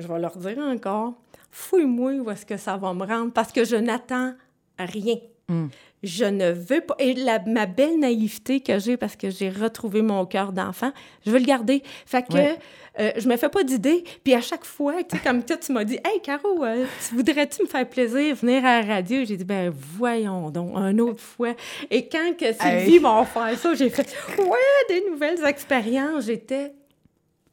[0.00, 1.14] je vais leur dire encore,
[1.50, 4.34] fouille-moi où est-ce que ça va me rendre parce que je n'attends
[4.78, 5.16] rien.
[5.48, 5.66] Mm.
[6.02, 6.94] Je ne veux pas.
[6.98, 10.92] Et la, ma belle naïveté que j'ai parce que j'ai retrouvé mon cœur d'enfant,
[11.24, 11.82] je veux le garder.
[12.04, 12.58] Fait que Ouais.
[13.00, 14.04] euh, je me fais pas d'idée.
[14.22, 17.14] Puis à chaque fois, tu sais, comme toi, tu m'as dit Hey, Caro, euh, tu
[17.14, 21.20] voudrais-tu me faire plaisir venir à la radio J'ai dit Ben, voyons donc, une autre
[21.22, 21.54] fois.
[21.90, 23.00] Et quand que Sylvie Hey.
[23.00, 24.06] m'a offert ça, j'ai fait
[24.38, 24.48] Ouais,
[24.88, 26.26] des nouvelles expériences.
[26.26, 26.72] J'étais.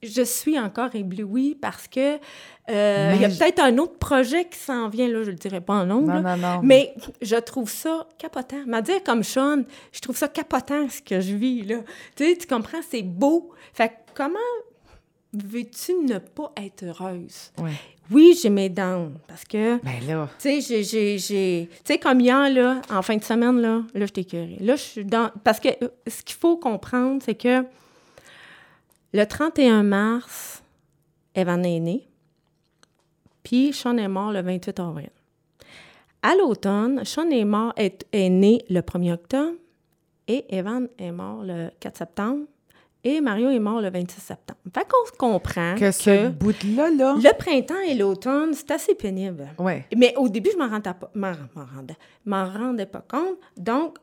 [0.03, 2.15] Je suis encore éblouie parce que
[2.69, 5.61] euh, il y a peut-être un autre projet qui s'en vient, là, je le dirai
[5.61, 6.07] pas en nombre.
[6.13, 6.35] Non, là.
[6.35, 6.59] non, non.
[6.63, 8.63] Mais je trouve ça capotant.
[8.67, 11.77] M'a dire comme Sean, je trouve ça capotant ce que je vis, là.
[12.15, 13.51] Tu sais, tu comprends, c'est beau.
[13.73, 14.39] Fait que comment
[15.33, 17.51] veux-tu ne pas être heureuse?
[17.59, 17.71] Ouais.
[18.11, 20.27] Oui, j'ai mes dents, parce que, Ben là.
[20.37, 21.17] tu sais, j'ai- j'ai...
[21.17, 24.57] j'ai- Tu sais, comme hier, là, en fin de semaine, là, là, je t'écœurais.
[24.59, 25.31] Là, je suis dans...
[25.43, 27.63] Parce que euh, ce qu'il faut comprendre, c'est que
[29.13, 30.63] le 31 mars,
[31.35, 32.07] Evan est né,
[33.43, 35.09] puis Sean est mort le 28 avril.
[36.21, 39.57] À l'automne, Sean est, mort, est, est né le 1er octobre
[40.27, 42.45] et Evan est mort le 4 septembre.
[43.05, 44.59] Et Mario est mort le 26 septembre.
[44.73, 47.15] Fait qu'on se comprend Que ce bout-là, là.
[47.17, 49.49] le printemps et l'automne, c'est assez pénible.
[49.59, 49.85] Ouais.
[49.93, 53.37] Mais au début, je m'en rendais pas, m'en, m'en rendais, m'en rendais pas compte.
[53.57, 53.97] Donc,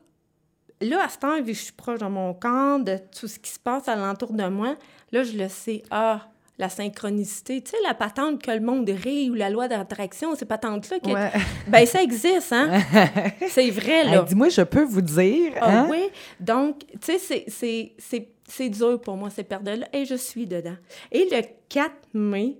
[0.79, 3.39] là, à ce temps, vu que je suis proche de mon camp, de tout ce
[3.39, 4.75] qui se passe alentour de moi,
[5.11, 5.83] là, je le sais.
[5.91, 6.27] Ah,
[6.57, 7.61] la synchronicité.
[7.63, 11.31] Tu sais, la patente que le monde rit ou la loi d'attraction, ces patentes-là, Ouais.
[11.67, 12.69] ben ça existe, hein?
[13.49, 14.19] c'est vrai, là.
[14.21, 15.53] Hey, Dis-moi, je peux vous dire.
[15.59, 15.87] Ah hein?
[15.89, 16.09] oui,
[16.39, 20.75] donc, tu sais, c'est- dur pour moi, ces périodes-là, et je suis dedans.
[21.11, 22.57] Et le 4 mai,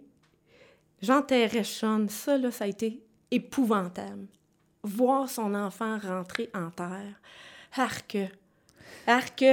[1.01, 2.07] j'enterrais Sean.
[2.09, 4.25] Ça, là, ça a été épouvantable.
[4.83, 7.19] Voir son enfant rentrer en terre.
[7.77, 8.17] Arc.
[9.05, 9.43] Arc.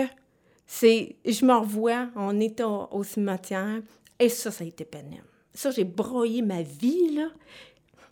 [0.70, 1.16] C'est...
[1.24, 3.80] Je me revois, on est au, au cimetière,
[4.20, 5.24] et ça, ça a été pénible.
[5.54, 7.28] Ça, j'ai broyé ma vie, là.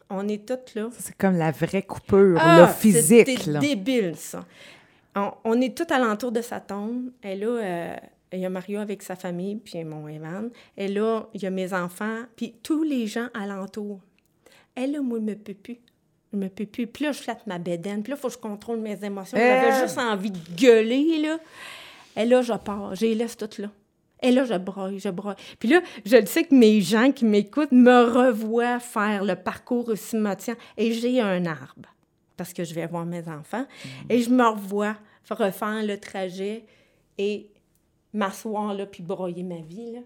[0.09, 0.89] On est toutes là.
[0.99, 3.29] C'est comme la vraie coupure, Ah, là, physique.
[3.29, 3.59] C'était Là.
[3.61, 4.45] débile, ça.
[5.15, 7.11] On, on est tout alentour de sa tombe.
[7.23, 7.97] Et là, euh,
[8.33, 10.51] il y a Mario avec sa famille, puis mon Evan.
[10.77, 14.01] Et là, il y a mes enfants, puis tous les gens alentour.
[14.77, 15.79] Et là, moi, je me peux plus.
[16.33, 16.87] Je me peux plus.
[16.87, 18.03] Puis là, je flatte ma bédaine.
[18.03, 19.37] Puis là, il faut que je contrôle mes émotions.
[19.39, 19.83] J'avais Euh.
[19.83, 21.39] juste envie de gueuler, là.
[22.17, 22.95] Et là, je pars.
[23.01, 23.71] Laisse toutes là.
[24.23, 25.37] Et là, je broye, je broye.
[25.59, 29.91] Puis là, je le sais que mes gens qui m'écoutent me revoient faire le parcours
[29.91, 30.57] au cimetière.
[30.79, 31.95] Et j'ai un arbre,
[32.37, 33.67] parce que je vais voir mes enfants.
[34.09, 34.97] Et je me revois
[35.29, 36.65] refaire le trajet
[37.19, 37.51] et
[38.15, 40.01] m'asseoir là, puis broyer ma vie, là.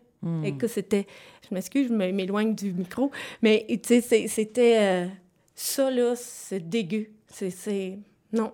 [0.44, 1.06] Et que c'était...
[1.48, 3.10] Je m'excuse, je m'éloigne du micro,
[3.40, 4.76] mais tu sais, c'était...
[4.78, 5.06] euh,
[5.54, 7.06] ça, là, c'est dégueu.
[7.28, 7.98] C'est...
[8.32, 8.52] Non,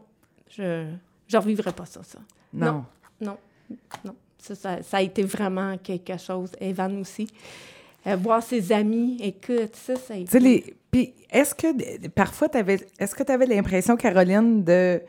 [0.48, 0.86] je...
[1.26, 2.20] Je revivrai pas ça, ça.
[2.52, 2.66] Non.
[2.66, 2.84] Non,
[4.05, 4.14] non.
[4.38, 6.52] Ça, ça, ça a été vraiment quelque chose.
[6.60, 7.26] Evan aussi.
[8.06, 10.38] Euh, voir ses amis, écoute, ça, ça a été...
[10.38, 10.76] les...
[10.93, 12.78] Puis, est-ce que, parfois, t'avais...
[12.98, 15.01] est-ce que tu avais l'impression, Caroline, de...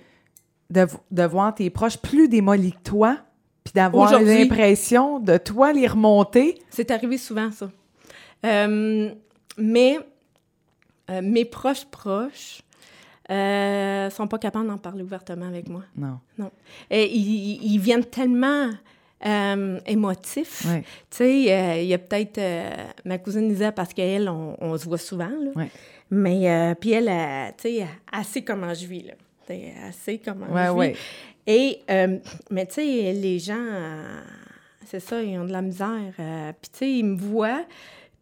[0.70, 0.88] De...
[1.12, 3.20] de voir tes proches plus démolis que toi,
[3.64, 4.40] puis d'avoir Aujourd'hui.
[4.40, 6.60] l'impression de toi les remonter?
[6.72, 7.70] C'est arrivé souvent, ça.
[8.46, 9.12] Euh,
[9.58, 10.00] mais
[11.10, 12.62] euh, mes proches proches
[13.30, 15.84] euh, sont pas capables d'en parler ouvertement avec moi.
[15.96, 16.20] Non.
[16.90, 18.70] Et ils, ils viennent tellement
[19.26, 20.66] euh, émotifs.
[20.66, 22.40] Tu sais, euh, il y a peut-être
[23.06, 25.52] ma cousine Lisa, parce qu'elle, on, on se voit souvent, là.
[25.56, 25.70] Ouais.
[26.10, 27.06] Mais, euh, puis elle,
[27.58, 29.14] tu sais, elle sait comment je vis, là.
[29.46, 30.78] Tu sais, Elle sait comment Ouais, je vis.
[30.78, 30.96] ouais.
[31.48, 32.18] Et, euh,
[32.52, 33.66] mais tu sais, les gens,
[34.86, 36.14] c'est ça, ils ont de la misère.
[36.62, 37.66] puis tu sais, ils me voient,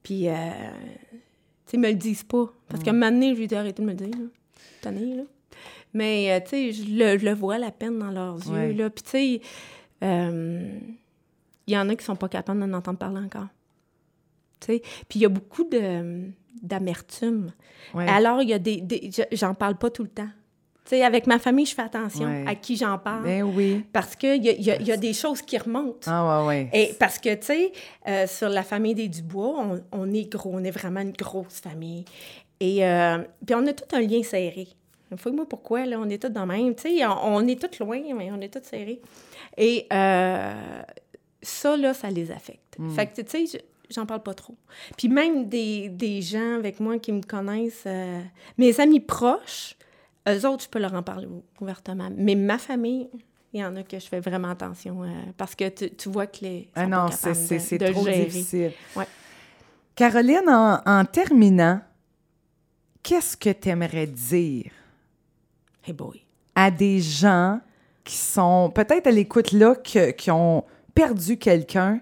[0.01, 2.45] puis, tu sais, ils me le disent pas.
[2.69, 4.25] Parce qu'à un moment donné, je lui dis, arrêtez de me le dire, là.
[4.91, 5.23] Là.
[5.93, 8.67] Mais, euh, tu sais, je le, je le vois, la peine dans leurs Ouais.
[8.71, 8.89] yeux, là.
[8.89, 9.41] Puis tu sais,
[10.03, 10.69] euh,
[11.67, 13.47] il y en a qui sont pas capables d'en entendre parler encore.
[14.59, 16.25] Tu sais, puis il y a beaucoup de
[16.61, 17.51] d'amertume.
[17.93, 18.07] Ouais.
[18.07, 18.77] Alors, il y a des...
[18.81, 20.29] des- je- j'en parle pas tout le temps.
[20.85, 22.45] Tu sais, avec ma famille, je fais attention Ouais.
[22.47, 23.23] à qui j'en parle.
[23.23, 23.83] Ben oui.
[23.91, 25.99] Parce qu'il y y, a, il y a des choses qui remontent.
[26.09, 26.69] Ah, ouais, ouais.
[26.73, 27.71] Et parce que, tu sais,
[28.07, 31.59] euh, sur la famille des Dubois, on, on est gros, on est vraiment une grosse
[31.59, 32.05] famille.
[32.59, 34.67] Et euh, puis on a tout un lien serré.
[35.17, 36.75] Fouille-moi pourquoi, là, on est tous dans le même.
[36.75, 39.01] Tu sais, on, on est tous loin, mais on est tous serrés.
[39.57, 40.81] Et euh,
[41.41, 42.77] ça, là, ça les affecte.
[42.95, 44.55] Fait que, tu sais, je- j'en parle pas trop.
[44.97, 48.19] Puis même des, des gens avec moi qui me connaissent, euh,
[48.57, 49.75] mes amis proches,
[50.27, 52.09] eux autres, je peux leur en parler ou- ouvertement.
[52.17, 53.07] Mais ma famille,
[53.53, 55.07] il y en a que je fais vraiment attention euh,
[55.37, 56.67] parce que tu, tu vois que les.
[56.75, 58.25] Ah non, c'est trop gérer.
[58.25, 58.71] difficile.
[58.97, 59.05] Ouais.
[59.95, 61.79] Caroline, en, en terminant,
[63.05, 64.71] qu'est-ce que tu aimerais dire?
[65.85, 66.21] Hey boy.
[66.55, 67.59] à des gens
[68.03, 70.63] qui sont peut-être à l'écoute là, que- qui ont
[70.95, 71.99] perdu quelqu'un,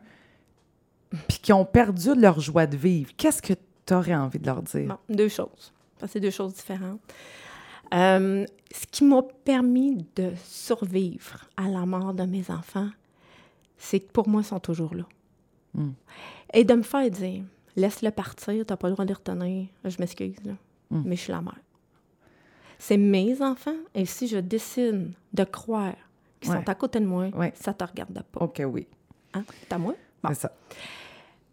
[1.28, 3.12] puis qui ont perdu leur joie de vivre?
[3.18, 3.54] Qu'est-ce que
[3.86, 4.88] tu aurais envie de leur dire?
[4.88, 5.74] Bon, deux choses.
[6.08, 7.02] C'est deux choses différentes.
[7.94, 12.90] Euh, ce qui m'a permis de survivre à la mort de mes enfants,
[13.78, 15.06] c'est que pour moi, ils sont toujours là.
[15.74, 15.92] Mm.
[16.54, 17.44] Et de me faire dire,
[17.76, 19.68] laisse-le partir, t'as pas le droit de retenir.
[19.84, 20.54] Je m'excuse, là,
[20.90, 21.02] Mm.
[21.06, 21.60] mais je suis la mère.
[22.80, 25.94] C'est mes enfants, et si je décide de croire
[26.42, 26.58] qu'ils Ouais.
[26.58, 27.54] sont à côté de moi, Ouais.
[27.56, 28.42] ça te regarde pas.
[28.42, 28.88] OK, oui.
[29.34, 29.44] Hein?
[29.62, 29.96] C'est à moi?
[30.22, 30.30] Bon.
[30.30, 30.52] C'est ça.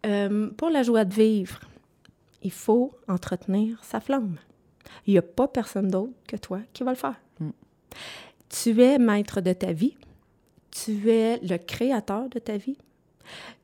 [0.05, 1.59] Euh, pour la joie de vivre,
[2.43, 4.37] il faut entretenir sa flamme.
[5.07, 7.15] Il n'y a pas personne d'autre que toi qui va le faire.
[7.39, 7.49] Mm.
[8.49, 9.95] Tu es maître de ta vie.
[10.71, 12.77] Tu es le créateur de ta vie.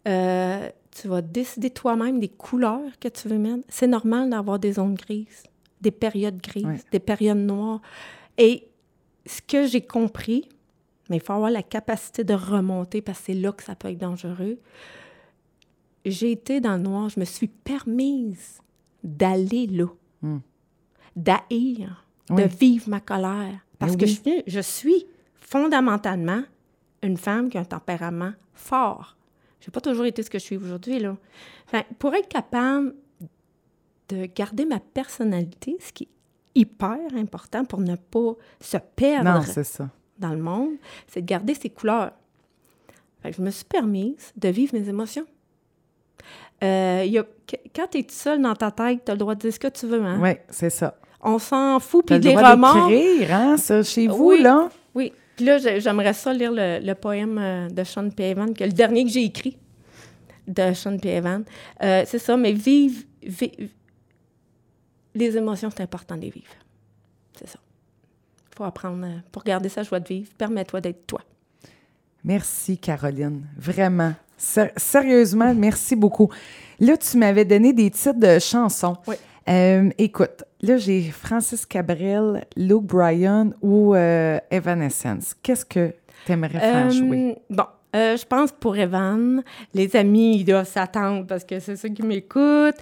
[0.07, 3.63] Euh, tu vas décider toi-même des couleurs que tu veux mettre.
[3.69, 5.43] C'est normal d'avoir des zones grises,
[5.81, 6.79] des périodes grises, Ouais.
[6.91, 7.81] des périodes noires.
[8.37, 8.67] Et
[9.25, 10.47] ce que j'ai compris,
[11.09, 13.89] mais il faut avoir la capacité de remonter parce que c'est là que ça peut
[13.89, 14.57] être dangereux
[16.05, 18.59] j'ai été dans le noir, je me suis permise
[19.03, 19.87] d'aller là,
[20.21, 20.37] Mm.
[21.17, 22.43] d'haïr, Oui.
[22.43, 23.59] de vivre ma colère.
[23.77, 24.11] Parce Mais que oui.
[24.11, 25.05] je, suis- je suis
[25.35, 26.43] fondamentalement
[27.03, 29.17] une femme qui a un tempérament fort.
[29.59, 31.17] J'ai pas toujours été ce que je suis aujourd'hui, là.
[31.65, 32.95] Enfin, pour être capable
[34.09, 39.41] de garder ma personnalité, ce qui est hyper important pour ne pas se perdre Non,
[39.41, 39.89] c'est ça.
[40.17, 40.71] dans le monde,
[41.07, 42.11] c'est de garder ses couleurs.
[43.21, 45.25] Fait que je me suis permise de vivre mes émotions.
[46.63, 47.25] Euh, y a-
[47.75, 49.67] quand tu es seul dans ta tête, tu as le droit de dire ce que
[49.67, 50.03] tu veux.
[50.03, 50.19] Hein?
[50.21, 50.95] Oui, c'est ça.
[51.21, 52.05] On s'en fout.
[52.05, 54.41] Puis le les d'écrire, hein, ça, chez vous, Oui.
[54.41, 54.69] là.
[54.95, 55.13] Oui.
[55.35, 58.23] Puis là, j'ai- j'aimerais ça lire le, le poème euh, de Sean P.
[58.31, 59.57] Evan, que le dernier que j'ai écrit
[60.47, 61.09] de Sean P.
[61.09, 61.43] Evan.
[61.83, 63.03] Euh, c'est ça, mais vivre.
[63.21, 63.69] vi-
[65.17, 66.53] les émotions, c'est important de les vivre.
[67.37, 67.59] C'est ça.
[68.51, 69.05] Il faut apprendre.
[69.05, 71.21] euh, pour garder sa joie de vivre, permets-toi d'être toi.
[72.23, 73.43] Merci, Caroline.
[73.57, 74.13] Vraiment.
[74.37, 76.29] Sé- sérieusement, merci beaucoup.
[76.79, 78.97] Là, tu m'avais donné des titres de chansons.
[79.07, 79.15] Oui.
[79.49, 85.33] Euh, écoute, là, j'ai Francis Cabrel, Luke Bryan ou euh, Evanescence.
[85.41, 85.93] Qu'est-ce que
[86.25, 87.37] tu aimerais faire Euh, jouer?
[87.49, 87.63] Bon,
[87.95, 89.43] euh, je pense pour Evan,
[89.73, 92.75] les amis, ils doivent s'attendre parce que c'est ceux qui m'écoutent.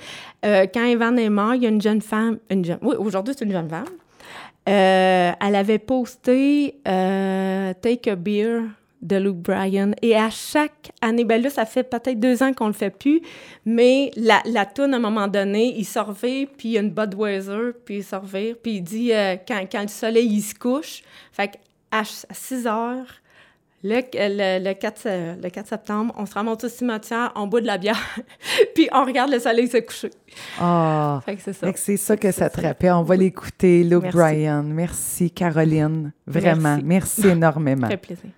[0.44, 3.52] Euh, quand Evan est mort, il y a une jeune femme, oui, aujourd'hui, c'est une
[3.52, 3.86] jeune femme.
[4.68, 8.62] Euh, elle avait posté Take a Beer
[9.04, 9.94] de Luke Bryan.
[10.02, 13.22] Et à chaque année, ben là, ça fait peut-être deux ans qu'on le fait plus,
[13.64, 16.90] mais la, la toune, à un moment donné, il sort puis il y a une
[16.90, 19.12] Budweiser, puis il sort puis il dit
[19.48, 21.04] quand, le soleil, il se couche.
[21.32, 21.52] Fait
[21.92, 23.22] qu'à 6 heures,
[23.88, 27.62] le, le, le 4, se- le 4 septembre, on se ramasse au cimetière, on boit
[27.62, 28.00] de la bière,
[28.76, 30.10] puis on regarde le soleil se coucher.
[30.60, 31.68] Ah, c'est ça.
[31.76, 32.92] c'est ça que ça te rappelle.
[32.94, 34.18] On va l'écouter, Luke Merci.
[34.18, 34.64] Bryan.
[34.64, 36.12] Merci, Caroline.
[36.26, 36.78] Vraiment.
[36.84, 36.86] Merci.
[36.86, 37.88] Merci énormément.
[37.88, 38.30] Plaisir.